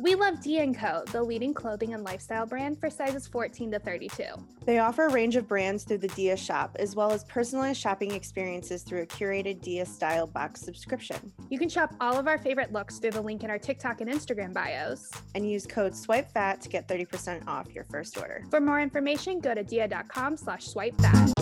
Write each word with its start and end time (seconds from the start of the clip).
We 0.00 0.14
love 0.14 0.40
Dia 0.40 0.72
& 0.74 0.74
Co, 0.74 1.02
the 1.10 1.20
leading 1.20 1.52
clothing 1.52 1.92
and 1.92 2.04
lifestyle 2.04 2.46
brand 2.46 2.78
for 2.78 2.88
sizes 2.88 3.26
14 3.26 3.72
to 3.72 3.80
32. 3.80 4.22
They 4.64 4.78
offer 4.78 5.06
a 5.06 5.10
range 5.10 5.34
of 5.34 5.48
brands 5.48 5.82
through 5.82 5.98
the 5.98 6.08
Dia 6.08 6.36
shop, 6.36 6.76
as 6.78 6.94
well 6.94 7.10
as 7.10 7.24
personalized 7.24 7.80
shopping 7.80 8.12
experiences 8.12 8.84
through 8.84 9.02
a 9.02 9.06
curated 9.06 9.60
Dia 9.60 9.84
style 9.84 10.28
box 10.28 10.60
subscription. 10.60 11.32
You 11.50 11.58
can 11.58 11.68
shop 11.68 11.96
all 12.00 12.16
of 12.16 12.28
our 12.28 12.38
favorite 12.38 12.72
looks 12.72 13.00
through 13.00 13.10
the 13.10 13.20
link 13.20 13.42
in 13.42 13.50
our 13.50 13.58
TikTok 13.58 14.00
and 14.00 14.08
Instagram 14.08 14.52
bios. 14.52 15.10
And 15.34 15.50
use 15.50 15.66
code 15.66 15.94
SWIPEFAT 15.94 16.60
to 16.60 16.68
get 16.68 16.86
30% 16.86 17.48
off 17.48 17.66
your 17.74 17.82
first 17.82 18.16
order. 18.18 18.44
For 18.50 18.60
more 18.60 18.80
information, 18.80 19.40
go 19.40 19.52
to 19.52 19.64
dia.com 19.64 20.36
slash 20.36 20.68
swipefat. 20.68 21.32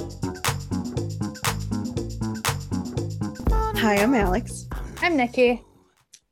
Hi, 3.77 3.97
I'm 3.97 4.15
Alex, 4.15 4.67
I'm 5.03 5.15
Nikki. 5.15 5.63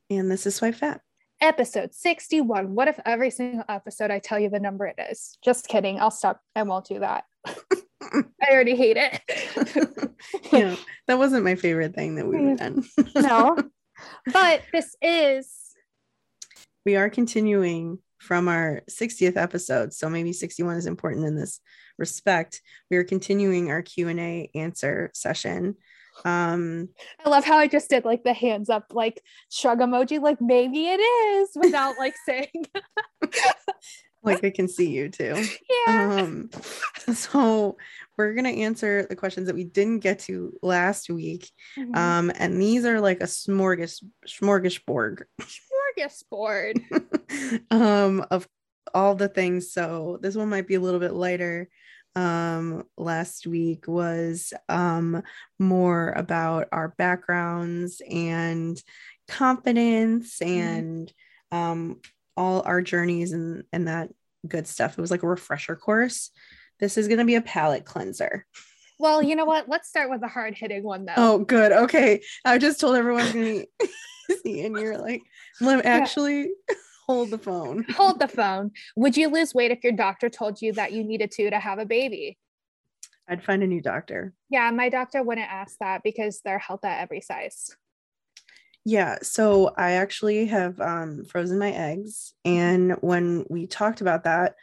and 0.08 0.30
this 0.30 0.46
is 0.46 0.54
Swipe 0.54 0.76
Fat. 0.76 1.03
Episode 1.44 1.92
61. 1.92 2.74
What 2.74 2.88
if 2.88 2.98
every 3.04 3.28
single 3.28 3.66
episode 3.68 4.10
I 4.10 4.18
tell 4.18 4.38
you 4.38 4.48
the 4.48 4.58
number 4.58 4.86
it 4.86 4.98
is? 5.10 5.36
Just 5.44 5.68
kidding. 5.68 6.00
I'll 6.00 6.10
stop. 6.10 6.40
I 6.56 6.62
won't 6.62 6.86
do 6.86 7.00
that. 7.00 7.24
I 7.46 8.50
already 8.50 8.74
hate 8.74 8.96
it. 8.98 9.20
yeah, 10.52 10.74
that 11.06 11.18
wasn't 11.18 11.44
my 11.44 11.54
favorite 11.54 11.94
thing 11.94 12.14
that 12.14 12.26
we've 12.26 12.56
done. 12.56 12.82
no. 13.14 13.58
But 14.32 14.62
this 14.72 14.96
is 15.02 15.50
we 16.86 16.96
are 16.96 17.10
continuing 17.10 17.98
from 18.20 18.48
our 18.48 18.80
60th 18.88 19.36
episode, 19.36 19.92
so 19.92 20.08
maybe 20.08 20.32
61 20.32 20.76
is 20.76 20.86
important 20.86 21.26
in 21.26 21.36
this 21.36 21.60
respect. 21.98 22.62
We 22.90 22.96
are 22.96 23.04
continuing 23.04 23.70
our 23.70 23.82
Q&A 23.82 24.50
answer 24.54 25.10
session. 25.12 25.76
Um, 26.24 26.88
I 27.24 27.28
love 27.28 27.44
how 27.44 27.58
I 27.58 27.66
just 27.66 27.90
did 27.90 28.04
like 28.04 28.24
the 28.24 28.32
hands 28.32 28.70
up, 28.70 28.86
like 28.92 29.22
shrug 29.50 29.80
emoji, 29.80 30.20
like 30.20 30.40
maybe 30.40 30.86
it 30.86 31.00
is 31.00 31.50
without 31.56 31.98
like 31.98 32.14
saying, 32.24 32.66
like 34.22 34.44
I 34.44 34.50
can 34.50 34.68
see 34.68 34.90
you 34.90 35.08
too. 35.08 35.44
yeah. 35.86 36.18
Um, 36.22 36.50
so 37.14 37.76
we're 38.16 38.34
gonna 38.34 38.50
answer 38.50 39.06
the 39.08 39.16
questions 39.16 39.46
that 39.46 39.56
we 39.56 39.64
didn't 39.64 40.00
get 40.00 40.20
to 40.20 40.52
last 40.62 41.10
week. 41.10 41.50
Mhm. 41.78 41.96
Um, 41.96 42.32
and 42.36 42.60
these 42.60 42.84
are 42.84 43.00
like 43.00 43.20
a 43.20 43.26
smorgas 43.26 44.02
smorgasbord 44.26 45.22
Smorgasbord. 45.98 46.80
um 47.70 48.24
of 48.30 48.48
all 48.94 49.14
the 49.14 49.28
things. 49.28 49.72
So 49.72 50.18
this 50.22 50.36
one 50.36 50.48
might 50.48 50.68
be 50.68 50.74
a 50.74 50.80
little 50.80 51.00
bit 51.00 51.12
lighter. 51.14 51.68
Um, 52.16 52.84
last 52.96 53.46
week 53.46 53.88
was 53.88 54.52
um 54.68 55.22
more 55.58 56.10
about 56.10 56.68
our 56.70 56.94
backgrounds 56.96 58.00
and 58.08 58.80
confidence 59.26 60.40
and 60.40 61.12
um 61.50 62.00
all 62.36 62.62
our 62.62 62.82
journeys 62.82 63.32
and 63.32 63.64
and 63.72 63.88
that 63.88 64.10
good 64.46 64.66
stuff. 64.66 64.96
It 64.96 65.00
was 65.00 65.10
like 65.10 65.22
a 65.22 65.28
refresher 65.28 65.76
course. 65.76 66.30
This 66.80 66.96
is 66.96 67.08
gonna 67.08 67.24
be 67.24 67.36
a 67.36 67.42
palate 67.42 67.84
cleanser. 67.84 68.46
Well, 68.98 69.22
you 69.22 69.34
know 69.34 69.44
what? 69.44 69.68
Let's 69.68 69.88
start 69.88 70.10
with 70.10 70.20
the 70.20 70.28
hard 70.28 70.54
hitting 70.54 70.84
one 70.84 71.04
though. 71.04 71.14
Oh, 71.16 71.38
good. 71.38 71.72
Okay. 71.72 72.22
I 72.44 72.58
just 72.58 72.80
told 72.80 72.96
everyone 72.96 73.24
it's 73.24 73.32
gonna 73.32 73.64
be 74.44 74.64
and 74.64 74.78
you're 74.78 74.98
like, 74.98 75.22
actually 75.84 76.50
hold 77.06 77.30
the 77.30 77.38
phone. 77.38 77.84
Hold 77.96 78.18
the 78.18 78.28
phone. 78.28 78.70
Would 78.96 79.16
you 79.16 79.28
lose 79.28 79.54
weight 79.54 79.70
if 79.70 79.84
your 79.84 79.92
doctor 79.92 80.28
told 80.28 80.62
you 80.62 80.72
that 80.72 80.92
you 80.92 81.04
needed 81.04 81.30
to 81.32 81.50
to 81.50 81.58
have 81.58 81.78
a 81.78 81.86
baby? 81.86 82.38
I'd 83.28 83.44
find 83.44 83.62
a 83.62 83.66
new 83.66 83.80
doctor. 83.80 84.34
Yeah, 84.50 84.70
my 84.70 84.88
doctor 84.88 85.22
wouldn't 85.22 85.50
ask 85.50 85.78
that 85.78 86.02
because 86.02 86.40
they're 86.44 86.58
health 86.58 86.84
at 86.84 87.00
every 87.00 87.20
size. 87.20 87.74
Yeah, 88.84 89.18
so 89.22 89.72
I 89.78 89.92
actually 89.92 90.46
have 90.46 90.78
um, 90.78 91.24
frozen 91.24 91.58
my 91.58 91.70
eggs, 91.70 92.34
and 92.44 92.92
when 93.00 93.46
we 93.48 93.66
talked 93.66 94.02
about 94.02 94.24
that 94.24 94.56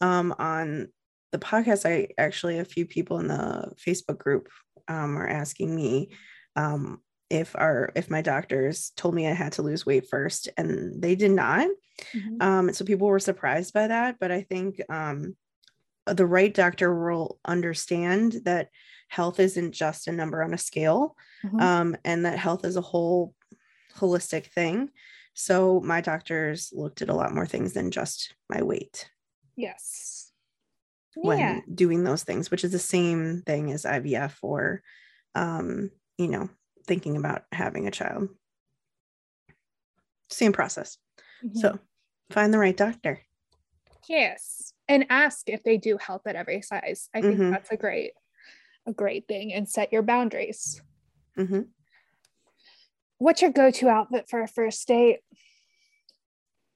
um, 0.00 0.34
on 0.38 0.88
the 1.30 1.38
podcast, 1.38 1.88
I 1.88 2.08
actually 2.18 2.58
a 2.58 2.64
few 2.64 2.84
people 2.84 3.20
in 3.20 3.28
the 3.28 3.72
Facebook 3.76 4.18
group 4.18 4.48
um, 4.88 5.16
are 5.16 5.28
asking 5.28 5.74
me 5.74 6.10
um, 6.56 7.00
if 7.30 7.54
our 7.56 7.92
if 7.94 8.10
my 8.10 8.22
doctors 8.22 8.90
told 8.96 9.14
me 9.14 9.26
I 9.26 9.32
had 9.32 9.52
to 9.52 9.62
lose 9.62 9.86
weight 9.86 10.08
first, 10.08 10.48
and 10.56 11.00
they 11.00 11.14
did 11.14 11.30
not. 11.30 11.68
Mhm. 12.14 12.42
Um, 12.42 12.72
so 12.72 12.84
people 12.84 13.06
were 13.08 13.20
surprised 13.20 13.72
by 13.72 13.86
that, 13.88 14.16
but 14.18 14.30
I 14.30 14.42
think 14.42 14.80
um, 14.90 15.36
the 16.06 16.26
right 16.26 16.52
doctor 16.52 16.92
will 16.94 17.38
understand 17.44 18.40
that 18.44 18.68
health 19.08 19.38
isn't 19.40 19.72
just 19.72 20.08
a 20.08 20.12
number 20.12 20.42
on 20.42 20.54
a 20.54 20.58
scale, 20.58 21.16
Mhm. 21.44 21.60
um, 21.60 21.96
and 22.04 22.24
that 22.26 22.38
health 22.38 22.64
is 22.64 22.76
a 22.76 22.80
whole 22.80 23.34
holistic 23.96 24.46
thing. 24.46 24.90
So 25.34 25.80
my 25.80 26.00
doctors 26.00 26.72
looked 26.72 27.02
at 27.02 27.08
a 27.08 27.14
lot 27.14 27.34
more 27.34 27.46
things 27.46 27.72
than 27.72 27.90
just 27.90 28.34
my 28.48 28.62
weight 28.62 29.08
yes. 29.56 30.32
when 31.14 31.38
yeah. 31.38 31.60
doing 31.72 32.04
those 32.04 32.24
things, 32.24 32.50
which 32.50 32.64
is 32.64 32.72
the 32.72 32.78
same 32.78 33.42
thing 33.42 33.72
as 33.72 33.84
IVF 33.84 34.38
or, 34.42 34.82
um, 35.34 35.90
you 36.18 36.28
know, 36.28 36.48
thinking 36.90 37.16
about 37.16 37.44
having 37.52 37.86
a 37.86 37.90
child. 37.92 38.28
Same 40.28 40.52
process. 40.52 40.98
Mhm. 41.44 41.56
So 41.56 41.78
find 42.30 42.52
the 42.52 42.58
right 42.58 42.76
doctor. 42.76 43.20
Yes. 44.08 44.74
And 44.88 45.06
ask 45.08 45.48
if 45.48 45.62
they 45.62 45.78
do 45.78 45.98
health 45.98 46.22
at 46.26 46.34
every 46.34 46.62
size. 46.62 47.08
I 47.14 47.20
think 47.20 47.38
Mhm. 47.38 47.52
that's 47.52 47.70
a 47.70 47.76
great 47.76 48.14
a 48.86 48.92
great 48.92 49.28
thing 49.28 49.52
and 49.52 49.68
set 49.68 49.92
your 49.92 50.02
boundaries. 50.02 50.82
Mhm. 51.36 51.68
What's 53.18 53.40
your 53.42 53.52
go-to 53.52 53.88
outfit 53.88 54.28
for 54.28 54.42
a 54.42 54.48
first 54.48 54.88
date? 54.88 55.20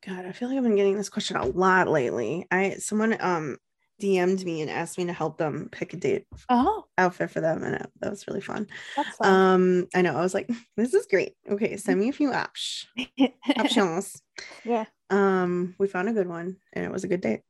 God, 0.06 0.26
I 0.26 0.32
feel 0.32 0.48
like 0.48 0.58
I've 0.58 0.62
been 0.62 0.76
getting 0.76 0.96
this 0.96 1.08
question 1.10 1.36
a 1.38 1.46
lot 1.46 1.88
lately. 1.88 2.46
I 2.52 2.74
someone 2.74 3.16
um 3.20 3.58
DM'd 4.00 4.44
me 4.44 4.60
and 4.60 4.70
asked 4.70 4.98
me 4.98 5.04
to 5.06 5.12
help 5.12 5.38
them 5.38 5.68
pick 5.70 5.92
a 5.94 5.96
date 5.96 6.26
Oh, 6.48 6.84
outfit 6.98 7.30
for 7.30 7.40
them, 7.40 7.62
and 7.62 7.86
that 8.00 8.10
was 8.10 8.26
really 8.26 8.40
fun. 8.40 8.66
that's 8.96 9.16
fun. 9.16 9.28
Um, 9.28 9.86
I 9.94 10.02
know 10.02 10.16
I 10.16 10.20
was 10.20 10.34
like, 10.34 10.48
this 10.76 10.94
is 10.94 11.06
great. 11.06 11.34
Okay, 11.48 11.76
send 11.76 12.00
me 12.00 12.08
a 12.08 12.12
few 12.12 12.32
options. 12.32 12.86
options. 13.58 14.22
yeah. 14.64 14.84
Um, 15.10 15.74
we 15.78 15.86
found 15.86 16.08
a 16.08 16.12
good 16.12 16.28
one, 16.28 16.56
and 16.72 16.84
it 16.84 16.90
was 16.92 17.04
a 17.04 17.08
good 17.08 17.20
date. 17.20 17.42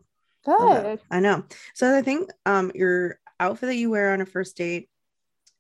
Good. 0.44 1.00
I 1.10 1.20
know. 1.20 1.44
So 1.74 1.96
I 1.96 2.02
think 2.02 2.30
um 2.46 2.70
your 2.74 3.18
outfit 3.40 3.68
that 3.68 3.76
you 3.76 3.90
wear 3.90 4.12
on 4.12 4.20
a 4.20 4.26
first 4.26 4.56
date 4.56 4.88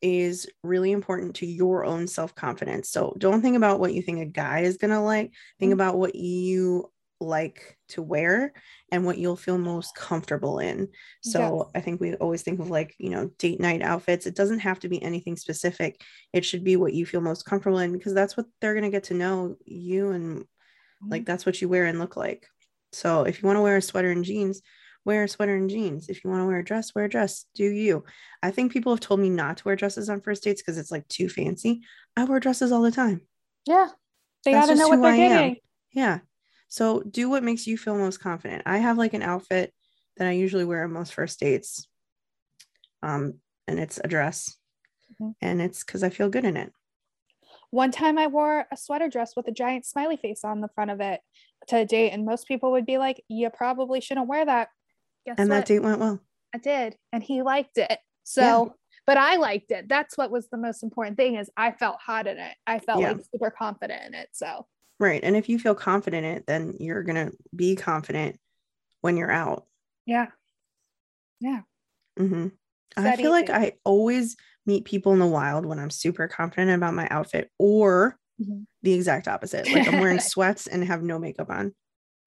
is 0.02 0.46
really 0.62 0.92
important 0.92 1.34
to 1.36 1.46
your 1.46 1.84
own 1.84 2.06
self-confidence. 2.06 2.90
So 2.90 3.14
don't 3.18 3.40
think 3.40 3.56
about 3.56 3.80
what 3.80 3.94
you 3.94 4.02
think 4.02 4.20
a 4.20 4.26
guy 4.26 4.60
is 4.60 4.76
gonna 4.76 5.02
like. 5.02 5.32
Think 5.58 5.70
Mhm. 5.70 5.74
about 5.74 5.96
what 5.98 6.14
you 6.14 6.92
like 7.24 7.76
to 7.88 8.02
wear 8.02 8.52
and 8.90 9.04
what 9.04 9.18
you'll 9.18 9.36
feel 9.36 9.58
most 9.58 9.94
comfortable 9.94 10.58
in. 10.58 10.88
So 11.22 11.70
I 11.74 11.80
think 11.80 12.00
we 12.00 12.14
always 12.14 12.42
think 12.42 12.60
of 12.60 12.70
like, 12.70 12.94
you 12.98 13.10
know, 13.10 13.30
date 13.38 13.60
night 13.60 13.82
outfits. 13.82 14.26
It 14.26 14.36
doesn't 14.36 14.60
have 14.60 14.80
to 14.80 14.88
be 14.88 15.02
anything 15.02 15.36
specific. 15.36 16.00
It 16.32 16.44
should 16.44 16.64
be 16.64 16.76
what 16.76 16.94
you 16.94 17.06
feel 17.06 17.20
most 17.20 17.44
comfortable 17.44 17.78
in 17.78 17.92
because 17.92 18.14
that's 18.14 18.36
what 18.36 18.46
they're 18.60 18.74
gonna 18.74 18.90
get 18.90 19.04
to 19.04 19.14
know 19.14 19.56
you 19.64 20.10
and 20.10 20.44
like 21.08 21.22
mm-hmm. 21.22 21.24
that's 21.26 21.46
what 21.46 21.60
you 21.60 21.68
wear 21.68 21.86
and 21.86 21.98
look 21.98 22.16
like. 22.16 22.46
So 22.92 23.22
if 23.22 23.42
you 23.42 23.46
want 23.46 23.56
to 23.56 23.62
wear 23.62 23.76
a 23.76 23.82
sweater 23.82 24.10
and 24.10 24.24
jeans, 24.24 24.62
wear 25.04 25.24
a 25.24 25.28
sweater 25.28 25.54
and 25.54 25.68
jeans. 25.68 26.08
If 26.08 26.24
you 26.24 26.30
want 26.30 26.42
to 26.42 26.46
wear 26.46 26.58
a 26.58 26.64
dress, 26.64 26.94
wear 26.94 27.04
a 27.04 27.08
dress. 27.08 27.46
Do 27.54 27.64
you? 27.64 28.04
I 28.42 28.50
think 28.50 28.72
people 28.72 28.92
have 28.92 29.00
told 29.00 29.20
me 29.20 29.30
not 29.30 29.58
to 29.58 29.64
wear 29.64 29.76
dresses 29.76 30.08
on 30.08 30.20
first 30.20 30.44
dates 30.44 30.62
because 30.62 30.78
it's 30.78 30.90
like 30.90 31.06
too 31.08 31.28
fancy. 31.28 31.82
I 32.16 32.24
wear 32.24 32.40
dresses 32.40 32.72
all 32.72 32.82
the 32.82 32.90
time. 32.90 33.22
Yeah. 33.66 33.88
They 34.44 34.52
got 34.52 34.66
to 34.66 34.74
know 34.74 34.88
what 34.88 34.96
who 34.96 35.02
they're 35.02 35.12
I 35.12 35.16
am. 35.16 35.56
Yeah. 35.92 36.18
So 36.74 37.02
do 37.02 37.30
what 37.30 37.44
makes 37.44 37.68
you 37.68 37.78
feel 37.78 37.96
most 37.96 38.18
confident. 38.18 38.64
I 38.66 38.78
have 38.78 38.98
like 38.98 39.14
an 39.14 39.22
outfit 39.22 39.72
that 40.16 40.26
I 40.26 40.32
usually 40.32 40.64
wear 40.64 40.82
on 40.82 40.92
most 40.92 41.14
first 41.14 41.38
dates. 41.38 41.86
Um, 43.00 43.34
and 43.68 43.78
it's 43.78 44.00
a 44.02 44.08
dress. 44.08 44.56
Mhm. 45.22 45.36
And 45.40 45.62
it's 45.62 45.84
because 45.84 46.02
I 46.02 46.10
feel 46.10 46.28
good 46.28 46.44
in 46.44 46.56
it. 46.56 46.72
One 47.70 47.92
time 47.92 48.18
I 48.18 48.26
wore 48.26 48.66
a 48.72 48.76
sweater 48.76 49.08
dress 49.08 49.36
with 49.36 49.46
a 49.46 49.52
giant 49.52 49.86
smiley 49.86 50.16
face 50.16 50.42
on 50.42 50.62
the 50.62 50.68
front 50.74 50.90
of 50.90 51.00
it 51.00 51.20
to 51.68 51.76
a 51.76 51.84
date, 51.84 52.10
and 52.10 52.24
most 52.24 52.48
people 52.48 52.72
would 52.72 52.86
be 52.86 52.98
like, 52.98 53.22
You 53.28 53.50
probably 53.50 54.00
shouldn't 54.00 54.26
wear 54.26 54.44
that. 54.44 54.70
Guess 55.26 55.36
and 55.38 55.50
what? 55.50 55.54
that 55.58 55.66
date 55.66 55.78
went 55.78 56.00
well. 56.00 56.18
I 56.52 56.58
did, 56.58 56.96
and 57.12 57.22
he 57.22 57.42
liked 57.42 57.78
it. 57.78 58.00
So, 58.24 58.74
but 59.06 59.16
I 59.16 59.36
liked 59.36 59.70
it. 59.70 59.88
That's 59.88 60.18
what 60.18 60.32
was 60.32 60.48
the 60.48 60.56
most 60.56 60.82
important 60.82 61.18
thing 61.18 61.36
is 61.36 61.48
I 61.56 61.70
felt 61.70 62.00
hot 62.00 62.26
in 62.26 62.38
it. 62.38 62.56
I 62.66 62.80
felt 62.80 63.00
Yeah. 63.00 63.12
like 63.12 63.24
super 63.32 63.52
confident 63.52 64.02
in 64.06 64.14
it. 64.14 64.30
So, 64.32 64.66
Right. 65.00 65.20
And 65.24 65.36
if 65.36 65.48
you 65.48 65.58
feel 65.58 65.74
confident 65.74 66.24
in 66.24 66.32
it, 66.36 66.44
then 66.46 66.74
you're 66.78 67.02
going 67.02 67.26
to 67.30 67.36
be 67.54 67.74
confident 67.76 68.38
when 69.00 69.16
you're 69.16 69.30
out. 69.32 69.66
yeah. 70.06 70.26
Yeah. 71.40 71.62
hmm 72.16 72.48
I 72.96 73.16
feel 73.16 73.30
like. 73.32 73.50
I 73.50 73.72
always 73.84 74.36
meet 74.66 74.84
people 74.84 75.12
in 75.12 75.18
the 75.18 75.26
wild 75.26 75.66
when 75.66 75.78
I'm 75.80 75.90
super 75.90 76.28
confident 76.28 76.70
about 76.70 76.94
my 76.94 77.08
outfit 77.10 77.50
or 77.58 78.16
Mhm. 78.40 78.66
the 78.82 78.92
exact 78.94 79.28
opposite. 79.28 79.70
Like 79.72 79.86
I'm 79.88 79.98
wearing 80.00 80.20
sweats 80.20 80.66
and 80.68 80.82
have 80.84 81.02
no 81.02 81.18
makeup 81.18 81.50
on 81.50 81.74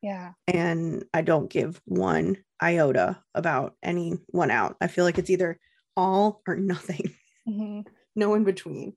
Yeah. 0.02 0.34
and 0.48 1.06
I 1.14 1.22
don't 1.22 1.50
give 1.50 1.82
one 1.86 2.38
iota 2.62 3.24
about 3.34 3.76
anyone 3.82 4.52
out. 4.52 4.76
I 4.82 4.88
feel 4.88 5.04
like 5.06 5.18
it's 5.18 5.30
either 5.30 5.58
all 5.96 6.42
or 6.48 6.56
nothing, 6.58 7.14
Mhm. 7.48 7.88
no 8.16 8.34
in 8.36 8.44
between. 8.44 8.96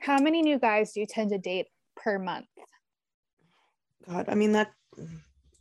How 0.00 0.18
many 0.18 0.42
new 0.42 0.58
guys 0.58 0.92
do 0.92 1.00
you 1.00 1.06
tend 1.06 1.30
to 1.30 1.38
date 1.38 1.68
per 1.96 2.18
month? 2.18 2.46
God, 4.08 4.26
I 4.28 4.34
mean, 4.34 4.52
that 4.52 4.72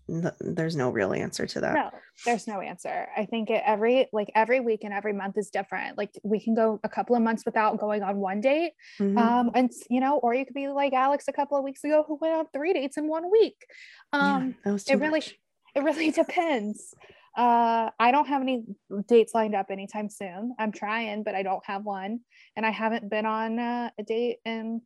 there's 0.08 0.76
no 0.76 0.90
real 0.90 1.14
answer 1.14 1.46
to 1.48 1.62
that. 1.62 1.74
No, 1.74 1.90
there's 2.26 2.46
no 2.46 2.60
answer. 2.60 3.08
I 3.16 3.26
think 3.26 3.50
it 3.50 3.64
every 3.66 4.08
like 4.12 4.30
every 4.36 4.60
week 4.60 4.84
and 4.84 4.94
every 4.94 5.14
month 5.14 5.38
is 5.38 5.50
different. 5.50 5.98
Like 5.98 6.12
we 6.24 6.42
can 6.42 6.56
go 6.56 6.80
a 6.84 6.90
couple 6.90 7.16
of 7.16 7.22
months 7.22 7.46
without 7.46 7.80
going 7.80 8.04
on 8.04 8.18
one 8.18 8.42
date. 8.42 8.74
Mm-hmm. 9.00 9.18
Um, 9.18 9.52
and 9.56 9.72
you 9.90 10.02
know, 10.02 10.18
or 10.18 10.34
you 10.34 10.46
could 10.46 10.56
be 10.56 10.68
like 10.68 10.94
Alex 10.94 11.26
a 11.30 11.34
couple 11.34 11.58
of 11.58 11.64
weeks 11.64 11.84
ago 11.84 12.04
who 12.06 12.18
went 12.20 12.34
on 12.34 12.46
three 12.54 12.74
dates 12.74 12.98
in 12.98 13.08
one 13.08 13.32
week. 13.32 13.66
Um 14.12 14.56
yeah, 14.66 14.74
it 14.88 14.96
really 15.00 15.20
much. 15.20 15.36
it 15.76 15.84
really 15.84 16.12
depends. 16.12 16.94
Uh 17.38 17.90
I 17.98 18.12
don't 18.12 18.28
have 18.28 18.42
any 18.42 18.66
dates 19.08 19.34
lined 19.34 19.56
up 19.56 19.68
anytime 19.70 20.10
soon. 20.10 20.54
I'm 20.60 20.74
trying, 20.74 21.24
but 21.24 21.34
I 21.34 21.44
don't 21.44 21.66
have 21.66 21.86
one. 21.86 22.20
And 22.58 22.66
I 22.66 22.72
haven't 22.72 23.10
been 23.10 23.26
on 23.26 23.58
uh, 23.58 23.90
a 23.98 24.04
date 24.04 24.40
in 24.46 24.82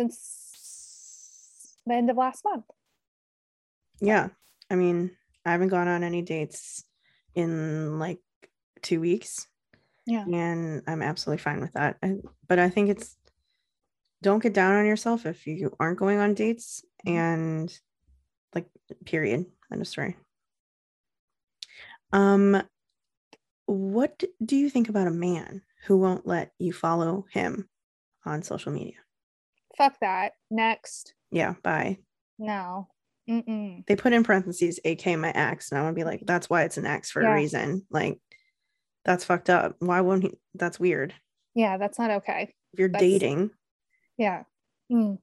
since 0.00 0.48
the 1.88 1.94
end 1.94 2.10
of 2.10 2.16
last 2.16 2.44
month. 2.44 2.64
Yeah 4.00 4.28
i 4.70 4.74
mean 4.74 5.10
i 5.44 5.52
haven't 5.52 5.68
gone 5.68 5.88
on 5.88 6.02
any 6.02 6.22
dates 6.22 6.84
in 7.34 7.98
like 7.98 8.18
two 8.82 9.00
weeks. 9.00 9.46
Yeah. 10.06 10.24
And 10.24 10.82
i'm 10.86 11.02
absolutely 11.02 11.42
fine 11.42 11.60
with 11.60 11.72
that. 11.74 11.96
I, 12.02 12.16
but 12.46 12.58
i 12.58 12.68
think 12.68 12.90
it's 12.90 13.16
don't 14.22 14.42
get 14.42 14.54
down 14.54 14.74
on 14.74 14.86
yourself 14.86 15.26
if 15.26 15.46
you 15.46 15.74
aren't 15.78 15.98
going 15.98 16.18
on 16.18 16.34
dates 16.34 16.84
mm-hmm. 17.06 17.16
and 17.16 17.78
like 18.54 18.66
period. 19.04 19.46
End 19.70 19.80
of 19.80 19.86
story. 19.86 20.16
Um 22.12 22.62
what 23.66 24.22
do 24.42 24.56
you 24.56 24.70
think 24.70 24.88
about 24.88 25.08
a 25.08 25.12
man 25.12 25.62
who 25.84 25.98
won't 25.98 26.26
let 26.26 26.52
you 26.58 26.72
follow 26.72 27.26
him 27.30 27.68
on 28.24 28.42
social 28.42 28.72
media 28.72 28.94
fuck 29.78 29.98
that 30.00 30.32
next 30.50 31.14
yeah 31.30 31.54
bye 31.62 31.96
no 32.38 32.86
Mm-mm. 33.28 33.86
They 33.86 33.94
put 33.94 34.14
in 34.14 34.24
parentheses, 34.24 34.80
AK 34.84 35.18
my 35.18 35.30
ex, 35.30 35.70
and 35.70 35.78
I 35.78 35.84
would 35.84 35.94
be 35.94 36.04
like, 36.04 36.22
that's 36.24 36.48
why 36.48 36.62
it's 36.62 36.78
an 36.78 36.86
ex 36.86 37.10
for 37.10 37.22
yeah. 37.22 37.32
a 37.32 37.34
reason. 37.34 37.84
Like, 37.90 38.18
that's 39.04 39.24
fucked 39.24 39.50
up. 39.50 39.76
Why 39.80 40.00
won't 40.00 40.22
he? 40.22 40.38
That's 40.54 40.80
weird. 40.80 41.14
Yeah, 41.54 41.76
that's 41.76 41.98
not 41.98 42.10
okay. 42.10 42.54
If 42.72 42.78
you're 42.78 42.88
that's, 42.88 43.02
dating, 43.02 43.50
yeah, 44.16 44.44
mm. 44.90 45.18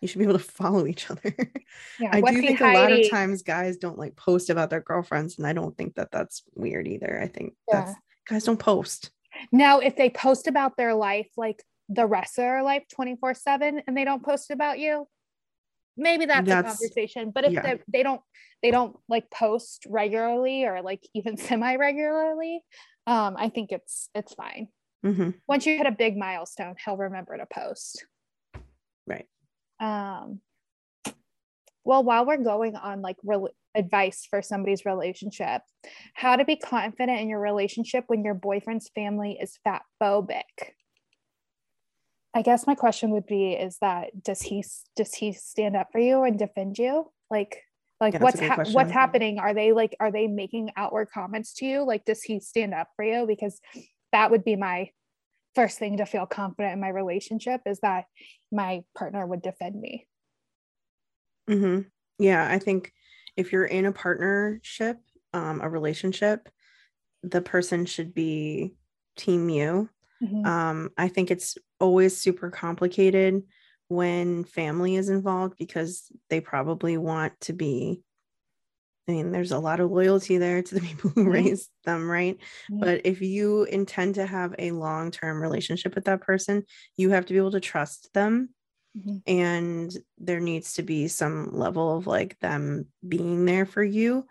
you 0.00 0.08
should 0.08 0.18
be 0.18 0.24
able 0.24 0.38
to 0.38 0.44
follow 0.44 0.86
each 0.86 1.10
other. 1.10 1.34
Yeah, 1.98 2.10
I 2.12 2.20
do 2.20 2.40
think 2.40 2.60
a 2.60 2.72
lot 2.72 2.92
of 2.92 3.10
times 3.10 3.42
guys 3.42 3.76
don't 3.78 3.98
like 3.98 4.16
post 4.16 4.50
about 4.50 4.70
their 4.70 4.80
girlfriends, 4.80 5.38
and 5.38 5.46
I 5.46 5.52
don't 5.52 5.76
think 5.76 5.94
that 5.96 6.10
that's 6.10 6.42
weird 6.54 6.86
either. 6.86 7.20
I 7.22 7.26
think 7.26 7.54
yeah. 7.68 7.86
that's 7.86 7.94
guys 8.28 8.44
don't 8.44 8.58
post. 8.58 9.10
Now, 9.52 9.80
if 9.80 9.96
they 9.96 10.10
post 10.10 10.46
about 10.46 10.76
their 10.76 10.94
life, 10.94 11.28
like 11.36 11.62
the 11.88 12.06
rest 12.06 12.38
of 12.38 12.42
their 12.42 12.62
life 12.62 12.84
24 12.94 13.34
7 13.34 13.82
and 13.86 13.96
they 13.96 14.04
don't 14.04 14.24
post 14.24 14.50
about 14.50 14.78
you 14.78 15.06
maybe 15.96 16.26
that's, 16.26 16.46
that's 16.48 16.74
a 16.74 16.76
conversation 16.76 17.30
but 17.30 17.44
if 17.44 17.52
yeah. 17.52 17.62
they, 17.62 17.80
they 17.88 18.02
don't 18.02 18.20
they 18.62 18.70
don't 18.70 18.96
like 19.08 19.30
post 19.30 19.86
regularly 19.88 20.64
or 20.64 20.82
like 20.82 21.02
even 21.14 21.36
semi 21.36 21.76
regularly 21.76 22.60
um 23.06 23.36
i 23.38 23.48
think 23.48 23.72
it's 23.72 24.08
it's 24.14 24.34
fine 24.34 24.68
mm-hmm. 25.04 25.30
once 25.48 25.66
you 25.66 25.76
hit 25.76 25.86
a 25.86 25.92
big 25.92 26.16
milestone 26.16 26.74
he'll 26.84 26.96
remember 26.96 27.36
to 27.36 27.46
post 27.46 28.04
right 29.06 29.26
um 29.80 30.40
well 31.84 32.02
while 32.02 32.26
we're 32.26 32.36
going 32.36 32.74
on 32.74 33.00
like 33.00 33.16
real 33.24 33.48
advice 33.74 34.26
for 34.28 34.42
somebody's 34.42 34.84
relationship 34.86 35.62
how 36.14 36.34
to 36.36 36.44
be 36.44 36.56
confident 36.56 37.20
in 37.20 37.28
your 37.28 37.40
relationship 37.40 38.04
when 38.08 38.24
your 38.24 38.34
boyfriend's 38.34 38.90
family 38.94 39.38
is 39.40 39.58
fat 39.64 39.82
phobic 40.02 40.42
I 42.36 42.42
guess 42.42 42.66
my 42.66 42.74
question 42.74 43.12
would 43.12 43.24
be 43.24 43.54
is 43.54 43.78
that 43.80 44.22
does 44.22 44.42
he 44.42 44.62
does 44.94 45.14
he 45.14 45.32
stand 45.32 45.74
up 45.74 45.88
for 45.90 45.98
you 45.98 46.22
and 46.22 46.38
defend 46.38 46.76
you? 46.76 47.10
Like 47.30 47.62
like 47.98 48.12
yeah, 48.12 48.22
what's 48.22 48.38
ha- 48.38 48.62
what's 48.72 48.92
happening? 48.92 49.38
Are 49.38 49.54
they 49.54 49.72
like 49.72 49.96
are 50.00 50.12
they 50.12 50.26
making 50.26 50.70
outward 50.76 51.08
comments 51.10 51.54
to 51.54 51.64
you? 51.64 51.86
Like 51.86 52.04
does 52.04 52.22
he 52.22 52.40
stand 52.40 52.74
up 52.74 52.88
for 52.94 53.06
you? 53.06 53.26
Because 53.26 53.58
that 54.12 54.30
would 54.30 54.44
be 54.44 54.54
my 54.54 54.90
first 55.54 55.78
thing 55.78 55.96
to 55.96 56.04
feel 56.04 56.26
confident 56.26 56.74
in 56.74 56.80
my 56.80 56.90
relationship 56.90 57.62
is 57.64 57.80
that 57.80 58.04
my 58.52 58.84
partner 58.94 59.26
would 59.26 59.40
defend 59.40 59.80
me. 59.80 60.06
Mm-hmm. 61.48 61.88
Yeah, 62.18 62.46
I 62.46 62.58
think 62.58 62.92
if 63.38 63.50
you're 63.50 63.64
in 63.64 63.86
a 63.86 63.92
partnership, 63.92 64.98
um, 65.32 65.62
a 65.62 65.70
relationship, 65.70 66.50
the 67.22 67.40
person 67.40 67.86
should 67.86 68.12
be 68.12 68.74
team 69.16 69.48
you 69.48 69.88
Mm-hmm. 70.22 70.46
Um, 70.46 70.90
I 70.96 71.08
think 71.08 71.30
it's 71.30 71.58
always 71.80 72.16
super 72.16 72.50
complicated 72.50 73.42
when 73.88 74.44
family 74.44 74.96
is 74.96 75.08
involved 75.08 75.56
because 75.58 76.10
they 76.30 76.40
probably 76.40 76.96
want 76.96 77.38
to 77.42 77.52
be. 77.52 78.02
I 79.08 79.12
mean, 79.12 79.30
there's 79.30 79.52
a 79.52 79.58
lot 79.58 79.78
of 79.78 79.92
loyalty 79.92 80.38
there 80.38 80.62
to 80.62 80.74
the 80.74 80.80
people 80.86 81.10
who 81.10 81.22
mm-hmm. 81.22 81.30
raised 81.30 81.70
them, 81.84 82.10
right? 82.10 82.38
Mm-hmm. 82.70 82.80
But 82.80 83.02
if 83.04 83.20
you 83.20 83.64
intend 83.64 84.16
to 84.16 84.26
have 84.26 84.54
a 84.58 84.72
long 84.72 85.10
term 85.10 85.40
relationship 85.40 85.94
with 85.94 86.06
that 86.06 86.22
person, 86.22 86.64
you 86.96 87.10
have 87.10 87.26
to 87.26 87.32
be 87.32 87.38
able 87.38 87.52
to 87.52 87.60
trust 87.60 88.12
them. 88.14 88.50
Mm-hmm. 88.98 89.16
And 89.26 89.96
there 90.18 90.40
needs 90.40 90.74
to 90.74 90.82
be 90.82 91.06
some 91.06 91.50
level 91.52 91.96
of 91.96 92.06
like 92.06 92.38
them 92.40 92.86
being 93.06 93.44
there 93.44 93.66
for 93.66 93.84
you. 93.84 94.26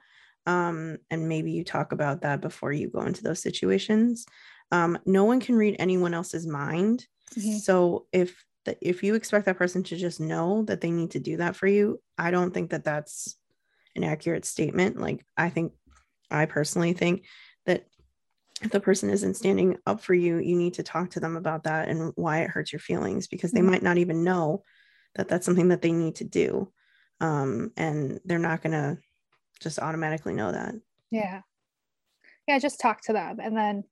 Um, 0.47 0.97
and 1.09 1.29
maybe 1.29 1.51
you 1.51 1.63
talk 1.63 1.91
about 1.91 2.21
that 2.21 2.41
before 2.41 2.71
you 2.71 2.89
go 2.89 3.01
into 3.01 3.23
those 3.23 3.41
situations 3.41 4.25
um, 4.71 4.97
no 5.06 5.25
one 5.25 5.39
can 5.39 5.56
read 5.56 5.75
anyone 5.79 6.13
else's 6.13 6.47
mind. 6.47 7.06
Mm-hmm. 7.35 7.57
so 7.57 8.06
if 8.12 8.45
the, 8.65 8.77
if 8.88 9.01
you 9.01 9.15
expect 9.15 9.47
that 9.47 9.57
person 9.57 9.81
to 9.83 9.95
just 9.95 10.19
know 10.19 10.63
that 10.65 10.79
they 10.79 10.91
need 10.91 11.12
to 11.12 11.19
do 11.19 11.38
that 11.38 11.56
for 11.56 11.65
you 11.65 12.00
i 12.19 12.29
don't 12.29 12.53
think 12.53 12.69
that 12.69 12.83
that's 12.83 13.35
an 13.95 14.03
accurate 14.03 14.45
statement. 14.45 15.01
Like 15.01 15.25
i 15.35 15.50
think 15.50 15.73
i 16.29 16.45
personally 16.45 16.94
think 16.94 17.25
that 17.65 17.88
if 18.62 18.69
the 18.69 18.79
person 18.79 19.09
isn't 19.09 19.33
standing 19.33 19.77
up 19.88 20.01
for 20.01 20.13
you 20.13 20.38
you 20.38 20.56
need 20.56 20.75
to 20.75 20.83
talk 20.83 21.09
to 21.11 21.19
them 21.19 21.35
about 21.35 21.63
that 21.63 21.88
and 21.88 22.13
why 22.15 22.41
it 22.41 22.51
hurts 22.51 22.71
your 22.71 22.79
feelings 22.79 23.25
because 23.25 23.51
they 23.51 23.61
mm-hmm. 23.61 23.71
might 23.71 23.83
not 23.83 23.97
even 23.97 24.23
know 24.23 24.63
that 25.15 25.27
that's 25.27 25.45
something 25.45 25.69
that 25.69 25.81
they 25.81 25.91
need 25.91 26.15
to 26.15 26.23
do. 26.23 26.71
Um, 27.21 27.71
and 27.77 28.19
they're 28.25 28.38
not 28.38 28.61
going 28.61 28.73
to 28.73 28.97
just 29.61 29.79
automatically 29.79 30.33
know 30.33 30.51
that. 30.51 30.75
Yeah. 31.09 31.41
Yeah 32.47 32.59
just 32.59 32.79
talk 32.79 33.01
to 33.01 33.13
them 33.13 33.39
and 33.39 33.57
then 33.57 33.83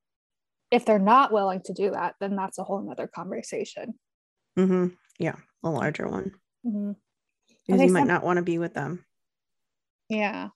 if 0.73 0.85
they're 0.85 0.97
not 0.97 1.31
willing 1.31 1.61
to 1.65 1.73
do 1.73 1.91
that, 1.91 2.15
then 2.19 2.35
that's 2.35 2.57
a 2.57 2.63
whole 2.63 2.81
nother 2.81 3.05
conversation. 3.05 3.93
Mm-hmm. 4.57 4.87
Yeah, 5.19 5.35
a 5.63 5.69
larger 5.69 6.07
one. 6.07 6.31
Mm-hmm. 6.65 6.93
Because 7.67 7.81
you 7.81 7.93
might 7.93 8.01
some... 8.01 8.07
not 8.07 8.23
want 8.23 8.37
to 8.37 8.43
be 8.43 8.57
with 8.57 8.73
them. 8.73 9.05
Yeah. 10.09 10.49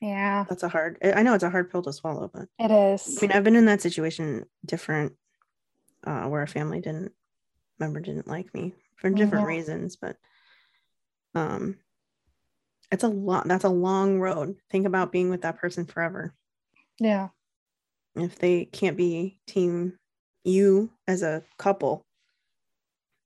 Yeah. 0.00 0.46
That's 0.48 0.64
a 0.64 0.68
hard, 0.68 0.98
I 1.00 1.22
know 1.22 1.34
it's 1.34 1.44
a 1.44 1.50
hard 1.50 1.70
pill 1.70 1.82
to 1.82 1.92
swallow, 1.92 2.28
but 2.34 2.48
it 2.58 2.72
is. 2.72 3.16
I 3.16 3.20
mean, 3.20 3.32
I've 3.36 3.44
been 3.44 3.54
in 3.54 3.66
that 3.66 3.80
situation 3.80 4.46
different, 4.66 5.12
uh, 6.02 6.24
where 6.24 6.42
a 6.42 6.48
family 6.48 6.80
didn't, 6.80 7.12
member 7.78 8.00
didn't 8.00 8.26
like 8.26 8.52
me 8.52 8.74
for 8.96 9.10
different 9.10 9.44
mm-hmm. 9.44 9.56
reasons, 9.56 9.94
but 9.94 10.16
um, 11.36 11.78
it's 12.90 13.04
a 13.04 13.08
lot, 13.08 13.46
that's 13.46 13.64
a 13.64 13.68
long 13.68 14.18
road. 14.18 14.56
Think 14.70 14.86
about 14.86 15.12
being 15.12 15.30
with 15.30 15.42
that 15.42 15.58
person 15.58 15.86
forever. 15.86 16.34
Yeah 16.98 17.28
if 18.16 18.38
they 18.38 18.66
can't 18.66 18.96
be 18.96 19.38
team 19.46 19.98
you 20.44 20.90
as 21.08 21.22
a 21.22 21.42
couple 21.58 22.04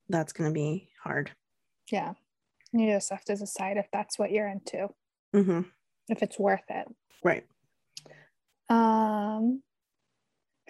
that's 0.08 0.32
going 0.32 0.48
to 0.48 0.54
be 0.54 0.88
hard. 1.02 1.30
Yeah. 1.90 2.14
You 2.72 2.90
just 2.90 3.10
have 3.10 3.24
to 3.24 3.36
decide 3.36 3.76
if 3.76 3.88
that's 3.92 4.18
what 4.18 4.30
you're 4.30 4.48
into. 4.48 4.88
Mm-hmm. 5.34 5.60
if 6.08 6.22
it's 6.22 6.38
worth 6.38 6.62
it. 6.70 6.86
Right. 7.22 7.44
Um 8.70 9.62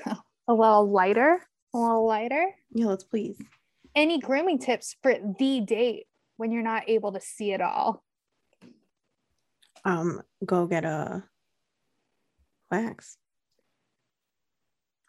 a 0.07 0.53
little 0.53 0.91
lighter 0.91 1.41
a 1.75 1.79
little 1.79 2.07
lighter. 2.07 2.47
Yeah 2.73 2.87
let's 2.87 3.05
please. 3.05 3.41
Any 3.95 4.19
grooming 4.19 4.59
tips 4.59 4.97
for 5.03 5.15
the 5.39 5.61
date 5.61 6.07
when 6.37 6.51
you're 6.51 6.63
not 6.63 6.89
able 6.89 7.13
to 7.13 7.21
see 7.21 7.53
it 7.53 7.61
all? 7.61 8.03
Um 9.85 10.23
go 10.45 10.67
get 10.67 10.85
a 10.85 11.23
wax 12.71 13.17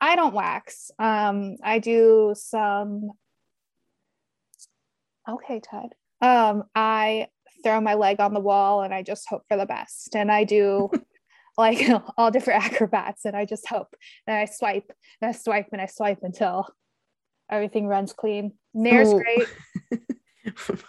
I 0.01 0.15
don't 0.15 0.33
wax. 0.33 0.91
Um, 0.97 1.57
I 1.63 1.79
do 1.79 2.33
some. 2.35 3.11
Okay, 5.27 5.59
Ted. 5.59 5.89
Um, 6.21 6.63
I 6.73 7.27
throw 7.63 7.81
my 7.81 7.93
leg 7.95 8.19
on 8.19 8.33
the 8.33 8.39
wall 8.39 8.81
and 8.81 8.93
I 8.93 9.03
just 9.03 9.27
hope 9.27 9.43
for 9.47 9.57
the 9.57 9.65
best. 9.65 10.15
And 10.15 10.31
I 10.31 10.43
do 10.43 10.89
like 11.57 11.87
all 12.17 12.31
different 12.31 12.63
acrobats 12.71 13.25
and 13.25 13.35
I 13.35 13.45
just 13.45 13.67
hope 13.67 13.95
and 14.27 14.35
I 14.35 14.45
swipe 14.45 14.91
and 15.21 15.29
I 15.29 15.31
swipe 15.33 15.67
and 15.71 15.81
I 15.81 15.85
swipe 15.85 16.19
until 16.21 16.67
everything 17.49 17.87
runs 17.87 18.13
clean. 18.13 18.53
Nair's 18.73 19.09
oh. 19.09 19.19
great. 19.19 20.01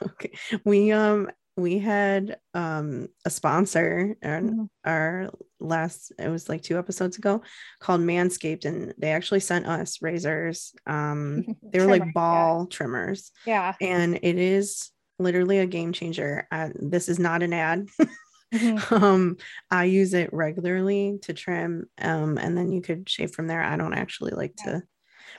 okay. 0.03 0.33
We 0.65 0.93
um 0.93 1.31
we 1.61 1.79
had 1.79 2.39
um 2.55 3.09
a 3.25 3.31
sponsor 3.31 4.17
and 4.23 4.51
mm-hmm. 4.51 4.65
our 4.85 5.31
last 5.61 6.13
it 6.19 6.29
was 6.29 6.49
like 6.49 6.63
two 6.63 6.79
episodes 6.79 7.19
ago 7.19 7.43
called 7.81 8.01
manscaped 8.01 8.65
and 8.65 8.95
they 8.99 9.11
actually 9.11 9.41
sent 9.41 9.67
us 9.67 10.01
razors 10.01 10.73
um 10.87 11.45
they 11.63 11.79
were 11.79 11.87
like 11.87 12.15
ball 12.15 12.61
yeah. 12.63 12.77
trimmers 12.77 13.31
yeah 13.47 13.75
and 13.81 14.19
it 14.23 14.39
is 14.39 14.91
literally 15.21 15.59
a 15.59 15.67
game 15.67 15.93
changer. 15.93 16.49
I, 16.51 16.73
this 16.75 17.09
is 17.09 17.19
not 17.19 17.43
an 17.43 17.53
ad. 17.53 17.89
Mhm. 18.53 18.93
um, 19.03 19.37
I 19.71 19.85
use 19.85 20.15
it 20.15 20.33
regularly 20.33 21.19
to 21.23 21.33
trim, 21.33 21.89
um, 22.01 22.39
and 22.39 22.57
then 22.57 22.73
you 22.73 22.81
could 22.81 23.09
shave 23.09 23.33
from 23.33 23.47
there. 23.47 23.63
I 23.63 23.77
don't 23.77 23.95
actually 23.95 24.33
like 24.33 24.55
Yeah. 24.65 24.73
to, 24.73 24.83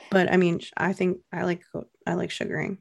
but 0.10 0.32
I 0.32 0.38
mean, 0.38 0.62
I 0.78 0.94
think 0.94 1.20
I 1.34 1.44
like 1.44 1.63
I 2.08 2.13
like 2.13 2.32
sugaring. 2.32 2.78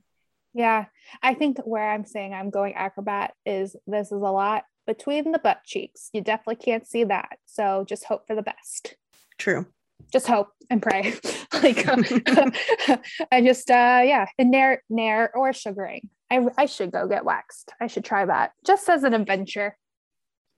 Yeah. 0.55 0.87
I 1.23 1.35
think 1.35 1.59
where 1.65 1.91
I'm 1.91 2.05
saying 2.05 2.35
I'm 2.35 2.51
going 2.51 2.75
acrobat 2.75 3.35
is 3.47 3.77
this 3.87 4.07
is 4.07 4.13
a 4.13 4.17
lot 4.17 4.65
between 4.87 5.33
the 5.33 5.39
butt 5.39 5.61
cheeks. 5.65 6.11
You 6.13 6.21
definitely 6.21 6.57
can't 6.57 6.87
see 6.87 7.05
that. 7.05 7.39
So 7.47 7.85
just 7.89 8.05
hope 8.05 8.27
for 8.27 8.35
the 8.35 8.43
best. 8.43 8.97
True. 9.39 9.67
Just 10.13 10.27
hope 10.27 10.49
and 10.69 10.83
pray. 10.83 11.15
like 11.63 11.87
I 13.33 13.43
just 13.43 13.71
uh 13.71 14.03
yeah, 14.05 14.27
and 14.39 14.51
nair 14.51 14.83
nair 14.89 15.31
or 15.37 15.53
sugaring. 15.53 16.09
I 16.31 16.47
I 16.57 16.67
should 16.67 16.91
go 16.91 17.07
get 17.07 17.25
waxed. 17.25 17.73
I 17.81 17.87
should 17.87 18.05
try 18.05 18.25
that 18.25 18.53
just 18.67 18.89
as 18.89 19.05
an 19.05 19.15
adventure. 19.15 19.77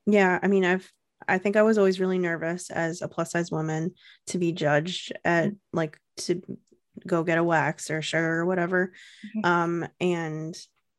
Yeah, 0.06 0.38
I 0.42 0.48
mean, 0.48 0.64
I've 0.64 0.90
I 1.28 1.38
think 1.38 1.56
I 1.56 1.62
was 1.62 1.78
always 1.78 2.00
really 2.00 2.18
nervous 2.18 2.70
as 2.70 3.02
a 3.02 3.08
plus 3.08 3.32
size 3.32 3.50
woman 3.50 3.92
to 4.28 4.38
be 4.38 4.52
judged 4.52 5.12
at 5.24 5.52
like 5.72 5.98
to 6.18 6.42
go 7.06 7.22
get 7.24 7.38
a 7.38 7.44
wax 7.44 7.90
or 7.90 7.98
a 7.98 8.02
sugar 8.02 8.40
or 8.40 8.46
whatever. 8.46 8.92
Mhm. 9.36 9.46
Um, 9.46 9.88
and 10.00 10.56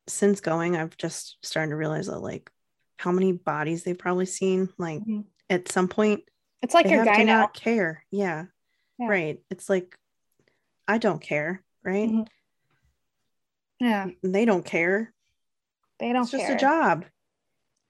since 0.07 0.41
going, 0.41 0.75
I've 0.75 0.97
just 0.97 1.37
started 1.45 1.69
to 1.71 1.75
realize 1.77 2.07
that 2.07 2.19
like 2.19 2.49
how 2.97 3.11
many 3.11 3.31
bodies 3.33 3.83
they've 3.83 3.97
probably 3.97 4.25
seen. 4.25 4.69
Like 4.77 5.01
Mhm. 5.01 5.25
at 5.49 5.71
some 5.71 5.87
point, 5.87 6.23
It's 6.61 6.73
like 6.73 6.85
your 6.87 7.03
have 7.03 7.13
to 7.15 7.19
guy 7.19 7.23
now. 7.23 7.39
not 7.41 7.53
care. 7.53 8.05
Yeah, 8.11 8.45
Yeah. 8.97 9.07
right. 9.07 9.43
It's 9.49 9.69
like 9.69 9.97
I 10.87 10.97
don't 10.97 11.21
care, 11.21 11.63
right? 11.83 12.09
Mhm. 12.09 12.27
Yeah. 13.79 14.07
They 14.21 14.45
don't 14.45 14.65
care. 14.65 15.13
They 15.99 16.11
don't 16.13 16.23
It's 16.23 16.31
just 16.31 16.45
care. 16.45 16.55
a 16.55 16.59
job. 16.59 17.05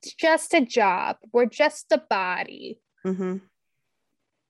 It's 0.01 0.13
just 0.13 0.53
a 0.53 0.61
job. 0.61 1.17
We're 1.31 1.45
just 1.45 1.91
a 1.91 1.97
body. 1.97 2.79
hmm 3.03 3.37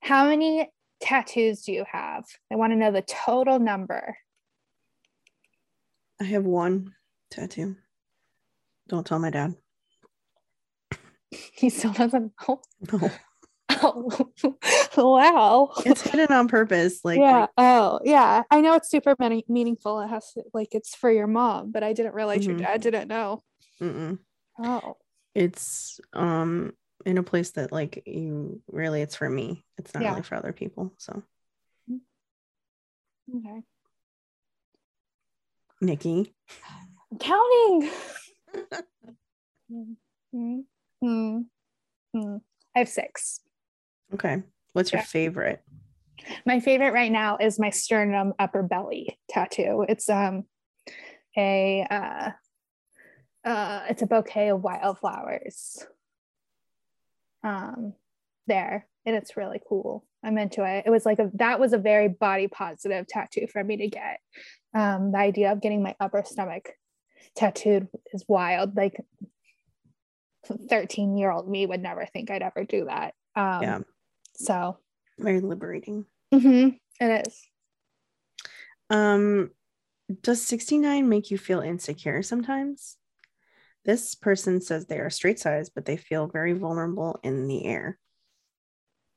How 0.02 0.28
many 0.28 0.70
tattoos 1.04 1.62
do 1.64 1.72
you 1.74 1.86
have? 1.92 2.24
I 2.52 2.56
want 2.56 2.72
to 2.72 2.78
know 2.78 2.92
the 2.92 3.02
total 3.04 3.60
number. 3.60 4.18
I 6.22 6.24
have 6.26 6.46
one 6.46 6.94
tattoo. 7.30 7.76
Don't 8.88 9.06
tell 9.06 9.20
my 9.20 9.30
dad. 9.30 9.56
He 11.30 11.70
still 11.70 11.94
doesn't 11.94 12.32
know. 12.48 12.62
No. 12.92 13.12
Oh, 13.82 14.12
wow. 14.98 15.72
it's 15.86 16.02
hidden 16.02 16.32
on 16.32 16.48
purpose. 16.48 17.00
Like, 17.04 17.20
yeah. 17.20 17.48
Oh, 17.58 18.00
yeah. 18.04 18.44
I 18.52 18.62
know 18.62 18.76
it's 18.76 18.90
super 18.90 19.16
many- 19.20 19.44
meaningful. 19.50 20.00
It 20.02 20.08
has 20.10 20.32
to, 20.34 20.44
like, 20.54 20.70
it's 20.76 20.96
for 20.96 21.12
your 21.12 21.28
mom, 21.28 21.72
but 21.72 21.84
I 21.84 21.92
didn't 21.94 22.14
realize 22.14 22.42
Mhm. 22.44 22.48
your 22.48 22.58
dad 22.58 22.82
didn't 22.82 23.08
know. 23.08 23.42
mm-mm. 23.82 24.20
Oh, 24.60 24.98
it's 25.34 26.00
um 26.14 26.74
in 27.06 27.18
a 27.18 27.24
place 27.24 27.52
that 27.52 27.72
like 27.72 28.04
you 28.06 28.62
really 28.68 29.02
it's 29.02 29.16
for 29.16 29.30
me. 29.30 29.66
It's 29.78 29.94
not 29.94 30.04
Yeah. 30.04 30.12
really 30.12 30.24
for 30.24 30.36
other 30.36 30.54
people. 30.54 30.94
So 30.98 31.24
okay. 33.36 33.62
Nikki, 35.82 36.34
I'm 37.12 37.18
counting. 37.20 37.92
Mm, 39.72 39.96
mm, 40.36 40.64
mm, 41.04 41.46
mm. 42.16 42.42
I 42.76 42.80
have 42.80 42.90
six. 42.90 43.40
okay. 44.14 44.44
What's 44.74 44.92
your 44.92 45.02
Yeah. 45.02 45.06
favorite? 45.06 45.64
My 46.46 46.60
favorite 46.60 46.94
right 46.94 47.12
now 47.12 47.38
is 47.38 47.60
my 47.60 47.70
sternum 47.70 48.34
upper 48.40 48.64
belly 48.64 49.20
tattoo. 49.30 49.86
It's 49.88 50.10
um 50.10 50.44
a 51.38 51.86
uh 51.90 52.30
uh 53.46 53.84
it's 53.90 54.02
a 54.02 54.08
bouquet 54.08 54.50
of 54.50 54.64
wildflowers. 54.64 55.86
Um 57.44 57.94
there 58.48 58.88
and 59.06 59.16
it's 59.16 59.38
really 59.38 59.62
cool. 59.68 60.06
I'm 60.24 60.38
into 60.38 60.64
it. 60.66 60.84
It 60.86 60.90
was 60.90 61.06
like 61.06 61.20
a 61.20 61.30
that 61.36 61.60
was 61.60 61.74
a 61.74 61.78
very 61.78 62.08
body 62.08 62.48
positive 62.48 63.08
tattoo 63.08 63.48
for 63.52 63.64
me 63.64 63.78
to 63.78 63.88
get. 63.88 64.20
Um 64.74 65.12
the 65.12 65.18
idea 65.18 65.52
of 65.52 65.62
getting 65.62 65.84
my 65.84 65.96
upper 66.00 66.24
stomach 66.26 66.70
tattooed 67.36 67.88
is 68.14 68.26
wild. 68.28 68.76
Like 68.76 68.96
13 70.70 71.18
year 71.18 71.32
old 71.32 71.50
me 71.50 71.66
would 71.66 71.82
never 71.82 72.06
think 72.06 72.30
I'd 72.30 72.42
ever 72.42 72.64
do 72.64 72.86
that. 72.86 73.14
Um 73.36 73.64
yeah, 73.64 73.80
so 74.36 74.78
very 75.20 75.40
liberating. 75.42 76.06
mhm, 76.34 76.78
it 77.00 77.28
is. 77.28 77.42
Um, 78.90 79.52
does 80.22 80.46
69 80.46 81.08
make 81.08 81.32
you 81.32 81.38
feel 81.38 81.62
insecure 81.62 82.22
sometimes? 82.22 82.98
This 83.86 84.16
person 84.16 84.62
says 84.62 84.86
they 84.86 85.00
are 85.00 85.10
straight 85.10 85.40
size, 85.40 85.70
but 85.70 85.86
they 85.86 85.98
feel 85.98 86.28
very 86.28 86.54
vulnerable 86.54 87.20
in 87.24 87.48
the 87.48 87.66
air. 87.66 88.00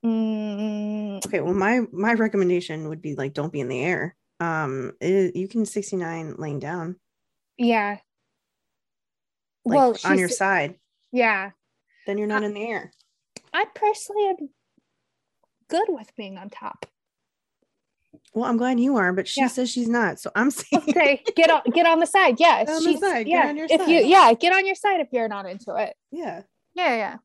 Mm, 0.05 1.25
Okay, 1.25 1.41
well, 1.41 1.55
my 1.55 1.81
my 1.93 2.13
recommendation 2.15 2.89
would 2.89 3.01
be 3.01 3.15
like 3.15 3.33
don't 3.33 3.53
be 3.53 3.61
in 3.61 3.69
the 3.69 3.83
air. 3.83 4.17
Um, 4.39 4.93
it, 5.01 5.35
you 5.35 5.49
can 5.49 5.65
69 5.65 6.35
laying 6.37 6.59
down, 6.59 6.97
yeah. 7.57 7.99
like 9.65 9.77
well, 9.77 9.97
on 10.05 10.19
your 10.19 10.29
side. 10.29 10.77
yeah. 11.13 11.51
Then 12.07 12.19
you're 12.19 12.29
not 12.29 12.45
in 12.45 12.55
the 12.55 12.63
air. 12.63 12.93
I 13.53 13.65
personally 13.75 14.29
am 14.29 14.51
good 15.69 15.87
with 15.89 16.15
being 16.17 16.37
on 16.39 16.51
top. 16.51 16.87
Well, 18.37 18.45
I'm 18.45 18.59
glad 18.59 18.79
you 18.79 18.97
are, 18.99 19.15
but 19.15 19.27
she 19.27 19.41
Yeah. 19.41 19.47
says 19.49 19.71
she's 19.71 19.89
not. 19.89 20.21
So 20.21 20.31
I'm 20.37 20.51
saying 20.59 20.83
Okay, 20.91 21.23
get 21.35 21.51
on 21.51 21.63
get 21.73 21.87
on 21.87 22.01
the 22.01 22.07
side. 22.07 22.37
Yeah, 22.39 22.65
Get 22.65 22.69
on 22.69 22.85
the 22.85 22.91
she's- 22.91 23.01
side, 23.01 23.25
get 23.27 23.33
Yeah, 23.33 23.49
on 23.49 23.57
your 23.57 23.67
if 23.71 23.89
you 23.89 23.99
yeah, 24.01 24.33
get 24.35 24.53
on 24.53 24.67
your 24.67 24.75
side 24.75 25.01
if 25.01 25.09
you're 25.11 25.27
not 25.27 25.47
into 25.49 25.75
it. 25.77 25.97
yeah. 26.13 26.43
Yeah, 26.75 26.95
yeah. 26.97 27.17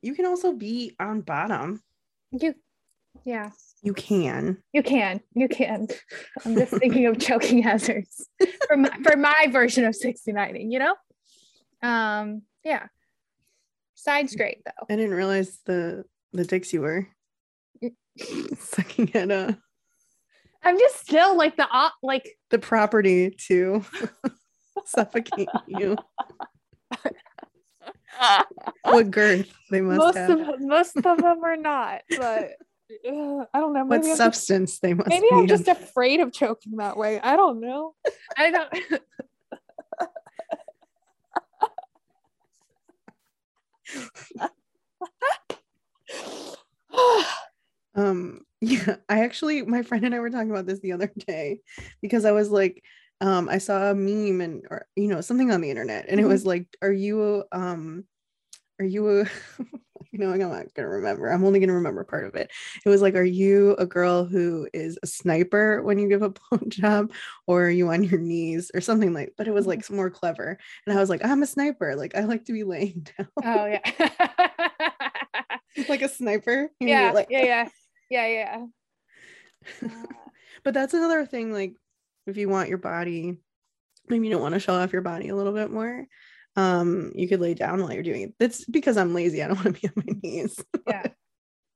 You 0.00 0.14
can 0.14 0.24
also 0.24 0.54
be 0.54 0.96
on 0.98 1.20
bottom. 1.20 1.82
You 2.32 2.54
yeah, 3.24 3.50
You 3.82 3.92
can. 3.92 4.56
you 4.72 4.82
can. 4.82 5.20
You 5.34 5.48
can. 5.48 5.88
I'm 6.46 6.54
just 6.54 6.72
thinking 6.72 7.04
of 7.06 7.18
choking 7.18 7.62
hazards 7.62 8.26
for 8.66 8.76
my 8.78 8.88
for 9.02 9.16
my 9.16 9.48
version 9.50 9.84
of 9.84 9.94
69ing, 9.94 10.72
you 10.72 10.78
know? 10.78 10.94
Um, 11.82 12.42
yeah. 12.64 12.86
Side's 13.96 14.34
great 14.34 14.62
though. 14.64 14.86
I 14.88 14.96
didn't 14.96 15.14
realize 15.16 15.58
the 15.66 16.04
the 16.32 16.44
dicks 16.44 16.72
you 16.72 16.80
were 16.80 17.06
sucking 18.58 19.14
at 19.14 19.30
uh 19.30 19.52
I'm 20.62 20.78
just 20.78 20.98
still 21.00 21.36
like 21.36 21.56
the 21.56 21.68
op 21.68 21.94
like 22.02 22.36
the 22.50 22.58
property 22.58 23.30
to 23.46 23.84
suffocate 24.84 25.48
you. 25.66 25.96
What 28.82 29.10
girth 29.10 29.52
they 29.70 29.80
must 29.80 29.98
most 29.98 30.16
have. 30.16 30.30
of 30.30 30.60
most 30.60 30.96
of 30.96 31.18
them 31.18 31.44
are 31.44 31.56
not, 31.56 32.02
but 32.10 32.50
uh, 33.06 33.44
I 33.52 33.60
don't 33.60 33.72
know. 33.72 33.84
what 33.84 33.96
I'm 33.96 34.02
just, 34.02 34.16
substance 34.16 34.78
they 34.80 34.94
must 34.94 35.08
maybe 35.08 35.26
be 35.30 35.34
I'm 35.34 35.40
on. 35.40 35.46
just 35.46 35.68
afraid 35.68 36.20
of 36.20 36.32
choking 36.32 36.76
that 36.78 36.96
way. 36.96 37.20
I 37.20 37.36
don't 37.36 37.60
know. 37.60 37.94
I 38.36 38.50
don't. 38.50 38.74
um 47.94 48.40
yeah 48.60 48.96
i 49.08 49.24
actually 49.24 49.62
my 49.62 49.82
friend 49.82 50.04
and 50.04 50.14
i 50.14 50.18
were 50.18 50.30
talking 50.30 50.50
about 50.50 50.66
this 50.66 50.80
the 50.80 50.92
other 50.92 51.12
day 51.26 51.60
because 52.02 52.24
i 52.24 52.32
was 52.32 52.50
like 52.50 52.82
um 53.20 53.48
i 53.48 53.58
saw 53.58 53.90
a 53.90 53.94
meme 53.94 54.40
and 54.40 54.64
or 54.70 54.86
you 54.96 55.08
know 55.08 55.20
something 55.20 55.50
on 55.50 55.60
the 55.60 55.70
internet 55.70 56.06
and 56.08 56.20
it 56.20 56.26
was 56.26 56.44
like 56.44 56.66
are 56.82 56.92
you 56.92 57.44
um 57.52 58.04
are 58.80 58.84
you 58.84 59.20
a 59.20 59.24
you 60.10 60.18
know 60.18 60.32
i'm 60.32 60.38
not 60.38 60.72
gonna 60.74 60.88
remember 60.88 61.28
i'm 61.28 61.44
only 61.44 61.60
gonna 61.60 61.74
remember 61.74 62.02
part 62.04 62.24
of 62.24 62.34
it. 62.34 62.50
It 62.84 62.88
was 62.88 63.02
like 63.02 63.14
are 63.14 63.22
you 63.22 63.76
a 63.78 63.86
girl 63.86 64.24
who 64.24 64.68
is 64.72 64.98
a 65.02 65.06
sniper 65.06 65.82
when 65.82 65.98
you 65.98 66.08
give 66.08 66.22
a 66.22 66.30
blowjob 66.52 67.12
or 67.46 67.66
are 67.66 67.70
you 67.70 67.88
on 67.90 68.04
your 68.04 68.20
knees? 68.20 68.70
or 68.74 68.80
something 68.80 69.12
like 69.12 69.34
but 69.36 69.46
it 69.46 69.54
was 69.54 69.66
like 69.66 69.88
more 69.90 70.10
clever 70.10 70.58
and 70.86 70.96
i 70.96 71.00
was 71.00 71.10
like 71.10 71.24
i'm 71.24 71.42
a 71.42 71.46
sniper 71.46 71.94
like 71.96 72.14
i 72.16 72.20
like 72.20 72.44
to 72.46 72.52
be 72.52 72.64
laying 72.64 73.06
down. 73.18 73.28
Oh 73.44 73.66
yeah. 73.66 74.08
like 75.88 76.02
a 76.02 76.08
sniper 76.08 76.70
you 76.80 76.86
know, 76.86 76.92
yeah, 76.92 77.12
like 77.12 77.28
yeah, 77.30 77.44
yeah, 77.44 77.68
yeah, 78.10 78.26
yeah. 78.26 78.66
Uh, 79.82 79.88
but 80.64 80.74
that's 80.74 80.94
another 80.94 81.26
thing 81.26 81.52
like 81.52 81.74
if 82.26 82.36
you 82.36 82.48
want 82.48 82.68
your 82.68 82.78
body 82.78 83.38
maybe 84.08 84.26
you 84.26 84.32
don't 84.32 84.42
want 84.42 84.54
to 84.54 84.60
show 84.60 84.74
off 84.74 84.92
your 84.92 85.02
body 85.02 85.28
a 85.28 85.36
little 85.36 85.52
bit 85.52 85.70
more 85.70 86.06
um 86.56 87.10
you 87.14 87.28
could 87.28 87.40
lay 87.40 87.54
down 87.54 87.80
while 87.82 87.92
you're 87.92 88.02
doing 88.02 88.22
it 88.22 88.34
that's 88.38 88.64
because 88.66 88.96
i'm 88.96 89.14
lazy 89.14 89.42
i 89.42 89.48
don't 89.48 89.56
want 89.62 89.74
to 89.74 89.80
be 89.80 89.88
on 89.88 89.92
my 89.96 90.14
knees 90.22 90.64
yeah, 90.86 91.06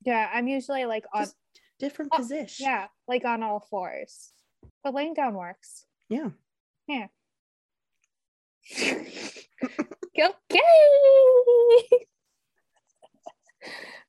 yeah. 0.04 0.30
I'm 0.32 0.48
usually 0.48 0.84
like 0.84 1.04
on 1.12 1.24
Just 1.24 1.36
different 1.78 2.12
Oh, 2.14 2.18
position 2.18 2.66
yeah, 2.66 2.86
like 3.08 3.24
on 3.24 3.42
all 3.42 3.60
fours, 3.60 4.32
but 4.82 4.94
laying 4.94 5.14
down 5.14 5.34
works. 5.34 5.84
yeah 6.08 6.30
Yeah. 6.86 7.08
okay. 10.18 12.06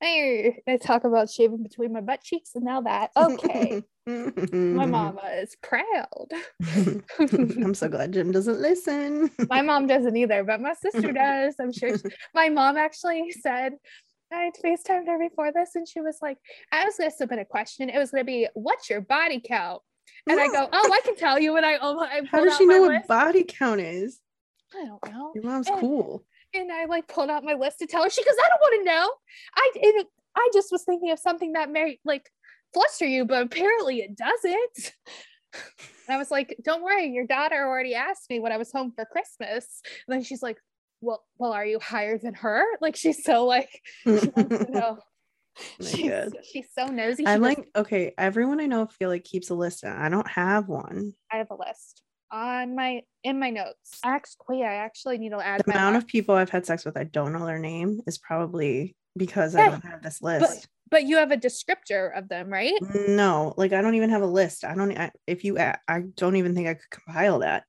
Hey, 0.14 0.62
I 0.68 0.76
talk 0.76 1.06
about 1.06 1.30
shaving 1.30 1.64
between 1.64 1.94
my 1.94 2.02
butt 2.02 2.22
cheeks 2.22 2.56
and 2.56 2.66
now 2.66 2.82
that. 2.82 3.12
Okay. 3.16 3.84
my 4.06 4.86
mama 4.86 5.22
is 5.36 5.56
proud. 5.64 6.28
I'm 7.20 7.74
so 7.74 7.88
glad 7.88 8.12
Jim 8.12 8.32
doesn't 8.34 8.60
listen. 8.60 9.32
my 9.50 9.62
mom 9.62 9.88
doesn't 9.88 10.18
either, 10.18 10.44
but 10.44 10.60
my 10.60 10.74
sister 10.74 11.14
does. 11.14 11.56
I'm 11.58 11.72
sure 11.72 11.98
she, 11.98 12.04
my 12.36 12.50
mom 12.50 12.76
actually 12.76 13.32
said, 13.32 13.74
I 14.30 14.52
FaceTimed 14.62 15.08
her 15.08 15.18
before 15.18 15.54
this 15.54 15.76
and 15.76 15.88
she 15.88 16.02
was 16.02 16.18
like, 16.22 16.38
I 16.74 16.84
was 16.84 16.98
going 16.98 17.10
to 17.10 17.16
submit 17.16 17.40
a 17.40 17.46
question. 17.46 17.90
It 17.90 17.98
was 17.98 18.12
going 18.12 18.22
to 18.22 18.26
be, 18.26 18.48
What's 18.56 18.90
your 18.90 19.00
body 19.00 19.42
count? 19.46 19.82
And 20.28 20.38
I 20.38 20.48
go, 20.48 20.68
Oh, 20.70 20.92
I 20.92 21.00
can 21.06 21.16
tell 21.16 21.40
you. 21.40 21.56
And 21.56 21.66
I, 21.66 21.78
oh, 21.82 21.98
I 22.00 22.24
How 22.30 22.44
does 22.44 22.58
she 22.58 22.66
know 22.66 22.82
what 22.82 23.08
body 23.08 23.46
count 23.48 23.80
is? 23.80 24.20
I 24.76 24.86
don't 24.86 25.14
know. 25.14 25.32
Your 25.34 25.44
mom's 25.46 25.70
and, 25.70 25.80
cool. 25.80 26.26
And 26.54 26.72
I 26.72 26.86
like 26.86 27.08
pulled 27.08 27.30
out 27.30 27.44
my 27.44 27.54
list 27.54 27.80
to 27.80 27.88
tell 27.88 28.04
her. 28.04 28.10
She 28.10 28.24
goes, 28.24 28.36
I 28.38 28.50
don't 28.50 28.62
want 28.62 28.80
to 28.80 28.94
know. 28.94 29.12
I 29.56 29.72
and 29.82 30.06
I 30.36 30.50
just 30.54 30.72
was 30.72 30.84
thinking 30.84 31.12
of 31.12 31.20
something 31.20 31.54
that 31.54 31.72
may 31.72 32.00
like 32.06 32.30
fluster 32.74 33.06
you, 33.06 33.26
but 33.26 33.44
apparently 33.44 34.00
it 34.00 34.16
doesn't. 34.16 34.94
And 36.08 36.16
I 36.16 36.18
was 36.18 36.32
like, 36.32 36.58
don't 36.64 36.84
worry, 36.84 37.10
your 37.10 37.26
daughter 37.26 37.56
already 37.56 37.96
asked 37.96 38.30
me 38.30 38.40
when 38.40 38.52
I 38.52 38.58
was 38.58 38.72
home 38.72 38.92
for 38.96 39.06
Christmas. 39.06 39.82
And 40.08 40.16
then 40.16 40.24
she's 40.24 40.42
like, 40.42 40.58
well, 41.02 41.24
well, 41.38 41.54
are 41.54 41.66
you 41.66 41.80
higher 41.80 42.18
than 42.18 42.34
her? 42.36 42.66
Like 42.82 42.96
she's 42.96 43.24
so 43.24 43.46
like, 43.46 43.70
she 44.04 44.10
wants 44.36 44.66
to 44.66 44.68
know. 44.72 44.98
Oh 45.00 45.86
she's, 45.86 46.12
she's, 46.52 46.68
so 46.74 46.88
nosy. 46.88 47.24
She 47.24 47.28
I'm 47.28 47.42
like, 47.42 47.70
okay, 47.76 48.14
everyone 48.18 48.60
I 48.60 48.66
know 48.66 48.88
feel 48.88 49.10
like 49.10 49.24
keeps 49.24 49.50
a 49.52 49.54
list. 49.54 49.86
I 49.86 50.10
don't 50.10 50.28
have 50.28 50.68
one. 50.68 51.14
I 51.32 51.38
have 51.38 51.52
a 51.52 51.56
list 51.56 52.03
on 52.34 52.76
my 52.76 53.04
in 53.24 53.40
my 53.40 53.52
notes. 53.52 54.00
Actually, 54.04 54.64
I 54.64 54.74
actually 54.74 55.20
need 55.20 55.30
to 55.30 55.40
add 55.40 55.62
the 55.64 55.72
amount 55.72 55.96
of 55.96 56.08
people 56.08 56.36
I've 56.36 56.50
had 56.50 56.66
sex 56.66 56.84
with 56.84 56.98
I 56.98 57.04
don't 57.06 57.32
know 57.32 57.46
their 57.46 57.60
name 57.60 58.02
is 58.08 58.18
probably 58.18 58.96
because 59.16 59.56
I 59.56 59.70
don't 59.70 59.86
have 59.86 60.02
this 60.02 60.22
list. 60.22 60.42
But, 60.42 60.68
but 60.90 61.04
you 61.04 61.18
have 61.18 61.32
a 61.32 61.38
descriptor 61.38 62.18
of 62.18 62.28
them, 62.28 62.50
right? 62.50 62.74
No, 63.08 63.54
like 63.56 63.72
I 63.72 63.82
don't 63.82 63.96
even 63.96 64.10
have 64.10 64.24
a 64.24 64.28
list. 64.28 64.66
I 64.66 64.74
don't. 64.76 64.98
I, 64.98 65.12
if 65.28 65.46
you, 65.46 65.60
I 65.60 65.76
don't 66.16 66.36
even 66.36 66.56
think 66.56 66.68
I 66.68 66.74
could 66.74 66.90
compile 66.90 67.40
that. 67.40 67.64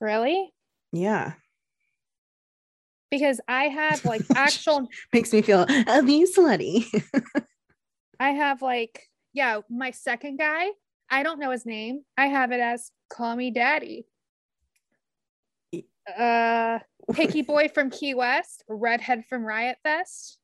Really? 0.00 0.52
Yeah. 0.92 1.32
Because 3.10 3.40
I 3.48 3.64
have 3.64 4.04
like 4.04 4.22
actual 4.34 4.88
makes 5.12 5.32
me 5.32 5.40
feel 5.40 5.62
a 5.62 5.66
slutty. 5.66 6.84
I 8.20 8.30
have 8.30 8.62
like 8.62 9.08
yeah, 9.32 9.60
my 9.68 9.90
second 9.90 10.38
guy 10.38 10.68
I 11.10 11.22
don't 11.22 11.38
know 11.38 11.50
his 11.50 11.66
name. 11.66 12.02
I 12.16 12.26
have 12.26 12.52
it 12.52 12.60
as 12.60 12.90
Call 13.08 13.36
Me 13.36 13.50
Daddy. 13.50 14.06
Uh, 16.18 16.78
Picky 17.12 17.42
Boy 17.46 17.68
from 17.68 17.90
Key 17.90 18.14
West, 18.14 18.64
Redhead 18.68 19.24
from 19.28 19.44
Riot 19.44 19.78
Fest. 19.82 20.38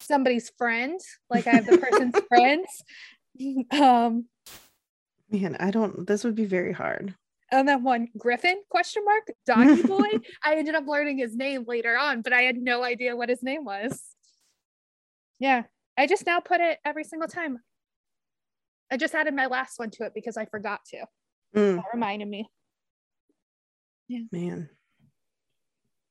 Somebody's 0.00 0.50
friend, 0.56 1.00
like 1.30 1.46
I 1.46 1.50
have 1.50 1.66
the 1.66 1.78
person's 1.78 2.14
friends. 2.28 2.84
Um, 3.72 4.26
man, 5.30 5.56
I 5.58 5.70
don't. 5.70 6.06
This 6.06 6.22
would 6.24 6.36
be 6.36 6.44
very 6.44 6.72
hard. 6.72 7.14
And 7.50 7.68
then 7.68 7.84
one 7.84 8.08
Griffin 8.18 8.60
question 8.68 9.04
mark 9.04 9.28
Doggy 9.46 9.82
Boy. 9.86 10.20
I 10.42 10.56
ended 10.56 10.74
up 10.74 10.86
learning 10.86 11.18
his 11.18 11.36
name 11.36 11.64
later 11.66 11.96
on, 11.96 12.22
but 12.22 12.32
I 12.32 12.42
had 12.42 12.56
no 12.56 12.82
idea 12.82 13.16
what 13.16 13.28
his 13.28 13.42
name 13.42 13.64
was. 13.64 14.02
Yeah, 15.38 15.64
I 15.98 16.06
just 16.06 16.26
now 16.26 16.40
put 16.40 16.60
it 16.60 16.78
every 16.84 17.04
single 17.04 17.28
time. 17.28 17.58
I 18.90 18.96
just 18.96 19.14
added 19.14 19.34
my 19.34 19.46
last 19.46 19.78
one 19.78 19.90
to 19.92 20.04
it 20.04 20.12
because 20.14 20.36
I 20.36 20.46
forgot 20.46 20.80
to. 20.86 21.06
Mm. 21.54 21.76
That 21.76 21.84
reminded 21.92 22.28
me. 22.28 22.48
Yeah. 24.08 24.20
Man. 24.30 24.70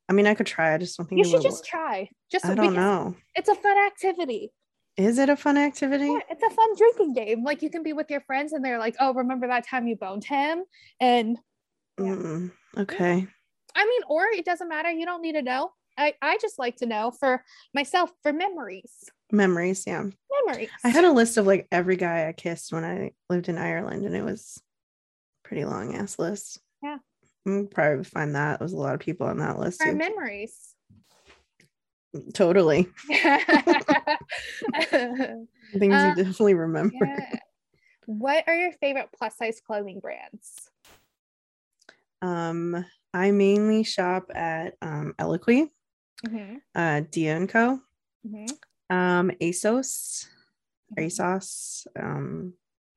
I 0.08 0.13
mean, 0.13 0.27
I 0.27 0.36
could 0.36 0.46
try. 0.46 0.74
I 0.74 0.77
just 0.77 0.98
don't 0.98 1.08
think 1.08 1.20
you 1.20 1.25
should 1.25 1.41
just 1.41 1.63
work. 1.63 1.65
try. 1.65 2.10
Just 2.32 2.46
I 2.46 2.55
don't 2.55 2.75
know. 2.75 3.15
It's 3.36 3.50
a 3.50 3.55
fun 3.55 3.77
activity. 3.77 4.51
Is 4.98 5.17
it 5.17 5.29
a 5.29 5.36
fun 5.36 5.58
activity? 5.58 6.05
Yeah, 6.05 6.20
it's 6.29 6.44
a 6.44 6.50
fun 6.50 6.75
drinking 6.77 7.13
game. 7.13 7.44
Like 7.44 7.62
you 7.62 7.70
can 7.70 7.84
be 7.84 7.94
with 7.94 8.10
your 8.10 8.22
friends 8.22 8.53
and 8.53 8.63
they're 8.63 8.79
like, 8.79 8.96
"Oh, 9.00 9.13
remember 9.13 9.48
that 9.48 9.67
time 9.67 9.88
you 9.88 9.96
boned 9.96 10.24
him?" 10.24 10.63
And 11.01 11.38
yeah. 12.00 12.05
mm, 12.05 12.51
okay. 12.77 13.27
I 13.75 13.86
mean, 13.86 14.01
or 14.08 14.25
it 14.27 14.46
doesn't 14.46 14.70
matter. 14.70 14.91
You 14.91 15.05
don't 15.05 15.22
need 15.22 15.34
to 15.34 15.41
know. 15.41 15.72
I 15.98 16.14
I 16.22 16.38
just 16.42 16.60
like 16.60 16.78
to 16.78 16.86
know 16.86 17.12
for 17.12 17.44
myself 17.74 18.12
for 18.22 18.34
memories. 18.34 19.10
Memories, 19.32 19.84
yeah. 19.88 20.04
Memories. 20.46 20.69
I 20.84 20.89
had 20.89 21.06
a 21.06 21.12
list 21.12 21.38
of 21.38 21.48
like 21.48 21.67
every 21.72 21.96
guy 21.96 22.28
I 22.28 22.34
kissed 22.34 22.72
when 22.72 22.84
I 22.84 23.12
lived 23.30 23.50
in 23.50 23.58
Ireland, 23.58 24.06
and 24.06 24.15
it 24.15 24.24
was 24.24 24.62
pretty 25.43 25.65
long 25.65 25.96
ass 25.96 26.19
list. 26.19 26.60
Yeah. 26.84 26.98
I'm 27.48 27.67
probably 27.67 28.04
find 28.04 28.36
that. 28.36 28.60
There 28.60 28.65
was 28.65 28.74
a 28.74 28.78
lot 28.78 28.96
of 28.96 29.00
people 29.00 29.28
on 29.28 29.38
that 29.38 29.60
list. 29.60 29.82
Our 29.82 29.91
too. 29.91 29.98
memories. 29.98 30.76
Totally. 32.34 32.88
Things 33.08 33.54
uh, 34.91 36.13
you 36.17 36.24
definitely 36.24 36.54
remember. 36.56 36.96
Yeah. 37.02 37.39
What 38.06 38.43
are 38.48 38.56
your 38.56 38.72
favorite 38.74 39.10
plus 39.17 39.36
size 39.38 39.62
clothing 39.65 40.00
brands? 40.00 40.69
Um, 42.22 42.86
I 43.13 43.32
mainly 43.32 43.84
shop 43.84 44.32
at 44.34 44.76
um 44.82 45.13
Eloquii, 45.19 45.69
mm-hmm. 46.28 46.58
uh 46.75 47.01
Dia 47.12 47.47
Co. 47.47 47.80
Mm-hmm 48.28 48.45
um 48.89 49.32
ASOS, 49.41 50.28
mm-hmm. 50.91 51.04
ASOS, 51.04 51.88
um, 51.99 52.54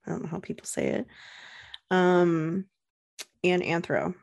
I 0.07 0.11
don't 0.11 0.23
know 0.23 0.29
how 0.29 0.41
people 0.41 0.67
say 0.67 0.89
it, 0.89 1.07
um, 1.91 2.67
and 3.45 3.63
Anthro. 3.63 4.15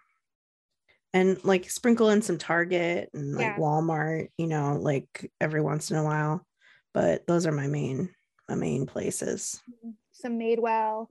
And 1.13 1.41
like 1.45 1.69
sprinkle 1.69 2.10
in 2.10 2.21
some 2.21 2.38
Target 2.38 3.10
and 3.13 3.36
like 3.36 3.45
yeah. 3.45 3.58
Walmart, 3.58 4.27
you 4.38 4.47
know, 4.47 4.77
like 4.77 5.31
every 5.39 5.62
once 5.62 5.89
in 5.89 5.95
a 5.95 6.03
while. 6.03 6.45
But 6.93 7.25
those 7.25 7.47
are 7.47 7.53
my 7.53 7.67
main 7.67 8.10
my 8.49 8.55
main 8.55 8.86
places. 8.86 9.62
Mm-hmm. 9.69 9.91
Some 10.12 10.38
Madewell. 10.38 11.08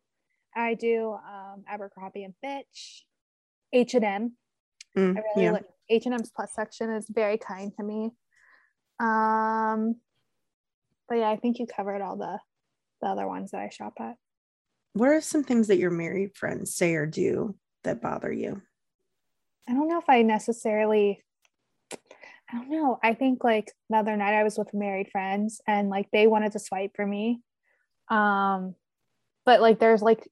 I 0.54 0.74
do 0.74 1.12
um 1.12 1.64
Abercrombie 1.66 2.24
and 2.24 2.34
Fitch, 2.42 3.06
H 3.72 3.94
and 3.94 4.04
M. 4.04 4.32
Mm, 4.94 5.16
I 5.16 5.22
really 5.34 5.44
yeah. 5.44 5.52
like 5.52 5.64
H 5.88 6.06
and 6.06 6.14
M's 6.14 6.30
plus 6.34 6.52
section 6.54 6.90
is 6.90 7.06
very 7.08 7.38
kind 7.38 7.72
to 7.76 7.82
me. 7.82 8.10
Um, 9.00 9.96
but 11.08 11.18
yeah, 11.18 11.30
I 11.30 11.36
think 11.36 11.58
you 11.58 11.66
covered 11.66 12.02
all 12.02 12.16
the 12.16 12.38
the 13.00 13.08
other 13.08 13.26
ones 13.26 13.50
that 13.50 13.60
I 13.60 13.68
shop 13.68 13.94
at. 14.00 14.16
What 14.94 15.08
are 15.08 15.20
some 15.20 15.44
things 15.44 15.68
that 15.68 15.78
your 15.78 15.90
married 15.90 16.36
friends 16.36 16.74
say 16.74 16.94
or 16.94 17.06
do 17.06 17.56
that 17.82 18.00
bother 18.00 18.32
you? 18.32 18.62
I 19.68 19.72
don't 19.72 19.88
know 19.88 19.98
if 19.98 20.08
I 20.08 20.22
necessarily 20.22 21.22
I 21.92 22.58
don't 22.58 22.70
know. 22.70 22.98
I 23.02 23.14
think 23.14 23.42
like 23.42 23.72
the 23.90 23.96
other 23.96 24.16
night 24.16 24.34
I 24.34 24.44
was 24.44 24.58
with 24.58 24.74
married 24.74 25.10
friends 25.10 25.60
and 25.66 25.88
like 25.88 26.10
they 26.12 26.26
wanted 26.26 26.52
to 26.52 26.58
swipe 26.58 26.92
for 26.94 27.06
me. 27.06 27.40
Um 28.08 28.74
but 29.44 29.60
like 29.60 29.78
there's 29.78 30.02
like 30.02 30.28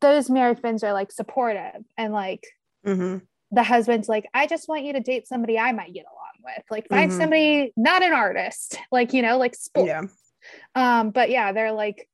those 0.00 0.30
married 0.30 0.60
friends 0.60 0.84
are 0.84 0.92
like 0.92 1.10
supportive 1.10 1.82
and 1.96 2.12
like 2.12 2.46
mm-hmm. 2.86 3.18
The 3.52 3.62
husband's 3.62 4.08
like, 4.08 4.26
I 4.34 4.46
just 4.46 4.68
want 4.68 4.84
you 4.84 4.94
to 4.94 5.00
date 5.00 5.28
somebody 5.28 5.58
I 5.58 5.72
might 5.72 5.94
get 5.94 6.06
along 6.10 6.22
with 6.44 6.64
like 6.70 6.88
find 6.88 7.10
mm-hmm. 7.10 7.20
somebody 7.20 7.72
not 7.76 8.02
an 8.02 8.12
artist 8.12 8.78
like 8.92 9.12
you 9.12 9.22
know 9.22 9.38
like 9.38 9.54
sports 9.54 9.88
yeah. 9.88 10.02
um 10.74 11.10
but 11.10 11.30
yeah 11.30 11.52
they're 11.52 11.72
like 11.72 12.08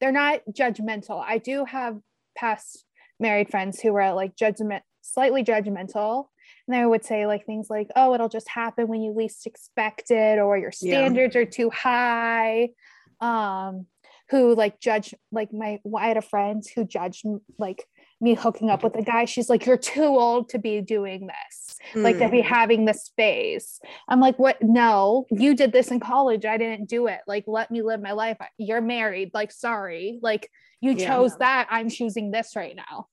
they're 0.00 0.12
not 0.12 0.40
judgmental 0.50 1.22
i 1.26 1.38
do 1.38 1.64
have 1.64 1.98
past 2.36 2.84
married 3.20 3.50
friends 3.50 3.80
who 3.80 3.92
were 3.92 4.12
like 4.12 4.36
judgment 4.36 4.82
slightly 5.02 5.42
judgmental 5.42 6.26
and 6.66 6.76
they 6.76 6.84
would 6.84 7.04
say 7.04 7.26
like 7.26 7.46
things 7.46 7.68
like 7.70 7.88
oh 7.96 8.14
it'll 8.14 8.28
just 8.28 8.48
happen 8.48 8.88
when 8.88 9.00
you 9.00 9.12
least 9.12 9.46
expect 9.46 10.10
it 10.10 10.38
or 10.38 10.56
your 10.56 10.72
standards 10.72 11.34
yeah. 11.34 11.40
are 11.40 11.46
too 11.46 11.70
high 11.70 12.68
um 13.20 13.86
who 14.30 14.54
like 14.54 14.78
judge 14.78 15.14
like 15.32 15.52
my 15.52 15.80
I 15.96 16.08
had 16.08 16.18
a 16.18 16.22
friend 16.22 16.62
who 16.74 16.84
judged 16.84 17.24
like 17.58 17.84
me 18.20 18.34
hooking 18.34 18.70
up 18.70 18.82
with 18.82 18.96
a 18.96 19.02
guy 19.02 19.24
she's 19.24 19.48
like 19.48 19.64
you're 19.66 19.76
too 19.76 20.04
old 20.04 20.48
to 20.48 20.58
be 20.58 20.80
doing 20.80 21.26
this 21.26 21.76
mm. 21.94 22.02
like 22.02 22.18
to 22.18 22.28
be 22.28 22.40
having 22.40 22.84
this 22.84 23.10
phase 23.16 23.80
i'm 24.08 24.20
like 24.20 24.38
what 24.38 24.56
no 24.60 25.24
you 25.30 25.54
did 25.54 25.72
this 25.72 25.90
in 25.90 26.00
college 26.00 26.44
i 26.44 26.56
didn't 26.56 26.88
do 26.88 27.06
it 27.06 27.20
like 27.26 27.44
let 27.46 27.70
me 27.70 27.82
live 27.82 28.00
my 28.00 28.12
life 28.12 28.36
you're 28.56 28.80
married 28.80 29.30
like 29.34 29.52
sorry 29.52 30.18
like 30.22 30.50
you 30.80 30.92
yeah. 30.92 31.06
chose 31.06 31.36
that 31.38 31.66
i'm 31.70 31.88
choosing 31.88 32.30
this 32.30 32.56
right 32.56 32.76
now 32.76 33.06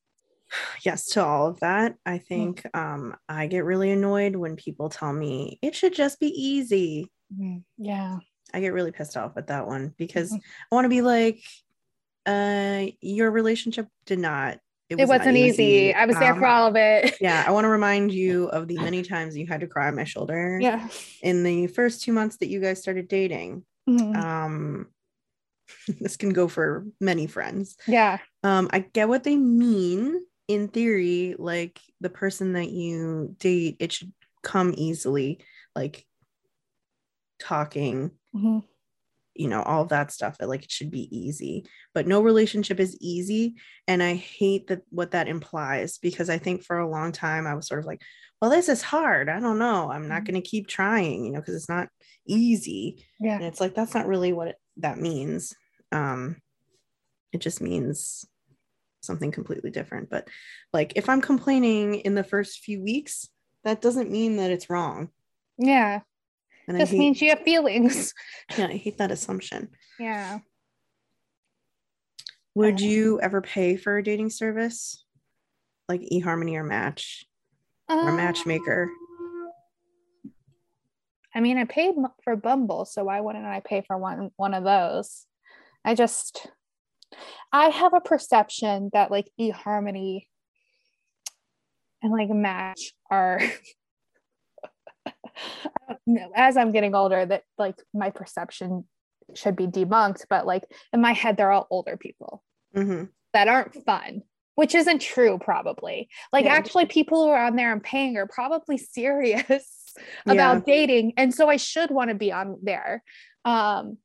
yes 0.84 1.08
to 1.08 1.24
all 1.24 1.48
of 1.48 1.60
that 1.60 1.96
i 2.06 2.18
hmm. 2.18 2.24
think 2.24 2.64
mm. 2.64 2.80
um 2.80 3.16
i 3.30 3.48
get 3.48 3.64
really 3.64 3.92
annoyed 3.92 4.36
when 4.36 4.56
people 4.56 4.90
tell 4.90 5.14
me 5.14 5.60
it 5.62 5.76
should 5.76 5.94
just 5.94 6.20
be 6.20 6.28
easy 6.28 7.12
mm. 7.38 7.62
yeah 7.78 8.18
i 8.54 8.60
get 8.60 8.74
really 8.74 8.92
pissed 8.92 9.18
off 9.18 9.38
at 9.38 9.48
that 9.48 9.68
one 9.68 9.94
because 9.98 10.30
mm-hmm. 10.30 10.40
i 10.72 10.76
want 10.76 10.86
to 10.86 10.90
be 10.90 11.02
like 11.02 11.40
uh 12.26 12.86
your 13.02 13.30
relationship 13.30 13.88
did 14.06 14.20
not 14.20 14.60
it, 14.90 14.96
was 14.96 15.10
not 15.10 15.28
easy. 15.28 15.64
easy. 15.64 15.94
I 15.94 16.06
was 16.06 16.18
there 16.18 16.34
um, 16.34 16.40
for 16.40 16.46
all 16.46 16.68
of 16.68 16.76
it. 16.76 17.16
Yeah. 17.22 17.44
I 17.46 17.52
want 17.52 17.66
to 17.66 17.70
remind 17.70 18.12
you 18.12 18.46
of 18.50 18.68
the 18.68 18.78
many 18.78 19.02
times 19.02 19.36
you 19.36 19.48
had 19.48 19.62
to 19.62 19.68
cry 19.68 19.88
on 19.88 19.96
my 19.96 20.04
shoulder. 20.04 20.60
Yeah. 20.62 20.88
In 21.22 21.44
the 21.44 21.68
first 21.68 22.04
two 22.04 22.14
months 22.14 22.38
that 22.38 22.48
you 22.48 22.60
guys 22.62 22.82
started 22.82 23.08
dating. 23.08 23.64
Mm-hmm. 23.90 24.16
Um, 24.16 24.88
this 26.00 26.18
can 26.18 26.30
go 26.34 26.48
for 26.48 26.86
many 27.02 27.28
friends. 27.28 27.78
Yeah. 27.88 28.20
Um, 28.44 28.70
I 28.72 28.80
get 28.80 29.10
what 29.10 29.24
they 29.24 29.36
mean 29.38 30.22
in 30.48 30.68
theory, 30.68 31.36
like 31.40 31.80
the 32.02 32.10
person 32.10 32.54
that 32.54 32.70
you 32.70 33.36
date, 33.40 33.78
it 33.80 33.92
should 33.92 34.14
come 34.44 34.74
easily. 34.78 35.40
Like 35.76 36.06
talking, 37.40 38.12
Mhm. 38.36 38.64
You 39.36 39.48
know, 39.48 39.62
all 39.62 39.82
of 39.84 39.90
that 39.90 40.12
stuff. 40.12 40.38
That 40.38 40.50
like 40.50 40.64
it 40.64 40.72
should 40.72 40.92
be 40.92 41.08
easy, 41.16 41.66
but 41.94 42.08
no 42.08 42.22
relationship 42.22 42.80
is 42.80 42.98
easy. 43.02 43.56
And 43.88 44.02
I 44.02 44.16
hate 44.16 44.68
that 44.68 44.82
what 44.90 45.12
that 45.12 45.28
implies 45.28 45.98
because 45.98 46.30
I 46.30 46.38
think 46.38 46.64
for 46.64 46.80
a 46.80 46.90
long 46.90 47.12
time 47.12 47.46
I 47.46 47.54
was 47.54 47.68
sort 47.68 47.80
of 47.80 47.86
like, 47.86 48.02
well, 48.42 48.52
this 48.52 48.70
is 48.70 48.82
hard. 48.82 49.30
I 49.30 49.40
don't 49.40 49.60
know. 49.60 49.92
I'm 49.92 50.08
not 50.08 50.24
Mhm. 50.24 50.26
going 50.26 50.42
to 50.42 50.50
keep 50.50 50.68
trying, 50.68 51.26
you 51.26 51.32
know, 51.32 51.40
because 51.40 51.56
it's 51.56 51.70
not 51.70 51.90
easy. 52.28 53.06
Yeah. 53.20 53.36
And 53.36 53.44
it's 53.46 53.62
like, 53.62 53.76
that's 53.76 53.94
not 53.94 54.08
really 54.08 54.34
what 54.34 54.50
it, 54.50 54.56
that 54.78 54.98
means. 54.98 55.54
Um, 55.92 56.42
it 57.32 57.40
just 57.40 57.62
means 57.62 58.26
something 59.02 59.32
completely 59.32 59.72
different. 59.72 60.10
But 60.10 60.28
like, 60.74 60.94
if 60.96 61.10
I'm 61.10 61.22
complaining 61.22 61.96
in 61.96 62.16
the 62.16 62.24
first 62.24 62.60
few 62.60 62.82
weeks, 62.82 63.30
that 63.64 63.82
doesn't 63.82 64.12
mean 64.12 64.38
that 64.38 64.52
it's 64.52 64.70
wrong. 64.70 65.10
Yeah. 65.58 66.02
And 66.68 66.80
Just 66.80 66.92
hate, 66.92 66.98
means 67.00 67.22
you 67.22 67.30
have 67.30 67.42
feelings. 67.42 68.14
yeah, 68.58 68.68
I 68.68 68.78
hate 68.78 68.98
that 68.98 69.12
assumption. 69.12 69.70
Yeah. 70.00 70.40
Would 72.56 72.82
Um, 72.82 72.88
you 72.88 73.20
ever 73.22 73.42
pay 73.42 73.76
for 73.76 73.98
a 73.98 74.04
dating 74.04 74.30
service 74.32 75.04
like 75.88 76.02
eHarmony 76.12 76.56
or 76.56 76.64
Match 76.64 77.26
or 77.90 78.12
Matchmaker? 78.14 78.90
Um, 78.90 79.52
I 81.36 81.42
mean, 81.42 81.58
I 81.58 81.66
paid 81.66 81.96
for 82.24 82.36
Bumble, 82.38 82.86
so 82.86 83.04
why 83.04 83.20
wouldn't 83.20 83.46
I 83.46 83.60
pay 83.60 83.82
for 83.86 83.98
one 83.98 84.32
one 84.38 84.54
of 84.54 84.64
those? 84.64 85.26
I 85.84 85.94
just 85.94 86.48
I 87.52 87.70
have 87.70 87.94
a 87.94 88.00
perception 88.02 88.90
that 88.94 89.12
like 89.12 89.30
eHarmony 89.40 90.28
and 92.02 92.12
like 92.14 92.30
Match 92.30 92.94
are 93.12 93.40
I 93.42 93.44
don't 93.44 93.52
know, 93.52 93.60
as 96.36 96.58
I'm 96.58 96.72
getting 96.72 96.96
older 96.96 97.26
that 97.26 97.44
like 97.58 97.76
my 97.94 98.10
perception 98.10 98.86
should 99.34 99.56
be 99.56 99.68
debunked, 99.68 100.26
but 100.30 100.46
like 100.46 100.64
in 100.94 101.02
my 101.02 101.14
head 101.14 101.38
they're 101.38 101.52
all 101.52 101.68
older 101.70 101.98
people 101.98 102.44
Mhm. 102.76 103.10
that 103.34 103.48
aren't 103.48 103.74
fun, 103.86 104.22
which 104.56 104.76
isn't 104.76 105.02
true, 105.02 105.38
probably. 105.40 106.10
Like, 106.32 106.46
Yeah. 106.46 106.54
actually, 106.54 106.86
people 106.86 107.24
who 107.26 107.32
are 107.32 107.46
on 107.46 107.56
there 107.56 107.72
and 107.72 107.84
paying 107.84 108.18
are 108.18 108.28
probably 108.28 108.78
serious 108.98 109.94
Yeah. 110.26 110.34
about 110.34 110.66
dating. 110.66 111.14
And 111.18 111.34
so 111.34 111.50
I 111.50 111.56
should 111.58 111.90
want 111.92 112.10
to 112.10 112.16
be 112.16 112.32
on 112.32 112.58
there. 112.64 113.04
Um, 113.46 113.98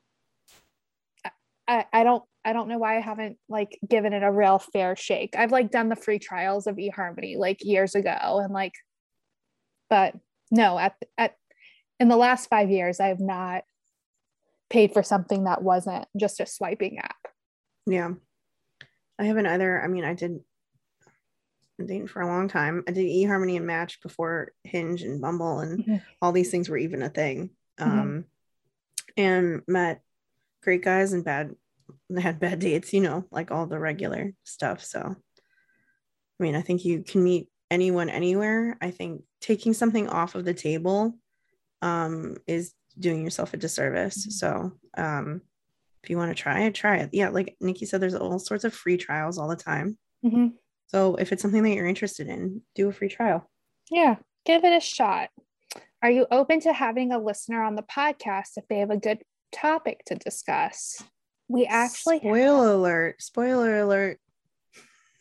I, 1.69 1.85
I 1.93 2.05
don't 2.05 2.25
I 2.45 2.53
don't 2.55 2.69
know 2.69 2.79
why 2.79 2.97
I 2.97 3.01
haven't 3.01 3.37
like 3.49 3.79
given 3.87 4.13
it 4.15 4.23
a 4.23 4.33
real 4.33 4.59
fair 4.59 4.97
shake. 4.97 5.35
I've 5.37 5.53
like 5.53 5.71
done 5.71 5.89
the 5.91 5.97
free 5.97 6.19
trials 6.19 6.67
of 6.67 6.77
eHarmony 6.77 7.37
like 7.37 7.63
years 7.65 7.95
ago 7.95 8.41
and 8.43 8.53
like 8.53 8.73
but 9.91 10.15
no 10.51 10.79
at 10.79 10.95
at 11.19 11.37
in 11.99 12.09
the 12.09 12.17
last 12.17 12.49
5 12.49 12.71
years 12.71 13.01
I 13.01 13.09
have 13.09 13.21
not 13.21 13.65
paid 14.69 14.93
for 14.93 15.03
something 15.03 15.45
that 15.45 15.63
wasn't 15.63 16.07
just 16.17 16.41
a 16.41 16.47
swiping 16.47 16.99
app. 16.99 17.17
Yeah. 17.87 18.13
I 19.19 19.25
haven't 19.25 19.47
either. 19.47 19.83
I 19.83 19.89
mean, 19.89 20.05
I 20.05 20.15
did 20.15 20.41
dating 21.79 22.07
for 22.09 22.21
a 22.23 22.27
long 22.27 22.47
time. 22.49 22.85
I 22.87 22.93
did 22.93 23.05
eHarmony 23.07 23.57
and 23.57 23.67
Match 23.67 24.01
before 24.03 24.53
Hinge 24.65 25.03
and 25.03 25.21
Bumble 25.21 25.61
and 25.61 25.85
Mhm. 25.85 26.03
all 26.23 26.33
these 26.33 26.51
things 26.51 26.69
were 26.69 26.77
even 26.77 27.03
a 27.03 27.09
thing. 27.11 27.51
Mhm. 27.79 27.87
Um 27.87 28.25
and 29.17 29.63
met 29.67 30.03
great 30.63 30.83
guys 30.83 31.13
and 31.13 31.25
bad 31.25 31.57
had 32.19 32.39
bad 32.39 32.59
dates, 32.61 32.93
you 32.93 33.01
know, 33.01 33.25
like 33.31 33.51
all 33.51 33.67
the 33.67 33.79
regular 33.79 34.33
stuff. 34.45 34.85
So 34.85 35.01
I 36.39 36.43
mean, 36.43 36.55
I 36.55 36.63
think 36.63 36.85
you 36.85 37.03
can 37.03 37.23
meet 37.25 37.49
anyone 37.71 38.09
anywhere. 38.09 38.77
I 38.81 38.91
think 38.91 39.25
taking 39.41 39.73
something 39.73 40.09
off 40.09 40.35
of 40.35 40.45
the 40.45 40.55
table 40.55 41.15
um 41.83 42.37
is 42.47 42.73
doing 42.99 43.23
yourself 43.25 43.55
a 43.55 43.57
disservice. 43.57 44.27
Mhm. 44.27 44.33
So 44.33 44.73
um 44.97 45.41
if 46.03 46.09
you 46.11 46.17
want 46.17 46.35
to 46.35 46.43
try 46.43 46.63
it, 46.63 46.75
try 46.75 46.97
it. 46.99 47.11
Yeah, 47.13 47.29
like 47.29 47.57
Nikki 47.61 47.85
said, 47.85 48.01
there's 48.01 48.15
all 48.15 48.39
sorts 48.39 48.65
of 48.65 48.73
free 48.75 48.97
trials 48.97 49.37
all 49.39 49.49
the 49.49 49.57
time. 49.57 49.99
Mhm. 50.25 50.55
So 50.87 51.15
if 51.17 51.31
it's 51.33 51.43
something 51.43 51.63
that 51.63 51.71
you're 51.75 51.87
interested 51.87 52.27
in, 52.29 52.63
do 52.75 52.89
a 52.89 52.93
free 52.93 53.09
trial. 53.09 53.49
Yeah, 53.91 54.17
give 54.47 54.65
it 54.65 54.73
a 54.77 54.81
shot. 54.81 55.31
Are 56.03 56.11
you 56.11 56.27
open 56.31 56.61
to 56.61 56.73
having 56.73 57.13
a 57.13 57.19
listener 57.19 57.63
on 57.63 57.75
the 57.77 57.83
podcast 57.83 58.57
if 58.57 58.67
they 58.69 58.79
have 58.79 58.91
a 58.91 58.97
good 58.97 59.23
topic 59.53 60.03
to 60.07 60.15
discuss? 60.15 61.03
We 61.49 61.67
actually 61.67 62.19
spoiler 62.19 62.73
alert, 62.73 63.21
spoiler 63.23 63.79
alert. 63.81 64.19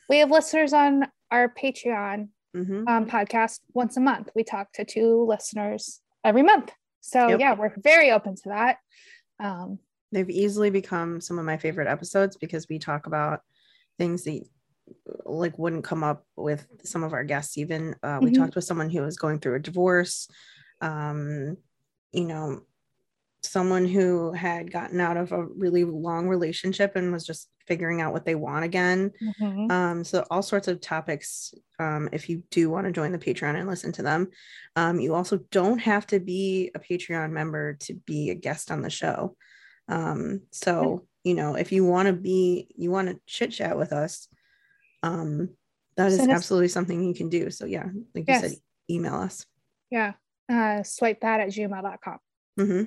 we 0.09 0.19
have 0.19 0.31
listeners 0.31 0.73
on 0.73 1.07
our 1.31 1.49
Patreon 1.53 2.29
hmm 2.53 2.87
um, 2.87 3.05
podcast 3.05 3.59
once 3.73 3.97
a 3.97 3.99
month. 3.99 4.29
We 4.35 4.43
talk 4.43 4.71
to 4.73 4.85
two 4.85 5.25
listeners 5.27 6.01
every 6.23 6.43
month. 6.43 6.71
So 7.01 7.27
Yep. 7.29 7.39
yeah, 7.39 7.53
we're 7.53 7.73
very 7.77 8.11
open 8.11 8.35
to 8.35 8.49
that. 8.49 8.77
Um, 9.39 9.79
They've 10.11 10.29
easily 10.29 10.69
become 10.71 11.21
some 11.21 11.37
of 11.37 11.45
my 11.45 11.57
favorite 11.57 11.87
episodes 11.87 12.35
because 12.37 12.67
we 12.67 12.79
talk 12.79 13.05
about 13.05 13.41
things 13.99 14.23
that 14.23 14.43
like 15.25 15.57
wouldn't 15.59 15.83
come 15.83 16.03
up 16.03 16.25
with 16.35 16.65
some 16.83 17.03
of 17.03 17.13
our 17.13 17.23
guests 17.23 17.57
even 17.59 17.95
uh, 18.01 18.19
we 18.21 18.31
Mhm. 18.31 18.37
talked 18.37 18.55
with 18.55 18.63
someone 18.63 18.89
who 18.89 19.03
was 19.03 19.17
going 19.17 19.39
through 19.39 19.53
a 19.55 19.59
divorce 19.59 20.27
um 20.81 21.55
you 22.11 22.25
know 22.25 22.61
someone 23.43 23.85
who 23.85 24.31
had 24.31 24.71
gotten 24.71 24.99
out 24.99 25.17
of 25.17 25.31
a 25.31 25.45
really 25.45 25.83
long 25.83 26.27
relationship 26.27 26.95
and 26.95 27.11
was 27.11 27.25
just 27.25 27.49
figuring 27.67 28.01
out 28.01 28.11
what 28.11 28.25
they 28.25 28.35
want 28.35 28.65
again 28.65 29.11
mhm. 29.21 29.71
um 29.71 30.03
so 30.03 30.25
all 30.31 30.41
sorts 30.41 30.67
of 30.67 30.81
topics 30.81 31.53
um 31.79 32.09
if 32.11 32.27
you 32.27 32.43
do 32.49 32.69
want 32.69 32.85
to 32.85 32.91
join 32.91 33.11
the 33.11 33.19
patreon 33.19 33.55
and 33.55 33.67
listen 33.67 33.91
to 33.91 34.01
them 34.01 34.27
um 34.75 34.99
you 34.99 35.13
also 35.13 35.37
don't 35.51 35.79
have 35.79 36.05
to 36.07 36.19
be 36.19 36.71
a 36.75 36.79
patreon 36.79 37.31
member 37.31 37.75
to 37.75 37.93
be 37.93 38.31
a 38.31 38.35
guest 38.35 38.71
on 38.71 38.81
the 38.81 38.89
show 38.89 39.35
um 39.87 40.41
so 40.51 41.05
you 41.23 41.35
know 41.35 41.55
if 41.55 41.71
you 41.71 41.85
want 41.85 42.07
to 42.07 42.13
be 42.13 42.67
you 42.75 42.89
want 42.89 43.07
to 43.07 43.19
chit 43.27 43.51
chat 43.51 43.77
with 43.77 43.93
us 43.93 44.27
um 45.03 45.49
that 45.95 46.11
is 46.11 46.19
us- 46.19 46.27
absolutely 46.27 46.67
something 46.67 47.03
you 47.03 47.13
can 47.13 47.29
do 47.29 47.51
so 47.51 47.65
yeah 47.65 47.85
like 48.15 48.27
you 48.27 48.39
said 48.39 48.53
email 48.89 49.15
us 49.15 49.45
yeah. 49.89 50.13
Uh, 50.51 50.81
swipe 50.83 51.21
fat 51.21 51.41
at 51.41 51.49
gmail.com. 51.49 52.17
hmm 52.57 52.83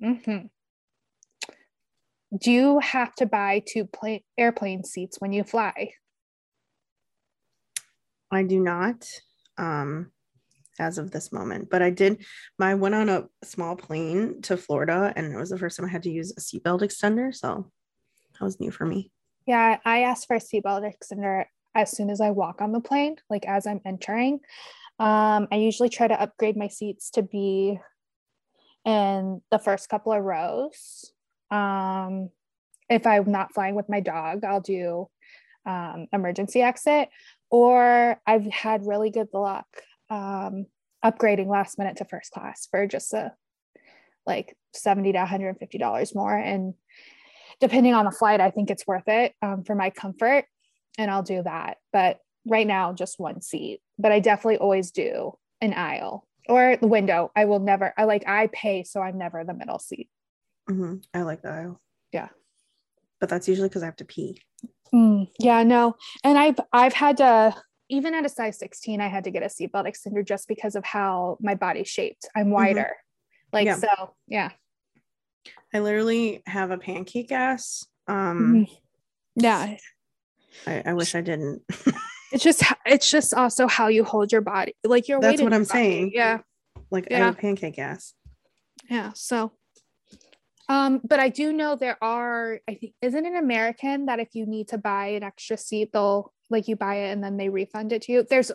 hmm 0.00 0.46
Do 2.36 2.50
you 2.50 2.78
have 2.80 3.14
to 3.16 3.26
buy 3.26 3.62
two 3.66 3.86
plane 3.86 4.22
airplane 4.38 4.84
seats 4.84 5.20
when 5.20 5.32
you 5.32 5.44
fly? 5.44 5.92
i 8.30 8.42
do 8.42 8.60
not 8.60 9.06
um 9.58 10.10
as 10.78 10.98
of 10.98 11.10
this 11.10 11.32
moment 11.32 11.68
but 11.70 11.82
i 11.82 11.90
did 11.90 12.24
my 12.58 12.74
went 12.74 12.94
on 12.94 13.08
a 13.08 13.28
small 13.44 13.76
plane 13.76 14.40
to 14.42 14.56
florida 14.56 15.12
and 15.16 15.32
it 15.32 15.36
was 15.36 15.50
the 15.50 15.58
first 15.58 15.76
time 15.76 15.86
i 15.86 15.90
had 15.90 16.02
to 16.02 16.10
use 16.10 16.32
a 16.32 16.40
seatbelt 16.40 16.80
extender 16.80 17.34
so 17.34 17.70
that 18.32 18.44
was 18.44 18.60
new 18.60 18.70
for 18.70 18.86
me 18.86 19.10
Yeah, 19.46 19.78
I 19.84 20.02
asked 20.02 20.26
for 20.26 20.36
a 20.36 20.40
seatbelt 20.40 20.90
extender 20.90 21.44
as 21.74 21.96
soon 21.96 22.10
as 22.10 22.20
I 22.20 22.30
walk 22.30 22.60
on 22.60 22.72
the 22.72 22.80
plane, 22.80 23.16
like 23.28 23.46
as 23.46 23.66
I'm 23.66 23.80
entering. 23.84 24.40
Um, 24.98 25.48
I 25.50 25.56
usually 25.56 25.88
try 25.88 26.08
to 26.08 26.20
upgrade 26.20 26.56
my 26.56 26.68
seats 26.68 27.10
to 27.12 27.22
be 27.22 27.78
in 28.84 29.42
the 29.50 29.58
first 29.58 29.88
couple 29.88 30.12
of 30.12 30.22
rows. 30.22 31.12
Um, 31.50 32.30
if 32.88 33.06
I'm 33.06 33.30
not 33.30 33.54
flying 33.54 33.74
with 33.74 33.88
my 33.88 34.00
dog, 34.00 34.44
I'll 34.44 34.60
do 34.60 35.08
um, 35.66 36.06
emergency 36.12 36.62
exit. 36.62 37.08
Or 37.50 38.20
I've 38.26 38.46
had 38.46 38.86
really 38.86 39.10
good 39.10 39.28
luck 39.32 39.66
um, 40.08 40.66
upgrading 41.04 41.48
last 41.48 41.78
minute 41.78 41.96
to 41.96 42.04
first 42.04 42.32
class 42.32 42.68
for 42.70 42.86
just 42.86 43.12
a 43.14 43.32
like 44.26 44.56
70 44.74 45.12
to 45.12 45.18
150 45.18 45.78
dollars 45.78 46.14
more 46.14 46.36
and 46.36 46.74
depending 47.58 47.94
on 47.94 48.04
the 48.04 48.10
flight 48.10 48.40
i 48.40 48.50
think 48.50 48.70
it's 48.70 48.86
worth 48.86 49.08
it 49.08 49.34
um, 49.40 49.64
for 49.64 49.74
my 49.74 49.88
comfort 49.90 50.44
and 50.98 51.10
i'll 51.10 51.22
do 51.22 51.42
that 51.42 51.78
but 51.92 52.18
right 52.46 52.66
now 52.66 52.92
just 52.92 53.18
one 53.18 53.40
seat 53.40 53.80
but 53.98 54.12
i 54.12 54.20
definitely 54.20 54.58
always 54.58 54.90
do 54.90 55.32
an 55.62 55.72
aisle 55.72 56.26
or 56.50 56.76
the 56.76 56.86
window 56.88 57.30
i 57.36 57.44
will 57.44 57.60
never 57.60 57.94
i 57.96 58.04
like 58.04 58.26
i 58.28 58.48
pay 58.52 58.82
so 58.84 59.00
i'm 59.00 59.16
never 59.16 59.44
the 59.44 59.54
middle 59.54 59.78
seat 59.78 60.08
hmm 60.68 60.96
I 61.14 61.22
like 61.22 61.42
the 61.42 61.48
aisle. 61.50 61.80
Yeah. 62.12 62.28
But 63.18 63.28
that's 63.28 63.48
usually 63.48 63.68
because 63.68 63.82
I 63.82 63.86
have 63.86 63.96
to 63.96 64.04
pee. 64.04 64.40
Mm, 64.94 65.28
yeah 65.38 65.62
no 65.62 65.96
and 66.24 66.36
i've 66.36 66.58
i've 66.72 66.92
had 66.92 67.16
to 67.18 67.54
even 67.88 68.12
at 68.14 68.24
a 68.24 68.28
size 68.28 68.58
16 68.58 69.00
i 69.00 69.08
had 69.08 69.24
to 69.24 69.30
get 69.30 69.42
a 69.42 69.46
seatbelt 69.46 69.86
extender 69.86 70.24
just 70.26 70.48
because 70.48 70.74
of 70.76 70.84
how 70.84 71.38
my 71.40 71.54
body's 71.54 71.88
shaped 71.88 72.28
i'm 72.36 72.50
wider 72.50 72.90
like 73.52 73.66
Yeah. 73.66 73.76
so 73.76 74.14
yeah 74.26 74.50
I 75.72 75.78
literally 75.78 76.42
have 76.46 76.70
a 76.72 76.78
pancake 76.78 77.30
ass. 77.32 77.86
Um, 78.08 78.66
Mhm. 78.66 78.78
yeah 79.36 79.76
I, 80.66 80.82
I 80.86 80.92
wish 80.94 81.14
I 81.14 81.20
didn't. 81.20 81.62
it's 82.32 82.44
just 82.44 82.62
it's 82.86 83.10
just 83.10 83.34
also 83.34 83.66
how 83.66 83.88
you 83.88 84.04
hold 84.04 84.32
your 84.32 84.40
body 84.40 84.74
like 84.84 85.08
your 85.08 85.20
That's 85.20 85.40
what 85.42 85.52
I'm 85.52 85.64
body. 85.64 85.70
saying. 85.70 86.10
yeah 86.14 86.38
like 86.90 87.06
I 87.10 87.14
Yeah. 87.14 87.26
have 87.26 87.38
pancake 87.38 87.78
ass. 87.78 88.14
yeah 88.88 89.12
so 89.14 89.52
um 90.68 91.00
but 91.04 91.18
i 91.20 91.28
do 91.28 91.52
know 91.52 91.74
there 91.76 91.98
are 92.02 92.60
i 92.68 92.74
think 92.74 92.92
isn't 93.02 93.26
an 93.26 93.36
american 93.36 94.06
that 94.06 94.20
if 94.20 94.28
you 94.34 94.46
need 94.46 94.68
to 94.68 94.78
buy 94.78 95.08
an 95.08 95.22
extra 95.22 95.56
seat 95.56 95.90
they'll 95.92 96.32
like 96.48 96.68
you 96.68 96.76
buy 96.76 96.96
it 96.96 97.10
and 97.12 97.22
then 97.24 97.36
they 97.36 97.48
refund 97.48 97.92
it 97.92 98.02
to 98.02 98.12
you 98.12 98.26
there's 98.28 98.52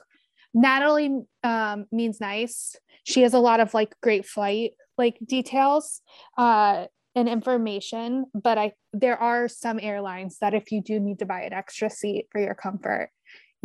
Natalie 0.57 1.19
um, 1.43 1.85
means 1.91 2.21
nice. 2.21 2.77
She 3.03 3.23
has 3.23 3.33
a 3.33 3.39
lot 3.39 3.59
of 3.59 3.73
like 3.73 3.93
great 4.01 4.25
flight 4.25 4.71
like 4.97 5.17
details 5.25 6.01
uh, 6.37 6.85
and 7.13 7.27
information, 7.27 8.25
but 8.33 8.57
I 8.57 8.71
there 8.93 9.17
are 9.17 9.49
some 9.49 9.79
airlines 9.81 10.37
that 10.39 10.53
if 10.53 10.71
you 10.71 10.81
do 10.81 10.97
need 11.01 11.19
to 11.19 11.25
buy 11.25 11.41
an 11.41 11.51
extra 11.51 11.89
seat 11.89 12.27
for 12.31 12.39
your 12.39 12.55
comfort, 12.55 13.09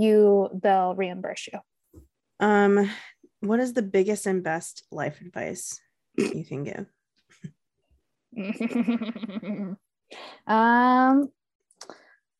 you 0.00 0.48
they'll 0.62 0.94
reimburse 0.94 1.48
you. 1.52 1.58
Um, 2.40 2.90
what 3.40 3.60
is 3.60 3.72
the 3.74 3.82
biggest 3.82 4.26
and 4.26 4.42
best 4.42 4.84
life 4.90 5.20
advice 5.20 5.80
you 6.16 6.44
can 6.44 6.64
give? 6.64 6.86
um, 10.46 11.28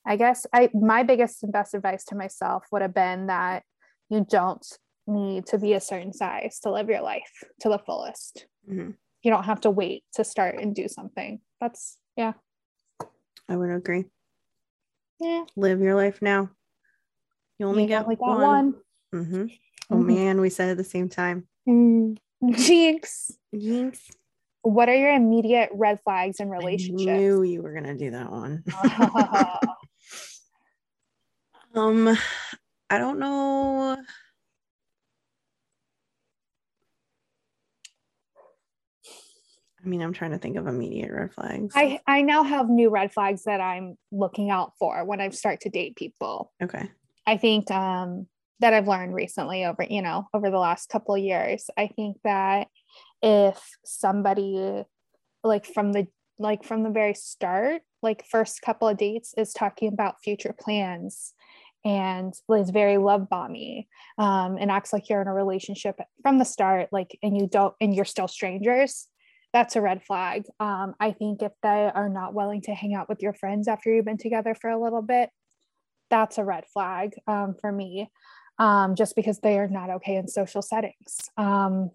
I 0.07 0.17
guess 0.17 0.47
I 0.53 0.71
my 0.73 1.03
biggest 1.03 1.43
and 1.43 1.53
best 1.53 1.75
advice 1.75 2.05
to 2.07 2.15
myself 2.15 2.65
would 2.73 2.83
have 2.83 2.95
been 2.95 3.27
that 3.27 3.65
you 4.09 4.27
don't 4.29 4.67
need 5.07 5.47
to 5.47 5.59
be 5.59 5.75
a 5.75 5.81
certain 5.81 6.13
size 6.13 6.61
to 6.63 6.71
live 6.71 6.89
your 6.89 7.03
life 7.03 7.45
to 7.61 7.69
the 7.69 7.79
fullest. 7.79 8.47
Mm-hmm. 8.69 8.91
You 9.23 9.31
don't 9.31 9.45
have 9.45 9.61
to 9.63 9.71
wait 9.71 10.05
to 10.15 10.25
start 10.25 10.57
and 10.57 10.75
do 10.75 10.89
something. 10.89 11.41
That's 11.61 11.99
yeah. 12.17 12.33
I 13.49 13.57
would 13.57 13.71
agree. 13.71 14.05
Yeah. 15.21 15.45
Live 15.57 15.81
your 15.81 15.95
life 15.95 16.23
now. 16.23 16.51
You 17.61 17.67
only 17.67 17.83
you 17.83 17.89
get 17.89 18.05
only 18.05 18.17
one. 18.17 18.41
one. 18.41 18.75
Mm-hmm. 19.15 19.47
Oh 19.91 19.97
mm-hmm. 19.97 20.07
man, 20.07 20.41
we 20.41 20.49
said 20.49 20.71
at 20.71 20.79
the 20.79 20.85
same 20.85 21.11
time. 21.11 21.47
Mm. 21.69 22.17
Jinx. 22.53 23.33
Jinx. 23.55 24.01
What 24.63 24.89
are 24.89 24.97
your 24.97 25.13
immediate 25.13 25.69
red 25.75 26.01
flags 26.03 26.41
in 26.41 26.49
relationships? 26.49 27.11
I 27.11 27.19
knew 27.19 27.43
you 27.43 27.61
were 27.61 27.75
gonna 27.75 27.99
do 27.99 28.13
that 28.13 28.31
one. 28.31 28.65
um, 31.75 32.17
I 32.89 32.97
don't 32.97 33.19
know. 33.19 33.99
I 39.85 39.87
mean, 39.87 40.01
I'm 40.01 40.15
trying 40.15 40.31
to 40.31 40.39
think 40.39 40.57
of 40.57 40.67
immediate 40.67 41.13
red 41.13 41.35
flags. 41.35 41.75
I 41.77 42.01
I 42.07 42.23
now 42.23 42.43
have 42.43 42.71
new 42.71 42.89
red 42.89 43.13
flags 43.13 43.45
that 43.45 43.61
I'm 43.61 43.99
looking 44.11 44.51
out 44.51 44.73
for 44.79 45.05
when 45.05 45.21
I 45.21 45.29
start 45.29 45.61
to 45.63 45.69
date 45.69 45.97
people. 45.97 46.53
Okay. 46.63 46.89
I 47.31 47.37
think 47.37 47.71
um 47.71 48.27
that 48.59 48.75
I've 48.75 48.89
learned 48.89 49.15
recently 49.15 49.65
over, 49.65 49.87
you 49.89 50.03
know, 50.03 50.27
over 50.35 50.51
the 50.51 50.59
last 50.59 50.91
couple 50.91 51.15
of 51.15 51.23
years. 51.23 51.71
I 51.79 51.87
think 51.87 52.19
that 52.25 52.67
if 53.23 53.59
somebody 53.85 54.85
like 55.45 55.65
from 55.65 55.93
the 55.93 56.09
like 56.39 56.65
from 56.65 56.83
the 56.83 56.91
very 56.91 57.15
start, 57.15 57.83
like 58.03 58.27
first 58.27 58.63
couple 58.63 58.89
of 58.89 58.97
dates 58.97 59.33
is 59.39 59.53
talking 59.53 59.93
about 59.93 60.23
future 60.25 60.55
plans 60.59 61.33
and 61.85 62.35
is 62.51 62.71
very 62.71 62.99
love 62.99 63.29
bomby 63.31 63.87
um, 64.19 64.59
and 64.59 64.71
acts 64.71 64.93
like 64.93 65.09
you're 65.09 65.23
in 65.23 65.29
a 65.29 65.33
relationship 65.33 65.99
from 66.23 66.39
the 66.39 66.45
start 66.45 66.89
like 66.93 67.17
and 67.23 67.39
you 67.39 67.47
don't 67.47 67.75
and 67.81 67.95
you're 67.95 68.05
still 68.05 68.29
strangers 68.29 69.07
that's 69.55 69.77
a 69.77 69.81
red 69.81 70.03
flag 70.03 70.45
um, 70.61 70.95
i 71.01 71.11
think 71.11 71.41
if 71.41 71.53
they 71.63 71.91
are 71.95 72.11
not 72.11 72.35
willing 72.35 72.61
to 72.61 72.75
hang 72.75 72.93
out 72.93 73.09
with 73.09 73.23
your 73.23 73.33
friends 73.33 73.67
after 73.67 73.91
you've 73.91 74.05
been 74.05 74.19
together 74.19 74.55
for 74.55 74.69
a 74.69 74.79
little 74.79 75.01
bit 75.01 75.31
that's 76.11 76.39
a 76.39 76.45
red 76.45 76.65
flag 76.67 77.15
um, 77.27 77.55
for 77.61 77.73
me 77.73 78.11
um, 78.59 78.95
just 78.95 79.17
because 79.17 79.39
they 79.41 79.59
are 79.59 79.69
not 79.69 79.91
okay 79.91 80.17
in 80.17 80.29
social 80.29 80.63
settings 80.63 81.31
um, 81.37 81.91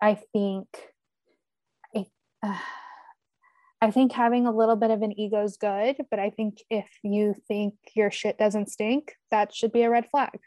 i 0.00 0.18
think 0.32 0.66
I, 1.94 2.06
uh, 2.42 2.58
I 3.80 3.90
think 3.92 4.12
having 4.12 4.46
a 4.46 4.52
little 4.52 4.74
bit 4.74 4.90
of 4.90 5.02
an 5.02 5.18
ego 5.18 5.44
is 5.44 5.56
good, 5.56 5.96
but 6.10 6.18
I 6.18 6.30
think 6.30 6.58
if 6.68 6.88
you 7.02 7.34
think 7.46 7.74
your 7.94 8.10
shit 8.10 8.36
doesn't 8.36 8.70
stink, 8.70 9.14
that 9.30 9.54
should 9.54 9.72
be 9.72 9.82
a 9.82 9.90
red 9.90 10.08
flag. 10.10 10.38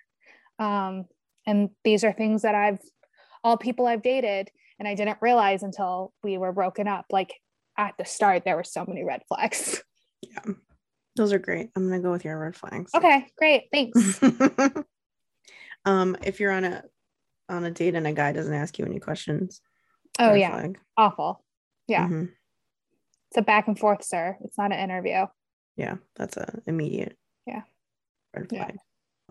Um, 0.60 1.06
and 1.48 1.70
these 1.84 2.04
are 2.04 2.12
things 2.12 2.42
that 2.42 2.56
I've, 2.56 2.80
all 3.44 3.56
people 3.56 3.88
I've 3.88 4.02
dated, 4.02 4.50
and 4.80 4.88
I 4.88 4.96
didn't 4.96 5.20
realize 5.22 5.64
until 5.64 6.14
we 6.24 6.38
were 6.38 6.52
broken 6.52 6.88
up. 6.88 7.06
Like 7.10 7.34
at 7.78 7.94
the 7.98 8.06
start, 8.06 8.44
there 8.44 8.58
were 8.58 8.66
so 8.66 8.86
many 8.86 9.04
red 9.04 9.22
flags. 9.28 9.82
Yeah, 10.22 10.54
those 11.22 11.34
are 11.34 11.40
great. 11.40 11.70
I'm 11.76 11.88
gonna 11.88 12.02
go 12.02 12.12
with 12.12 12.26
your 12.26 12.38
red 12.38 12.56
flags. 12.56 12.92
Okay, 12.96 13.28
great. 13.38 13.64
Thanks. 13.72 14.22
um, 15.86 16.18
if 16.24 16.40
you're 16.40 16.52
on 16.52 16.66
a 16.66 16.84
on 17.50 17.64
a 17.64 17.72
date 17.72 17.96
and 17.96 18.08
a 18.08 18.14
guy 18.14 18.32
doesn't 18.32 18.54
ask 18.54 18.80
you 18.80 18.86
any 18.86 19.00
questions. 19.00 19.62
Oh 20.20 20.34
yeah, 20.34 20.52
flag. 20.52 20.80
awful. 20.98 21.44
Yeah. 21.88 22.06
Mm-hmm 22.06 22.26
it's 23.32 23.38
a 23.38 23.42
back 23.42 23.68
and 23.68 23.80
forth, 23.80 24.04
sir. 24.04 24.38
It's 24.44 24.58
not 24.58 24.74
an 24.74 24.80
interview. 24.80 25.26
Yeah, 25.78 25.96
that's 26.18 26.36
a 26.36 26.62
immediate. 26.68 27.18
Yeah. 27.48 27.62
Red 28.36 28.50
flag. 28.50 28.72
Yeah. 28.76 28.82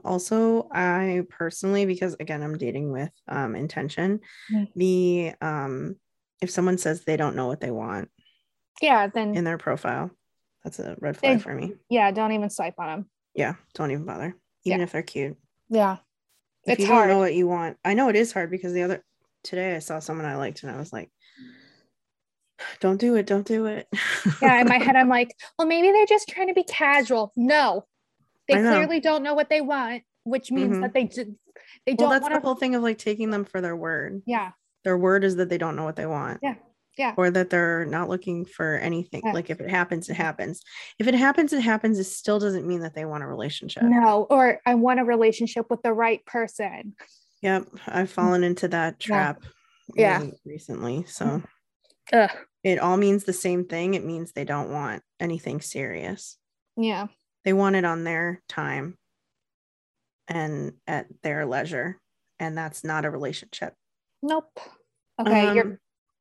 Also, 0.02 0.66
I 0.72 1.24
personally, 1.28 1.84
because 1.84 2.16
again, 2.18 2.42
I'm 2.42 2.56
dating 2.56 2.92
with 2.92 3.10
um 3.28 3.54
intention, 3.54 4.20
mm-hmm. 4.50 4.64
the 4.74 5.32
um 5.42 5.96
if 6.40 6.50
someone 6.50 6.78
says 6.78 7.04
they 7.04 7.18
don't 7.18 7.36
know 7.36 7.46
what 7.46 7.60
they 7.60 7.70
want, 7.70 8.08
yeah, 8.80 9.08
then 9.08 9.34
in 9.34 9.44
their 9.44 9.58
profile, 9.58 10.10
that's 10.64 10.78
a 10.78 10.96
red 11.00 11.16
flag 11.16 11.38
they, 11.38 11.42
for 11.42 11.54
me. 11.54 11.74
Yeah, 11.88 12.10
don't 12.10 12.32
even 12.32 12.50
swipe 12.50 12.74
on 12.78 12.86
them. 12.86 13.10
Yeah, 13.34 13.54
don't 13.74 13.90
even 13.90 14.04
bother, 14.04 14.36
even 14.64 14.80
yeah. 14.80 14.84
if 14.84 14.92
they're 14.92 15.02
cute. 15.02 15.36
Yeah, 15.68 15.98
if 16.64 16.74
it's 16.74 16.82
you 16.82 16.86
hard. 16.86 17.08
don't 17.08 17.16
know 17.16 17.20
what 17.20 17.34
you 17.34 17.46
want, 17.46 17.76
I 17.84 17.94
know 17.94 18.08
it 18.08 18.16
is 18.16 18.32
hard 18.32 18.50
because 18.50 18.72
the 18.72 18.82
other 18.82 19.04
today 19.42 19.74
I 19.74 19.78
saw 19.78 19.98
someone 19.98 20.26
I 20.26 20.36
liked 20.36 20.62
and 20.62 20.72
I 20.72 20.76
was 20.76 20.92
like, 20.92 21.10
don't 22.80 23.00
do 23.00 23.16
it 23.16 23.26
don't 23.26 23.46
do 23.46 23.66
it 23.66 23.88
yeah 24.42 24.60
in 24.60 24.68
my 24.68 24.78
head 24.78 24.96
i'm 24.96 25.08
like 25.08 25.34
well 25.58 25.66
maybe 25.66 25.90
they're 25.90 26.06
just 26.06 26.28
trying 26.28 26.48
to 26.48 26.54
be 26.54 26.64
casual 26.64 27.32
no 27.36 27.86
they 28.48 28.54
clearly 28.54 29.00
don't 29.00 29.22
know 29.22 29.34
what 29.34 29.48
they 29.48 29.60
want 29.60 30.02
which 30.24 30.50
means 30.50 30.72
mm-hmm. 30.72 30.82
that 30.82 30.92
they 30.92 31.04
just 31.04 31.30
they 31.86 31.94
don't 31.94 32.08
well, 32.08 32.10
that's 32.10 32.22
wanna... 32.22 32.34
the 32.34 32.40
whole 32.40 32.54
thing 32.54 32.74
of 32.74 32.82
like 32.82 32.98
taking 32.98 33.30
them 33.30 33.44
for 33.44 33.60
their 33.60 33.76
word 33.76 34.22
yeah 34.26 34.50
their 34.84 34.98
word 34.98 35.24
is 35.24 35.36
that 35.36 35.48
they 35.48 35.58
don't 35.58 35.76
know 35.76 35.84
what 35.84 35.96
they 35.96 36.06
want 36.06 36.40
yeah 36.42 36.54
yeah 37.00 37.14
or 37.16 37.30
that 37.30 37.50
they're 37.50 37.84
not 37.86 38.08
looking 38.08 38.44
for 38.44 38.76
anything 38.76 39.22
yeah. 39.24 39.32
like 39.32 39.50
if 39.50 39.60
it 39.60 39.68
happens 39.68 40.08
it 40.08 40.12
mm-hmm. 40.12 40.22
happens 40.22 40.62
if 40.98 41.06
it 41.06 41.14
happens 41.14 41.52
it 41.52 41.60
happens 41.60 41.98
it 41.98 42.04
still 42.04 42.38
doesn't 42.38 42.66
mean 42.66 42.80
that 42.80 42.94
they 42.94 43.04
want 43.04 43.22
a 43.22 43.26
relationship 43.26 43.82
no 43.82 44.26
or 44.30 44.60
i 44.66 44.74
want 44.74 45.00
a 45.00 45.04
relationship 45.04 45.66
with 45.70 45.82
the 45.82 45.92
right 45.92 46.24
person 46.26 46.94
yep 47.42 47.66
i've 47.86 48.06
mm-hmm. 48.06 48.14
fallen 48.14 48.44
into 48.44 48.68
that 48.68 49.00
trap 49.00 49.42
yeah, 49.94 50.22
yeah. 50.22 50.30
recently 50.44 51.04
so 51.06 51.24
mm-hmm. 51.24 51.46
Ugh 52.12 52.30
it 52.62 52.78
all 52.78 52.96
means 52.96 53.24
the 53.24 53.32
same 53.32 53.64
thing. 53.64 53.94
It 53.94 54.04
means 54.04 54.32
they 54.32 54.44
don't 54.44 54.70
want 54.70 55.02
anything 55.18 55.60
serious. 55.60 56.36
Yeah. 56.76 57.06
They 57.44 57.52
want 57.52 57.76
it 57.76 57.84
on 57.84 58.04
their 58.04 58.42
time 58.48 58.98
and 60.28 60.72
at 60.86 61.06
their 61.22 61.46
leisure. 61.46 61.98
And 62.38 62.56
that's 62.56 62.84
not 62.84 63.04
a 63.04 63.10
relationship. 63.10 63.74
Nope. 64.22 64.58
Okay. 65.18 65.48
Um, 65.48 65.56
you're 65.56 65.80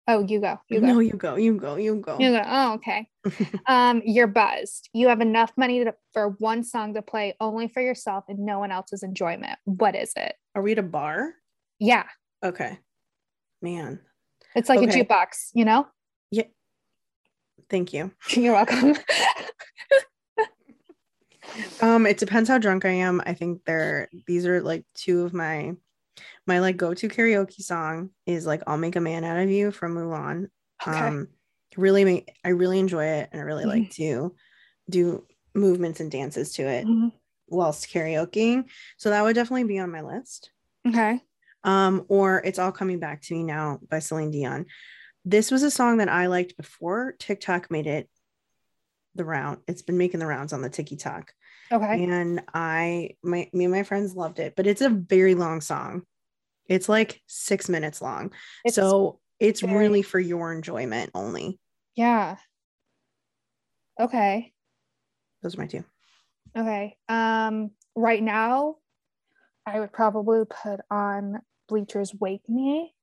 oh, 0.09 0.25
you 0.27 0.41
go. 0.41 0.59
You 0.69 0.81
go. 0.81 0.87
No, 0.87 0.99
you 0.99 1.13
go. 1.13 1.35
You 1.35 1.53
go. 1.53 1.75
You 1.75 1.95
go. 1.95 2.17
You 2.19 2.31
go. 2.31 2.43
Oh, 2.45 2.73
okay. 2.73 3.07
um, 3.67 4.01
you're 4.03 4.27
buzzed. 4.27 4.89
You 4.93 5.07
have 5.07 5.21
enough 5.21 5.51
money 5.55 5.83
to, 5.83 5.93
for 6.13 6.29
one 6.39 6.63
song 6.63 6.95
to 6.95 7.01
play 7.01 7.35
only 7.39 7.67
for 7.67 7.81
yourself 7.81 8.25
and 8.27 8.39
no 8.39 8.59
one 8.59 8.71
else's 8.71 9.03
enjoyment. 9.03 9.57
What 9.65 9.95
is 9.95 10.11
it? 10.17 10.35
Are 10.55 10.61
we 10.61 10.71
at 10.73 10.79
a 10.79 10.83
bar? 10.83 11.33
Yeah. 11.79 12.05
Okay. 12.43 12.79
Man. 13.61 13.99
It's 14.55 14.67
like 14.67 14.79
okay. 14.79 15.01
a 15.01 15.05
jukebox, 15.05 15.51
you 15.53 15.63
know? 15.63 15.87
Yeah. 16.31 16.45
Thank 17.69 17.93
you. 17.93 18.11
You're 18.31 18.53
welcome. 18.53 18.95
um, 21.81 22.07
it 22.07 22.17
depends 22.17 22.49
how 22.49 22.57
drunk 22.57 22.83
I 22.83 22.91
am. 22.91 23.21
I 23.25 23.35
think 23.35 23.63
there 23.65 24.09
these 24.25 24.47
are 24.47 24.61
like 24.61 24.85
two 24.95 25.23
of 25.23 25.33
my 25.33 25.73
my 26.45 26.59
like 26.59 26.77
go-to 26.77 27.09
karaoke 27.09 27.61
song 27.61 28.09
is 28.25 28.45
like 28.45 28.63
I'll 28.67 28.77
Make 28.77 28.95
a 28.95 29.01
Man 29.01 29.23
Out 29.23 29.39
of 29.39 29.49
You 29.49 29.71
from 29.71 29.95
Mulan. 29.95 30.47
Okay. 30.85 30.97
Um 30.97 31.27
really 31.77 32.03
make 32.03 32.31
I 32.43 32.49
really 32.49 32.79
enjoy 32.79 33.05
it 33.05 33.29
and 33.31 33.41
I 33.41 33.43
really 33.45 33.65
mm-hmm. 33.65 33.83
like 33.83 33.91
to 33.91 34.35
do 34.89 35.25
movements 35.53 35.99
and 35.99 36.11
dances 36.11 36.53
to 36.53 36.63
it 36.63 36.85
mm-hmm. 36.85 37.09
whilst 37.47 37.89
karaokeing. 37.89 38.65
So 38.97 39.09
that 39.09 39.23
would 39.23 39.35
definitely 39.35 39.65
be 39.65 39.79
on 39.79 39.91
my 39.91 40.01
list. 40.01 40.51
Okay. 40.87 41.21
Um, 41.63 42.05
or 42.07 42.41
It's 42.43 42.59
All 42.59 42.71
Coming 42.71 42.99
Back 42.99 43.21
to 43.23 43.33
Me 43.33 43.43
Now 43.43 43.79
by 43.89 43.99
Celine 43.99 44.31
Dion. 44.31 44.65
This 45.25 45.51
was 45.51 45.63
a 45.63 45.71
song 45.71 45.97
that 45.97 46.09
I 46.09 46.27
liked 46.27 46.55
before 46.57 47.15
TikTok 47.19 47.69
made 47.69 47.85
it 47.85 48.09
the 49.15 49.25
round. 49.25 49.59
It's 49.67 49.81
been 49.81 49.97
making 49.97 50.21
the 50.21 50.27
rounds 50.27 50.53
on 50.53 50.61
the 50.61 50.69
TikTok. 50.69 51.33
Okay. 51.71 52.03
And 52.03 52.41
I, 52.53 53.11
my, 53.23 53.49
me 53.53 53.65
and 53.65 53.73
my 53.73 53.83
friends 53.83 54.15
loved 54.15 54.39
it, 54.39 54.55
but 54.55 54.67
it's 54.67 54.81
a 54.81 54.89
very 54.89 55.35
long 55.35 55.61
song. 55.61 56.03
It's 56.67 56.89
like 56.89 57.21
six 57.27 57.69
minutes 57.69 58.01
long. 58.01 58.31
It's 58.63 58.75
so 58.75 59.19
it's 59.39 59.61
very... 59.61 59.77
really 59.77 60.01
for 60.01 60.19
your 60.19 60.53
enjoyment 60.53 61.11
only. 61.13 61.59
Yeah. 61.95 62.37
Okay. 63.99 64.53
Those 65.41 65.55
are 65.55 65.61
my 65.61 65.67
two. 65.67 65.83
Okay. 66.57 66.97
Um, 67.07 67.71
right 67.95 68.21
now, 68.21 68.75
I 69.65 69.79
would 69.79 69.93
probably 69.93 70.45
put 70.45 70.79
on 70.89 71.41
Bleachers 71.67 72.13
Wake 72.19 72.47
Me. 72.49 72.93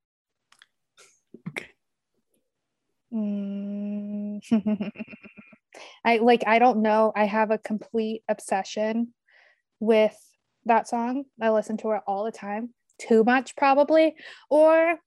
Okay. 1.48 1.70
Mm. 3.12 4.40
I 6.06 6.18
like 6.18 6.44
I 6.46 6.58
don't 6.58 6.80
know. 6.82 7.12
I 7.14 7.24
have 7.24 7.50
a 7.50 7.58
complete 7.58 8.22
obsession 8.28 9.12
with 9.80 10.16
that 10.64 10.88
song. 10.88 11.24
I 11.42 11.50
listen 11.50 11.76
to 11.78 11.90
it 11.90 12.02
all 12.06 12.24
the 12.24 12.32
time. 12.32 12.72
too 12.98 13.24
much 13.24 13.54
probably 13.56 14.14
or 14.48 14.98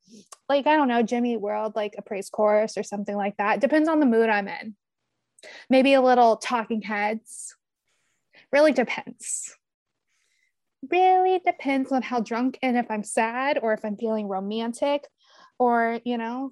like 0.48 0.68
i 0.68 0.76
don't 0.76 0.88
know 0.88 1.02
jimmy 1.02 1.38
world 1.38 1.76
like 1.76 1.96
a 1.98 2.04
praise 2.04 2.30
chorus 2.30 2.78
or 2.78 2.84
something 2.84 3.16
like 3.16 3.36
that 3.38 3.60
depends 3.62 3.90
on 3.90 4.00
the 4.00 4.06
mood 4.06 4.30
i'm 4.30 4.48
in 4.48 4.76
maybe 5.70 5.94
a 5.94 6.02
little 6.02 6.38
talking 6.38 6.84
heads 6.84 7.56
really 8.52 8.72
depends 8.72 9.56
really 10.92 11.42
depends 11.44 11.92
on 11.92 12.04
how 12.04 12.20
drunk 12.20 12.60
and 12.62 12.78
if 12.78 12.92
i'm 12.92 13.04
sad 13.04 13.58
or 13.62 13.74
if 13.74 13.84
i'm 13.84 13.98
feeling 13.98 14.28
romantic 14.28 15.08
or 15.58 16.00
you 16.06 16.18
know 16.18 16.52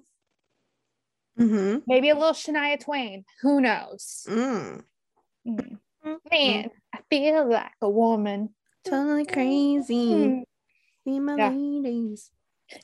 Mm-hmm. 1.38 1.78
maybe 1.86 2.08
a 2.10 2.14
little 2.14 2.32
shania 2.32 2.78
twain 2.80 3.24
who 3.42 3.60
knows 3.60 4.26
Mm. 4.28 4.82
Mm. 5.46 5.78
man 6.30 6.70
i 6.94 6.98
feel 7.10 7.48
like 7.48 7.70
a 7.80 7.88
woman 7.88 8.50
Totally 8.84 9.26
crazy. 9.26 10.14
Mm. 10.14 10.42
See 11.04 11.20
my 11.20 11.36
Yeah. 11.36 11.50
ladies. 11.50 12.30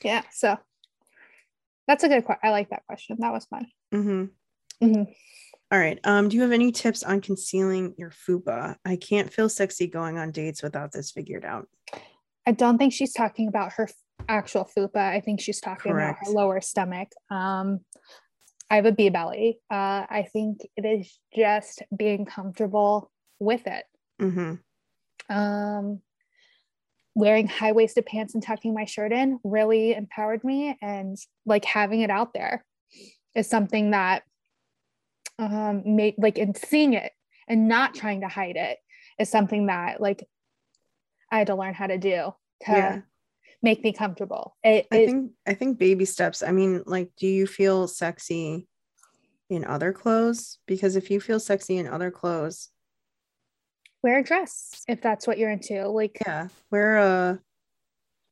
yeah 0.03 0.23
so 0.31 0.57
that's 1.87 2.03
a 2.03 2.07
good 2.09 2.23
question 2.25 2.41
i 2.43 2.51
like 2.51 2.69
that 2.69 2.85
question 2.87 3.17
that 3.19 3.33
was 3.33 3.45
fun 3.45 3.67
Mm-hmm. 3.93 4.25
Mhm. 4.85 5.07
All 5.71 5.79
right. 5.79 5.99
Um, 6.03 6.29
do 6.29 6.35
you 6.35 6.41
have 6.43 6.51
any 6.51 6.71
tips 6.71 7.01
on 7.01 7.21
concealing 7.21 7.95
your 7.97 8.11
fupa? 8.11 8.75
I 8.85 8.97
can't 8.97 9.33
feel 9.33 9.49
sexy 9.49 9.87
going 9.87 10.17
on 10.17 10.31
dates 10.31 10.61
without 10.61 10.91
this 10.91 11.11
figured 11.11 11.43
out. 11.45 11.67
I 12.45 12.51
don't 12.51 12.77
think 12.77 12.93
she's 12.93 13.13
talking 13.13 13.47
about 13.47 13.73
her 13.73 13.87
actual 14.29 14.65
fupa. 14.77 14.97
I 14.97 15.21
think 15.21 15.39
she's 15.41 15.59
talking 15.61 15.91
about 15.91 16.17
her 16.19 16.31
lower 16.31 16.61
stomach. 16.61 17.07
Um, 17.31 17.79
I 18.69 18.75
have 18.77 18.85
a 18.85 18.91
B 18.91 19.09
belly. 19.09 19.59
Uh, 19.69 20.05
I 20.09 20.27
think 20.31 20.61
it 20.75 20.85
is 20.85 21.19
just 21.35 21.83
being 21.95 22.25
comfortable 22.25 23.11
with 23.39 23.67
it. 23.67 23.85
Mm-hmm. 24.21 25.35
Um, 25.35 26.01
wearing 27.13 27.47
high 27.47 27.71
waisted 27.71 28.05
pants 28.05 28.33
and 28.33 28.43
tucking 28.43 28.73
my 28.73 28.85
shirt 28.85 29.11
in 29.11 29.39
really 29.43 29.93
empowered 29.93 30.43
me, 30.43 30.77
and 30.81 31.17
like 31.45 31.65
having 31.65 32.01
it 32.01 32.09
out 32.09 32.33
there 32.33 32.65
is 33.35 33.49
something 33.49 33.91
that 33.91 34.23
um 35.37 35.83
made 35.85 36.15
like 36.17 36.37
and 36.37 36.55
seeing 36.55 36.93
it 36.93 37.11
and 37.47 37.67
not 37.67 37.93
trying 37.93 38.21
to 38.21 38.27
hide 38.27 38.55
it 38.55 38.77
is 39.19 39.29
something 39.29 39.65
that 39.65 39.99
like 39.99 40.23
I 41.31 41.39
had 41.39 41.47
to 41.47 41.55
learn 41.55 41.73
how 41.73 41.87
to 41.87 41.97
do 41.97 42.33
to 42.65 42.71
Yeah. 42.71 43.01
Make 43.65 43.83
me 43.83 43.91
comfortable. 43.91 44.55
It, 44.63 44.87
I 44.91 44.97
it- 44.99 45.05
think 45.07 45.31
I 45.45 45.53
think 45.55 45.77
baby 45.77 46.05
steps. 46.05 46.41
I 46.41 46.51
mean, 46.51 46.83
like, 46.85 47.11
do 47.17 47.27
you 47.27 47.45
feel 47.47 47.87
sexy 47.89 48.67
in 49.49 49.65
other 49.65 49.91
clothes? 49.91 50.59
Because 50.65 50.95
if 50.95 51.11
you 51.11 51.19
feel 51.19 51.39
sexy 51.41 51.77
in 51.77 51.87
other 51.87 52.11
clothes, 52.11 52.69
wear 54.01 54.19
a 54.19 54.23
dress 54.23 54.83
if 54.87 55.01
that's 55.01 55.27
what 55.27 55.37
you're 55.37 55.49
into. 55.51 55.87
Like 55.89 56.17
yeah, 56.25 56.47
wear 56.71 56.97
a 56.97 57.39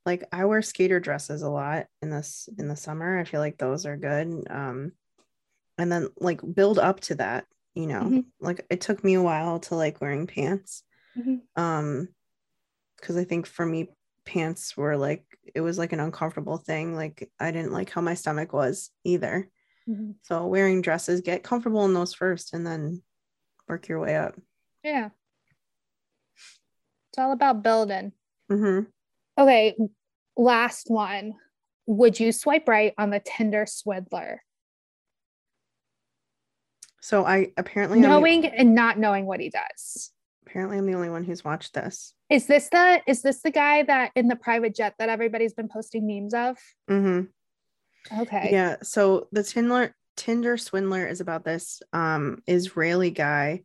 like 0.06 0.24
I 0.32 0.46
wear 0.46 0.62
skater 0.62 1.00
dresses 1.00 1.42
a 1.42 1.50
lot 1.50 1.88
in 2.02 2.10
this 2.10 2.48
in 2.58 2.68
the 2.68 2.76
summer. 2.76 3.20
I 3.20 3.24
feel 3.26 3.42
like 3.42 3.58
those 3.58 3.86
are 3.86 3.98
good. 3.98 4.46
Um 4.50 4.92
and 5.78 5.92
then 5.92 6.10
like 6.20 6.42
build 6.54 6.78
up 6.78 7.00
to 7.02 7.16
that, 7.16 7.46
you 7.74 7.88
know. 7.88 8.02
Mhm. 8.02 8.26
Like 8.40 8.66
it 8.70 8.82
took 8.82 9.04
me 9.04 9.16
a 9.16 9.22
while 9.22 9.60
to 9.62 9.76
like 9.76 10.00
wearing 10.00 10.28
pants. 10.28 10.84
Mhm. 11.18 11.42
Um 11.56 12.08
because 12.98 13.18
I 13.18 13.24
think 13.24 13.48
for 13.48 13.66
me 13.66 13.90
pants 14.26 14.76
were 14.78 14.96
like 14.98 15.26
it 15.54 15.62
was 15.62 15.78
like 15.78 15.94
an 15.94 16.00
uncomfortable 16.00 16.58
thing. 16.58 16.96
Like 16.96 17.30
I 17.40 17.52
didn't 17.52 17.74
like 17.74 17.90
how 17.90 18.02
my 18.02 18.14
stomach 18.14 18.54
was 18.54 18.90
either. 19.04 19.50
Mhm. 19.88 20.16
So 20.24 20.48
wearing 20.48 20.82
dresses, 20.82 21.22
get 21.22 21.44
comfortable 21.44 21.86
in 21.86 21.94
those 21.94 22.14
first 22.14 22.54
and 22.54 22.66
then 22.66 23.02
work 23.68 23.88
your 23.88 24.00
way 24.00 24.16
up. 24.16 24.36
yeah. 24.84 25.10
It's 27.10 27.20
all 27.20 27.32
about 27.32 27.62
building. 27.62 28.12
Mm-hmm. 28.52 28.90
Okay, 29.40 29.76
last 30.36 30.86
one. 30.90 31.34
Would 31.86 32.20
you 32.20 32.32
swipe 32.32 32.68
right 32.68 32.94
on 32.98 33.10
the 33.12 33.20
Tinder 33.20 33.66
swindler? 33.68 34.42
So 37.02 37.26
I 37.26 37.52
apparently 37.58 37.98
I'm 37.98 38.04
the, 38.04 38.08
Knowing 38.08 38.46
and 38.46 38.74
not 38.74 38.98
knowing 38.98 39.26
what 39.26 39.42
he 39.42 39.50
does. 39.50 40.13
Apparently 40.46 40.78
I'm 40.78 40.86
the 40.86 40.94
only 40.96 41.10
one 41.10 41.24
who's 41.24 41.44
watched 41.44 41.74
this. 41.74 42.14
Is 42.30 42.48
this 42.48 42.70
the 42.70 43.02
is 43.08 43.22
this 43.22 43.42
the 43.42 43.52
guy 43.52 43.84
that 43.84 44.12
in 44.16 44.28
the 44.28 44.36
private 44.36 44.76
jet 44.76 44.96
that 45.00 45.10
everybody's 45.10 45.54
been 45.54 45.70
posting 45.70 46.06
memes 46.08 46.34
of? 46.34 46.58
Mm-hmm. 46.90 48.22
Okay. 48.22 48.50
Yeah. 48.52 48.78
So 48.84 49.28
the 49.32 49.44
Tinder 49.44 49.96
Tinder 50.18 50.58
swindler 50.58 51.08
is 51.08 51.22
about 51.22 51.46
this 51.46 51.82
um 51.94 52.42
Israeli 52.48 53.12
guy 53.12 53.64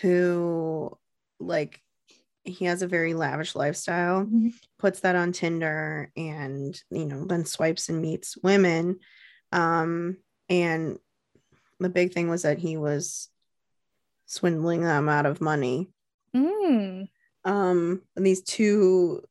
who 0.00 0.96
like 1.38 1.80
he 2.44 2.64
has 2.66 2.82
a 2.82 2.88
very 2.88 3.12
lavish 3.12 3.54
lifestyle, 3.54 4.24
Mhm. 4.24 4.52
puts 4.78 5.00
that 5.00 5.16
on 5.16 5.32
Tinder 5.32 6.10
and 6.16 6.80
you 6.90 7.06
know 7.06 7.24
then 7.26 7.44
swipes 7.44 7.88
and 7.88 8.00
meets 8.00 8.36
women. 8.42 9.00
Um 9.52 10.16
and 10.48 10.98
the 11.80 11.88
big 11.88 12.12
thing 12.12 12.28
was 12.28 12.42
that 12.42 12.58
he 12.58 12.76
was 12.76 13.28
swindling 14.26 14.82
them 14.82 15.08
out 15.08 15.26
of 15.26 15.40
money. 15.40 15.90
Mm. 16.34 17.08
Um 17.44 18.02
and 18.16 18.26
these 18.26 18.42
two 18.42 19.22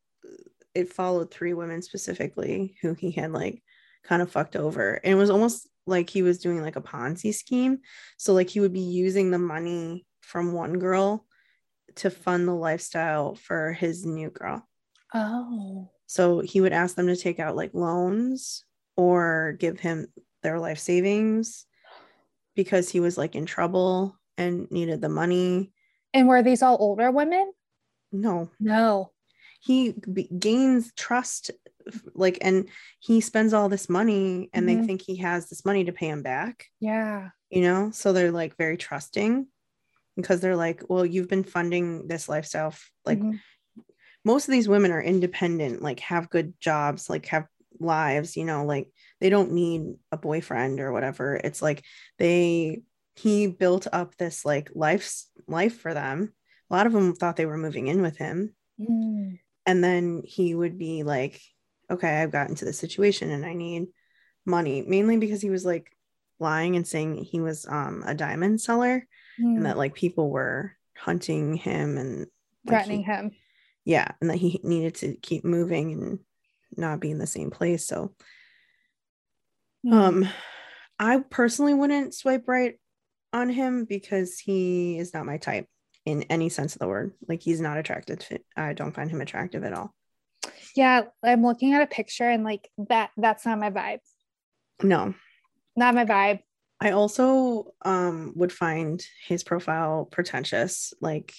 it 0.76 0.94
followed 0.94 1.32
three 1.32 1.54
women 1.54 1.82
specifically 1.82 2.76
who 2.82 2.94
he 2.94 3.12
had 3.12 3.32
like 3.32 3.62
kind 4.04 4.22
of 4.22 4.32
fucked 4.32 4.56
over. 4.56 4.94
And 5.04 5.14
it 5.14 5.18
was 5.18 5.30
almost 5.30 5.68
like 5.86 6.10
he 6.10 6.22
was 6.22 6.40
doing 6.40 6.62
like 6.62 6.76
a 6.76 6.82
Ponzi 6.82 7.34
scheme. 7.34 7.80
So 8.18 8.34
like 8.34 8.50
he 8.50 8.60
would 8.60 8.74
be 8.74 8.80
using 8.80 9.32
the 9.32 9.40
money 9.40 10.06
from 10.22 10.54
one 10.54 10.80
girl 10.80 11.26
to 11.96 12.10
fund 12.10 12.48
the 12.48 12.54
lifestyle 12.54 13.36
for 13.36 13.74
his 13.74 14.06
new 14.06 14.30
girl. 14.30 14.68
Oh. 15.14 15.90
So 16.08 16.40
he 16.40 16.62
would 16.62 16.74
ask 16.74 16.96
them 16.96 17.08
to 17.08 17.16
take 17.16 17.40
out 17.40 17.56
like 17.56 17.74
loans 17.74 18.64
or 18.96 19.56
give 19.60 19.80
him 19.80 20.08
their 20.44 20.60
life 20.60 20.80
savings 20.80 21.66
because 22.56 22.90
he 22.90 23.00
was 23.00 23.18
like 23.18 23.36
in 23.36 23.46
trouble 23.46 24.18
and 24.38 24.70
needed 24.72 25.02
the 25.02 25.10
money. 25.10 25.72
And 26.14 26.28
were 26.28 26.42
these 26.42 26.62
all 26.62 26.78
older 26.80 27.12
women? 27.12 27.52
No, 28.12 28.50
No. 28.60 29.12
he 29.62 29.92
be- 29.92 30.24
gains 30.38 30.92
trust 30.96 31.52
like 32.14 32.38
and 32.42 32.70
he 33.00 33.20
spends 33.22 33.54
all 33.54 33.68
this 33.70 33.90
money 33.90 34.50
and 34.54 34.64
Mhm. 34.64 34.68
they 34.82 34.86
think 34.88 35.02
he 35.02 35.18
has 35.18 35.50
this 35.50 35.66
money 35.66 35.84
to 35.86 35.92
pay 35.92 36.08
him 36.08 36.22
back 36.22 36.66
Yeah. 36.80 37.30
you 37.50 37.62
know 37.62 37.90
so 37.92 38.14
they're 38.14 38.32
like 38.32 38.56
very 38.58 38.78
trusting 38.78 39.48
because 40.16 40.40
they're 40.40 40.56
like 40.56 40.84
well 40.90 41.06
you've 41.06 41.28
been 41.30 41.44
funding 41.44 42.08
this 42.08 42.30
lifestyle 42.30 42.74
like 43.06 43.20
Mhm. 43.20 43.40
most 44.24 44.48
of 44.48 44.52
these 44.52 44.70
women 44.70 44.92
are 44.92 45.02
independent 45.02 45.82
like 45.82 46.00
have 46.02 46.30
good 46.30 46.54
jobs 46.60 47.10
like 47.10 47.26
have 47.28 47.48
lives 47.80 48.38
you 48.38 48.46
know 48.46 48.66
like 48.66 48.92
they 49.20 49.30
don't 49.30 49.52
need 49.52 49.82
a 50.12 50.18
boyfriend 50.18 50.80
or 50.80 50.92
whatever 50.92 51.36
it's 51.36 51.62
like 51.62 51.84
they 52.18 52.82
he 53.22 53.48
built 53.48 53.88
up 53.92 54.16
this 54.18 54.46
like 54.46 54.70
life 54.76 55.12
life 55.48 55.78
for 55.80 55.94
them 55.94 56.34
a 56.70 56.76
lot 56.76 56.86
of 56.88 56.94
them 56.94 57.14
thought 57.16 57.36
they 57.36 57.46
were 57.46 57.58
moving 57.58 57.88
in 57.88 58.02
with 58.02 58.18
him 58.18 58.54
Mm. 58.80 59.40
and 59.66 59.84
then 59.84 60.22
he 60.24 60.56
would 60.56 60.78
be 60.78 61.04
like 61.04 61.42
okay 61.92 62.22
i've 62.22 62.32
gotten 62.32 62.56
to 62.56 62.66
this 62.66 62.80
situation 62.80 63.30
and 63.30 63.46
i 63.46 63.54
need 63.54 63.88
money 64.46 64.84
mainly 64.88 65.18
because 65.18 65.42
he 65.42 65.50
was 65.50 65.66
like 65.66 65.92
lying 66.40 66.78
and 66.78 66.88
saying 66.88 67.16
he 67.18 67.42
was 67.42 67.66
um 67.68 68.04
a 68.08 68.14
diamond 68.16 68.62
seller 68.62 69.06
Mm. 69.40 69.58
and 69.58 69.66
that 69.66 69.78
like 69.78 69.94
people 69.96 70.30
were 70.30 70.74
hunting 70.98 71.56
him 71.56 71.98
and 71.98 72.20
like, 72.20 72.28
threatening 72.68 73.00
he- 73.00 73.12
him. 73.12 73.32
yeah 73.84 74.08
and 74.22 74.30
that 74.30 74.38
he 74.38 74.60
needed 74.64 74.96
to 74.96 75.16
keep 75.16 75.44
moving 75.44 75.92
and 75.94 76.20
not 76.78 77.00
be 77.02 77.12
in 77.12 77.18
the 77.20 77.28
same 77.28 77.50
place 77.52 77.86
so 77.86 78.14
Mm. 79.86 79.94
um 79.94 80.30
i 81.00 81.20
personally 81.30 81.74
wouldn't 81.74 82.14
swipe 82.14 82.48
right 82.48 82.80
on 83.34 83.50
him 83.50 83.86
because 83.86 84.40
he 84.40 84.98
is 84.98 85.14
not 85.14 85.26
my 85.26 85.38
type 85.38 85.68
in 86.06 86.24
any 86.24 86.50
sense 86.50 86.76
of 86.76 86.80
the 86.80 86.88
word 86.88 87.14
like 87.28 87.42
he's 87.42 87.62
not 87.62 87.78
attractive 87.78 88.20
to, 88.20 88.40
i 88.56 88.74
don't 88.74 88.94
find 88.96 89.12
him 89.12 89.22
attractive 89.22 89.64
at 89.64 89.74
all 89.74 89.94
yeah, 90.76 91.02
I'm 91.24 91.44
looking 91.44 91.74
at 91.74 91.82
a 91.82 91.88
picture 91.88 92.30
and 92.30 92.44
like 92.44 92.70
that 92.88 93.10
that's 93.18 93.46
not 93.46 93.60
my 93.60 93.72
vibe. 93.72 94.00
no 94.82 95.14
Not 95.76 95.96
my 95.96 96.06
vibe. 96.06 96.40
I 96.80 96.92
also 96.92 97.74
um 97.84 98.34
would 98.36 98.54
find 98.54 99.04
his 99.28 99.44
profile 99.44 100.06
pretentious. 100.10 100.94
Like 101.02 101.34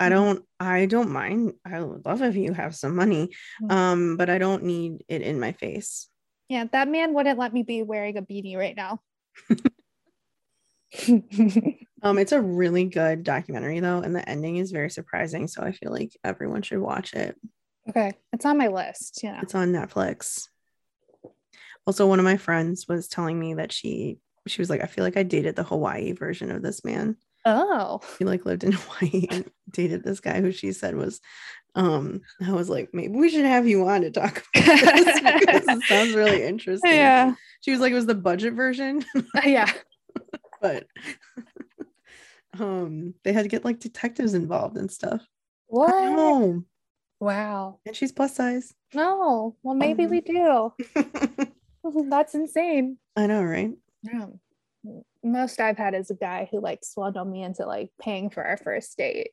I 0.00 0.06
Mhm. 0.08 0.10
don't 0.10 0.44
I 0.60 0.86
don't 0.86 1.10
mind. 1.10 1.54
I 1.64 1.82
would 1.82 2.06
love 2.06 2.22
if 2.22 2.36
you 2.36 2.52
have 2.52 2.74
some 2.74 2.96
money. 2.96 3.34
Mhm. 3.62 3.72
Um, 3.72 4.16
but 4.16 4.30
I 4.30 4.38
don't 4.38 4.62
need 4.64 5.04
it 5.08 5.20
in 5.22 5.38
my 5.38 5.52
face. 5.52 6.08
Yeah, 6.48 6.64
that 6.72 6.88
man 6.88 7.12
wouldn't 7.12 7.38
let 7.38 7.52
me 7.52 7.62
be 7.64 7.82
wearing 7.82 8.16
a 8.16 8.22
beanie 8.22 8.56
right 8.56 8.76
now. 8.76 9.00
Um, 12.02 12.18
it's 12.18 12.32
a 12.32 12.40
really 12.40 12.84
good 12.84 13.24
documentary 13.24 13.80
though, 13.80 14.00
and 14.00 14.14
the 14.14 14.28
ending 14.28 14.56
is 14.58 14.70
very 14.70 14.90
surprising. 14.90 15.48
So 15.48 15.62
I 15.62 15.72
feel 15.72 15.90
like 15.90 16.16
everyone 16.22 16.62
should 16.62 16.78
watch 16.78 17.14
it. 17.14 17.34
okay, 17.88 18.12
it's 18.32 18.44
on 18.44 18.58
my 18.58 18.68
list. 18.68 19.20
Yeah, 19.24 19.40
It's 19.42 19.54
on 19.54 19.72
Netflix. 19.72 20.46
Also, 21.86 22.06
one 22.06 22.18
of 22.18 22.24
my 22.24 22.36
friends 22.36 22.86
was 22.86 23.08
telling 23.08 23.40
me 23.40 23.54
that 23.54 23.72
she 23.72 24.18
she 24.46 24.60
was 24.60 24.70
like, 24.70 24.82
I 24.82 24.86
feel 24.86 25.04
like 25.04 25.16
I 25.16 25.22
dated 25.24 25.56
the 25.56 25.64
Hawaii 25.64 26.12
version 26.12 26.50
of 26.52 26.62
this 26.62 26.84
man. 26.84 27.16
oh, 27.44 28.00
He 28.18 28.24
like 28.24 28.44
lived 28.44 28.62
in 28.62 28.72
Hawaii 28.76 29.26
and 29.30 29.50
dated 29.70 30.04
this 30.04 30.20
guy 30.20 30.40
who 30.40 30.52
she 30.52 30.72
said 30.72 30.94
was 30.94 31.20
Um, 31.74 32.20
I 32.46 32.52
was 32.52 32.68
like, 32.68 32.90
maybe 32.92 33.14
we 33.16 33.30
should 33.30 33.46
have 33.46 33.66
you 33.66 33.88
on 33.88 34.02
to 34.02 34.10
talk 34.10 34.44
about 34.54 34.64
this 34.64 35.20
because 35.40 35.64
it 35.66 35.82
sounds 35.84 36.14
really 36.14 36.42
interesting. 36.46 36.92
Yeah. 36.92 37.34
She 37.62 37.70
was 37.72 37.80
like, 37.80 37.90
it 37.90 37.96
was 37.96 38.06
the 38.06 38.14
budget 38.14 38.52
version, 38.54 39.04
yeah. 39.44 39.72
But 40.66 42.60
um, 42.60 43.14
they 43.24 43.32
had 43.32 43.42
to 43.42 43.48
get 43.48 43.64
like 43.64 43.80
detectives 43.80 44.34
involved 44.34 44.76
and 44.76 44.90
stuff. 44.90 45.26
What? 45.68 46.62
Wow. 47.18 47.80
and 47.86 47.96
she's 47.96 48.12
plus 48.12 48.36
size. 48.36 48.74
No. 48.94 49.56
Well, 49.62 49.74
maybe 49.74 50.04
Um, 50.04 50.10
we 50.10 50.20
do. 50.20 50.72
That's 52.10 52.34
insane. 52.34 52.98
I 53.16 53.26
know, 53.26 53.42
right? 53.42 53.70
Yeah. 54.02 54.26
Most 55.24 55.60
I've 55.60 55.78
had 55.78 55.94
is 55.94 56.10
a 56.10 56.14
guy 56.14 56.48
who 56.50 56.60
like 56.60 56.80
swindled 56.84 57.28
me 57.28 57.42
into 57.42 57.64
like 57.66 57.90
paying 58.00 58.30
for 58.30 58.44
our 58.44 58.56
first 58.56 58.96
date 58.96 59.30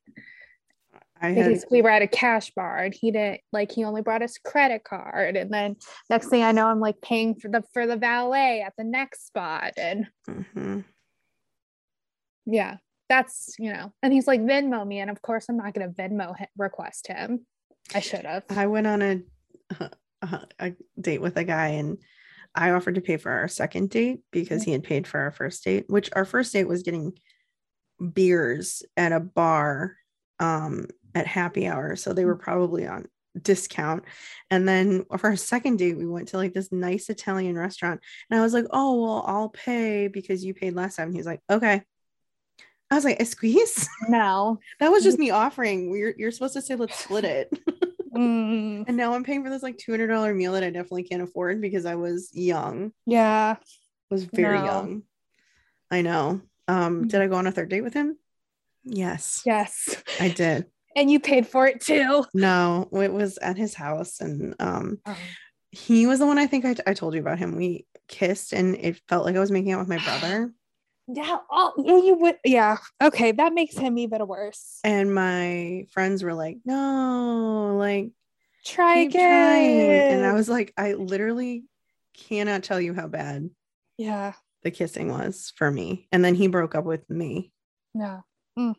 I 1.21 1.27
had 1.29 1.45
because 1.45 1.65
we 1.69 1.81
were 1.83 1.89
at 1.91 2.01
a 2.01 2.07
cash 2.07 2.51
bar 2.55 2.77
and 2.79 2.93
he 2.93 3.11
didn't 3.11 3.41
like 3.51 3.71
he 3.71 3.83
only 3.83 4.01
brought 4.01 4.21
his 4.21 4.37
credit 4.39 4.83
card 4.83 5.37
and 5.37 5.53
then 5.53 5.75
next 6.09 6.29
thing 6.29 6.41
I 6.41 6.51
know 6.51 6.67
I'm 6.67 6.79
like 6.79 6.99
paying 7.01 7.35
for 7.35 7.49
the 7.49 7.63
for 7.73 7.85
the 7.85 7.95
valet 7.97 8.61
at 8.65 8.73
the 8.77 8.83
next 8.83 9.27
spot 9.27 9.73
and 9.77 10.07
Mhm. 10.27 10.85
Yeah 12.45 12.77
that's 13.09 13.55
you 13.59 13.71
know 13.71 13.91
and 14.01 14.13
he's 14.13 14.27
like 14.27 14.41
Venmo 14.41 14.85
me 14.85 14.99
and 14.99 15.09
of 15.09 15.21
course 15.21 15.47
I'm 15.49 15.57
not 15.57 15.73
gonna 15.73 15.89
Venmo 15.89 16.35
hi- 16.37 16.47
request 16.57 17.07
him 17.07 17.45
I 17.93 17.99
should 17.99 18.25
have 18.25 18.43
I 18.49 18.67
went 18.67 18.87
on 18.87 19.01
a, 19.01 19.21
a 19.79 20.47
a 20.59 20.73
date 20.99 21.21
with 21.21 21.37
a 21.37 21.43
guy 21.43 21.67
and 21.69 21.97
I 22.55 22.71
offered 22.71 22.95
to 22.95 23.01
pay 23.01 23.17
for 23.17 23.31
our 23.31 23.47
second 23.47 23.89
date 23.89 24.19
because 24.31 24.61
mm-hmm. 24.61 24.69
he 24.69 24.71
had 24.73 24.83
paid 24.83 25.07
for 25.07 25.19
our 25.19 25.31
first 25.31 25.63
date, 25.63 25.85
which 25.87 26.09
our 26.13 26.25
first 26.25 26.53
date 26.53 26.67
was 26.67 26.83
getting 26.83 27.13
beers 28.13 28.83
at 28.97 29.11
a 29.11 29.19
bar 29.19 29.95
um 30.39 30.87
at 31.15 31.27
happy 31.27 31.67
hour. 31.67 31.95
So 31.95 32.13
they 32.13 32.25
were 32.25 32.35
mm-hmm. 32.35 32.43
probably 32.43 32.87
on 32.87 33.07
discount. 33.39 34.03
And 34.51 34.67
then 34.67 35.05
for 35.17 35.29
our 35.29 35.35
second 35.35 35.77
date, 35.77 35.97
we 35.97 36.05
went 36.05 36.29
to 36.29 36.37
like 36.37 36.53
this 36.53 36.71
nice 36.71 37.09
Italian 37.09 37.57
restaurant. 37.57 38.01
And 38.29 38.39
I 38.39 38.43
was 38.43 38.53
like, 38.53 38.65
oh 38.71 39.01
well, 39.01 39.23
I'll 39.25 39.49
pay 39.49 40.07
because 40.07 40.43
you 40.43 40.53
paid 40.53 40.75
last 40.75 40.95
time. 40.95 41.07
and 41.07 41.15
He 41.15 41.19
was 41.19 41.27
like, 41.27 41.41
okay. 41.49 41.83
I 42.93 42.95
was 42.97 43.05
like, 43.05 43.19
a 43.19 43.25
squeeze? 43.25 43.87
no 44.09 44.59
that 44.79 44.89
was 44.91 45.03
just 45.03 45.19
me 45.19 45.31
offering. 45.31 45.89
We're 45.89 46.13
you're 46.17 46.31
supposed 46.31 46.53
to 46.53 46.61
say 46.61 46.75
let's 46.75 46.97
split 46.97 47.25
it. 47.25 47.51
Mm, 48.13 48.85
And 48.87 48.95
now 48.95 49.15
I'm 49.15 49.23
paying 49.23 49.43
for 49.43 49.49
this 49.49 49.63
like 49.63 49.79
$200 49.79 50.35
meal 50.35 50.51
that 50.53 50.61
I 50.63 50.69
definitely 50.69 51.01
can't 51.01 51.23
afford 51.23 51.59
because 51.59 51.83
I 51.87 51.95
was 51.95 52.29
young. 52.31 52.91
yeah 53.07 53.55
was 54.11 54.25
very 54.25 54.59
No. 54.59 54.65
young. 54.65 55.03
I 55.89 56.03
know. 56.03 56.41
Um, 56.67 57.07
did 57.07 57.21
I 57.21 57.27
go 57.27 57.37
on 57.37 57.47
a 57.47 57.51
third 57.51 57.69
date 57.69 57.81
with 57.81 57.95
him? 57.95 58.15
Yes, 58.83 59.41
yes 59.47 59.95
I 60.19 60.29
did. 60.29 60.67
and 60.95 61.09
you 61.09 61.19
paid 61.19 61.47
for 61.47 61.65
it 61.65 61.81
too 61.81 62.23
No, 62.35 62.87
it 62.91 63.11
was 63.11 63.39
at 63.39 63.57
his 63.57 63.73
house, 63.73 64.21
and 64.21 64.53
um, 64.59 64.99
Oh. 65.07 65.17
he 65.71 66.05
was 66.05 66.19
the 66.19 66.27
one 66.27 66.37
I 66.37 66.45
think 66.45 66.65
I, 66.65 66.75
I 66.85 66.93
told 66.93 67.15
you 67.15 67.19
about 67.19 67.39
him. 67.39 67.55
We 67.55 67.87
kissed, 68.07 68.53
and 68.53 68.75
it 68.75 69.01
felt 69.09 69.25
like 69.25 69.35
I 69.35 69.39
was 69.39 69.49
making 69.49 69.71
out 69.71 69.79
with 69.79 69.89
my 69.89 69.97
brother. 69.97 70.53
Yeah. 71.07 71.37
Oh, 71.51 71.73
yeah, 71.77 71.97
you 71.97 72.15
would. 72.15 72.37
Yeah. 72.45 72.77
Okay. 73.01 73.31
That 73.33 73.53
makes 73.53 73.77
him 73.77 73.97
even 73.97 74.25
worse. 74.25 74.79
And 74.83 75.13
my 75.13 75.85
friends 75.91 76.23
were 76.23 76.33
like, 76.33 76.59
"No, 76.65 77.75
like 77.77 78.11
Try 78.65 79.03
keep 79.03 79.13
trying." 79.13 79.81
again. 79.81 80.17
And 80.17 80.25
I 80.25 80.33
was 80.33 80.47
like, 80.47 80.73
I 80.77 80.93
literally 80.93 81.65
cannot 82.13 82.63
tell 82.63 82.79
you 82.79 82.93
how 82.93 83.07
bad 83.07 83.49
yeah. 83.97 84.33
the 84.63 84.71
kissing 84.71 85.09
was 85.09 85.51
for 85.57 85.69
me. 85.69 86.07
And 86.11 86.23
then 86.23 86.35
he 86.35 86.47
broke 86.47 86.75
up 86.75 86.85
with 86.85 87.09
me. 87.09 87.51
No. 87.93 88.23
Mm. 88.57 88.75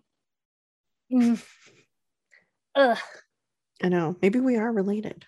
Mm. 1.12 1.44
Ugh. 2.74 2.98
I 3.82 3.88
know. 3.88 4.16
Maybe 4.22 4.40
we 4.40 4.56
are 4.56 4.72
related. 4.72 5.26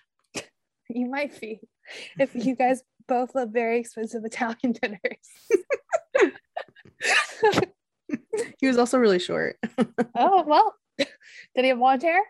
You 0.89 1.09
might 1.09 1.39
be 1.39 1.59
if 2.17 2.33
you 2.33 2.55
guys 2.55 2.81
both 3.07 3.35
love 3.35 3.49
very 3.49 3.79
expensive 3.79 4.23
Italian 4.23 4.71
dinners. 4.71 4.99
He 8.59 8.67
was 8.67 8.77
also 8.77 8.97
really 8.97 9.19
short. 9.19 9.57
oh 10.15 10.43
well. 10.45 10.75
Did 10.97 11.07
he 11.55 11.67
have 11.67 11.77
blonde 11.77 12.01
hair? 12.01 12.21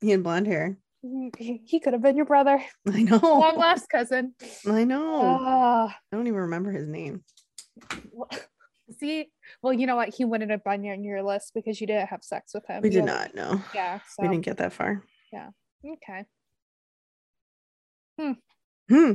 He 0.00 0.10
had 0.10 0.22
blonde 0.22 0.46
hair. 0.46 0.78
He, 1.02 1.60
he 1.66 1.80
could 1.80 1.92
have 1.92 2.00
been 2.00 2.16
your 2.16 2.24
brother, 2.24 2.62
I 2.90 3.02
know. 3.02 3.18
long 3.22 3.58
lost 3.58 3.90
cousin. 3.90 4.34
I 4.66 4.84
know. 4.84 5.20
Ah. 5.22 5.96
I 6.12 6.16
don't 6.16 6.26
even 6.26 6.40
remember 6.40 6.72
his 6.72 6.88
name. 6.88 7.22
Well, 8.10 8.30
See, 8.98 9.30
well, 9.62 9.72
you 9.72 9.86
know 9.86 9.96
what? 9.96 10.14
He 10.14 10.24
wouldn't 10.24 10.50
have 10.50 10.62
been 10.62 10.86
on 10.86 11.04
your 11.04 11.22
list 11.22 11.52
because 11.54 11.80
you 11.80 11.86
didn't 11.86 12.08
have 12.08 12.22
sex 12.22 12.52
with 12.54 12.66
him. 12.66 12.82
We 12.82 12.90
did 12.90 13.04
not 13.04 13.34
know. 13.34 13.62
Yeah. 13.74 14.00
So 14.08 14.22
We 14.22 14.28
didn't 14.28 14.44
get 14.44 14.58
that 14.58 14.72
far. 14.72 15.02
Yeah. 15.32 15.48
Okay. 15.84 16.24
Hmm. 18.18 18.32
Hmm. 18.88 19.12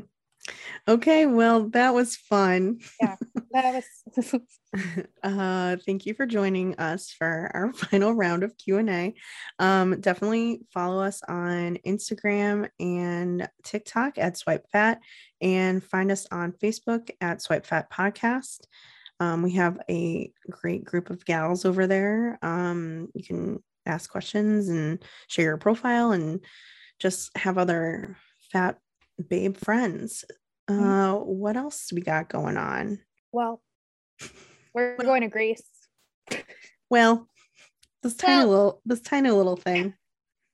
Okay, 0.88 1.26
well, 1.26 1.70
that 1.70 1.94
was 1.94 2.16
fun. 2.16 2.80
Yeah, 3.02 3.16
That 3.52 3.84
was 4.16 4.36
uh 5.24 5.78
thank 5.86 6.06
you 6.06 6.14
for 6.14 6.26
joining 6.26 6.76
us 6.76 7.12
for 7.12 7.50
our 7.54 7.74
final 7.90 8.14
round 8.14 8.44
of 8.44 8.56
q&a 8.58 9.14
um 9.58 10.00
definitely 10.00 10.62
follow 10.72 11.02
us 11.02 11.24
on 11.28 11.78
instagram 11.88 12.70
and 12.80 13.50
tiktok 13.64 14.18
at 14.18 14.38
swipe 14.38 14.66
fat 14.72 15.00
and 15.42 15.84
find 15.84 16.12
us 16.12 16.28
on 16.32 16.52
facebook 16.52 17.10
at 17.22 17.42
swipe 17.42 17.66
fat 17.66 17.92
podcast. 17.92 18.66
Um, 19.22 19.42
we 19.42 19.54
have 19.54 19.80
a 19.90 20.32
great 20.50 20.86
group 20.86 21.10
of 21.10 21.26
gals 21.26 21.66
over 21.66 21.88
there. 21.88 22.38
Um 22.42 23.10
you 23.16 23.24
can 23.24 23.64
ask 23.86 24.10
questions 24.10 24.70
and 24.70 25.04
share 25.28 25.46
your 25.46 25.58
profile 25.58 26.12
and 26.12 26.42
just 27.00 27.36
have 27.36 27.58
other 27.58 28.18
fat 28.52 28.78
babe 29.30 29.58
friends 29.58 30.26
uh 30.70 31.14
what 31.16 31.58
else 31.58 31.92
we 31.92 32.02
got 32.02 32.30
going 32.30 32.58
on 32.58 33.00
well. 33.32 33.62
We're 34.74 34.98
going 34.98 35.22
to 35.22 35.28
Greece. 35.28 35.64
Well, 36.90 37.28
this 38.04 38.16
tiny 38.16 38.38
Well- 38.46 38.48
little 38.50 38.82
this 38.86 39.02
tiny 39.02 39.32
little 39.32 39.56
thing. 39.58 39.94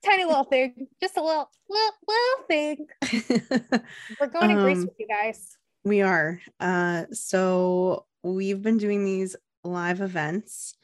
Tiny 0.05 0.23
little 0.23 0.43
thing, 0.43 0.87
just 1.01 1.17
a 1.17 1.23
little, 1.23 1.49
little, 1.67 1.91
little 2.07 2.45
thing. 2.47 2.87
We're 4.21 4.27
going 4.27 4.55
to 4.55 4.61
Greece 4.61 4.77
Um, 4.77 4.85
with 4.85 4.93
you 4.99 5.07
guys. 5.07 5.57
we 5.83 6.01
are. 6.01 6.39
Uh 6.59 7.05
so 7.11 8.05
we've 8.23 8.61
been 8.61 8.77
doing 8.77 9.03
these 9.03 9.35
live 9.63 10.01
events 10.01 10.75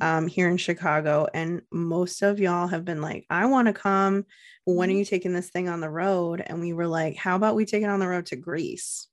um 0.00 0.26
here 0.26 0.48
in 0.48 0.56
Chicago 0.56 1.26
and 1.34 1.62
most 1.70 2.22
of 2.22 2.40
y'all 2.40 2.66
have 2.68 2.84
been 2.84 3.00
like, 3.02 3.26
I 3.30 3.46
want 3.46 3.66
to 3.66 3.72
come. 3.74 4.24
When 4.64 4.90
are 4.90 4.92
Mhm. 4.92 4.98
you 4.98 5.04
taking 5.04 5.32
this 5.32 5.50
thing 5.50 5.68
on 5.68 5.80
the 5.80 5.90
road? 5.90 6.42
And 6.46 6.60
we 6.60 6.72
were 6.72 6.86
like, 6.86 7.16
how 7.16 7.36
about 7.36 7.56
we 7.56 7.64
take 7.64 7.82
it 7.82 7.88
on 7.88 8.00
the 8.00 8.06
road 8.08 8.26
to 8.26 8.36
Greece? 8.36 9.08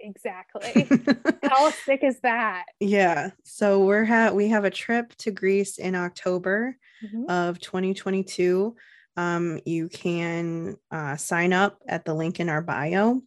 Exactly. 0.00 0.86
How 1.44 1.70
sick 1.70 2.00
is 2.02 2.20
that? 2.20 2.64
yeah. 2.80 3.30
So 3.44 3.84
we're 3.84 4.04
ha- 4.04 4.32
we 4.32 4.48
have 4.48 4.64
a 4.64 4.70
trip 4.70 5.14
to 5.18 5.30
Greece 5.30 5.78
in 5.78 5.94
October. 5.94 6.76
Mhm. 7.04 7.28
of 7.28 7.60
2022. 7.60 8.76
Um, 9.16 9.60
you 9.66 9.88
can 9.90 10.76
uh, 10.90 11.16
sign 11.16 11.52
up 11.52 11.78
at 11.86 12.04
the 12.06 12.14
link 12.14 12.40
in 12.40 12.48
our 12.48 12.62
bio 12.62 13.20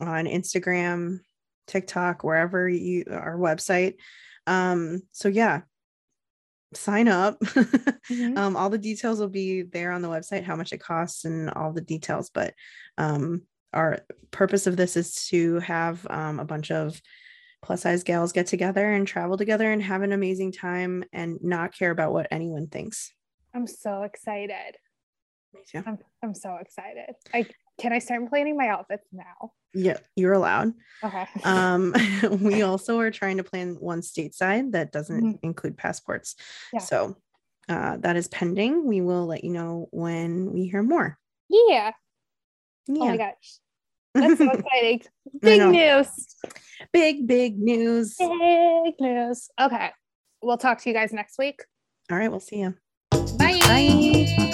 on 0.00 0.26
Instagram, 0.26 1.20
TikTok, 1.66 2.24
wherever 2.24 2.68
you 2.68 3.04
our 3.10 3.38
website. 3.38 3.94
Um, 4.46 5.00
so 5.12 5.28
yeah, 5.28 5.62
sign 6.74 7.08
up. 7.08 7.38
Mhm. 8.08 8.38
um, 8.38 8.56
all 8.56 8.70
the 8.70 8.78
details 8.78 9.18
will 9.18 9.28
be 9.28 9.62
there 9.62 9.90
on 9.90 10.00
the 10.00 10.08
website, 10.08 10.44
how 10.44 10.54
much 10.54 10.72
it 10.72 10.78
costs 10.78 11.24
and 11.24 11.50
all 11.50 11.72
the 11.72 11.80
details. 11.80 12.30
But 12.30 12.54
um, 12.96 13.42
our 13.72 13.98
purpose 14.30 14.68
of 14.68 14.76
this 14.76 14.96
is 14.96 15.26
to 15.26 15.58
have 15.58 16.06
um, 16.08 16.38
a 16.38 16.44
bunch 16.44 16.70
of 16.70 17.00
plus 17.64 17.82
size 17.82 18.04
gals 18.04 18.30
get 18.32 18.46
together 18.46 18.92
and 18.92 19.08
travel 19.08 19.36
together 19.36 19.72
and 19.72 19.82
have 19.82 20.02
an 20.02 20.12
amazing 20.12 20.52
time 20.52 21.02
and 21.12 21.38
not 21.42 21.76
care 21.76 21.90
about 21.90 22.12
what 22.12 22.28
anyone 22.30 22.68
thinks. 22.68 23.12
I'm 23.52 23.66
so 23.66 24.02
excited. 24.02 24.76
Me 25.52 25.62
too. 25.68 25.82
I'm, 25.84 25.98
I'm 26.22 26.34
so 26.34 26.54
excited. 26.60 27.16
I 27.34 27.46
can 27.78 27.92
I 27.92 27.98
start 27.98 28.28
planning 28.28 28.56
my 28.56 28.68
outfits 28.68 29.06
now? 29.12 29.52
Yeah, 29.74 29.98
you're 30.16 30.32
allowed. 30.32 30.72
Okay. 31.04 31.26
Um, 31.44 31.94
we 32.40 32.62
also 32.62 32.98
are 33.00 33.10
trying 33.10 33.36
to 33.36 33.44
plan 33.44 33.76
one 33.80 34.00
stateside 34.00 34.72
that 34.72 34.92
doesn't 34.92 35.22
Mhm. 35.22 35.38
include 35.42 35.76
passports. 35.76 36.34
Yeah. 36.72 36.80
So 36.80 37.16
uh, 37.68 37.96
that 37.98 38.16
is 38.16 38.28
pending. 38.28 38.86
We 38.86 39.00
will 39.00 39.26
let 39.26 39.44
you 39.44 39.50
know 39.50 39.88
when 39.90 40.52
we 40.52 40.66
hear 40.68 40.82
more. 40.82 41.18
yeah. 41.48 41.92
Yeah. 42.88 43.02
Oh 43.02 43.06
my 43.06 43.16
gosh. 43.16 43.58
That's 44.14 44.38
so 44.38 44.50
exciting. 44.50 45.02
Big 45.42 45.60
news. 45.60 46.08
Big, 46.92 47.26
big 47.26 47.58
news. 47.58 48.14
Big 48.16 48.94
news. 49.00 49.48
Okay. 49.60 49.90
We'll 50.40 50.56
talk 50.56 50.80
to 50.82 50.88
you 50.88 50.94
guys 50.94 51.12
next 51.12 51.36
week. 51.38 51.64
All 52.10 52.16
right. 52.16 52.30
we'll 52.30 52.38
see 52.40 52.60
you. 52.60 52.74
Bye. 53.10 53.58
Bye. 53.66 54.45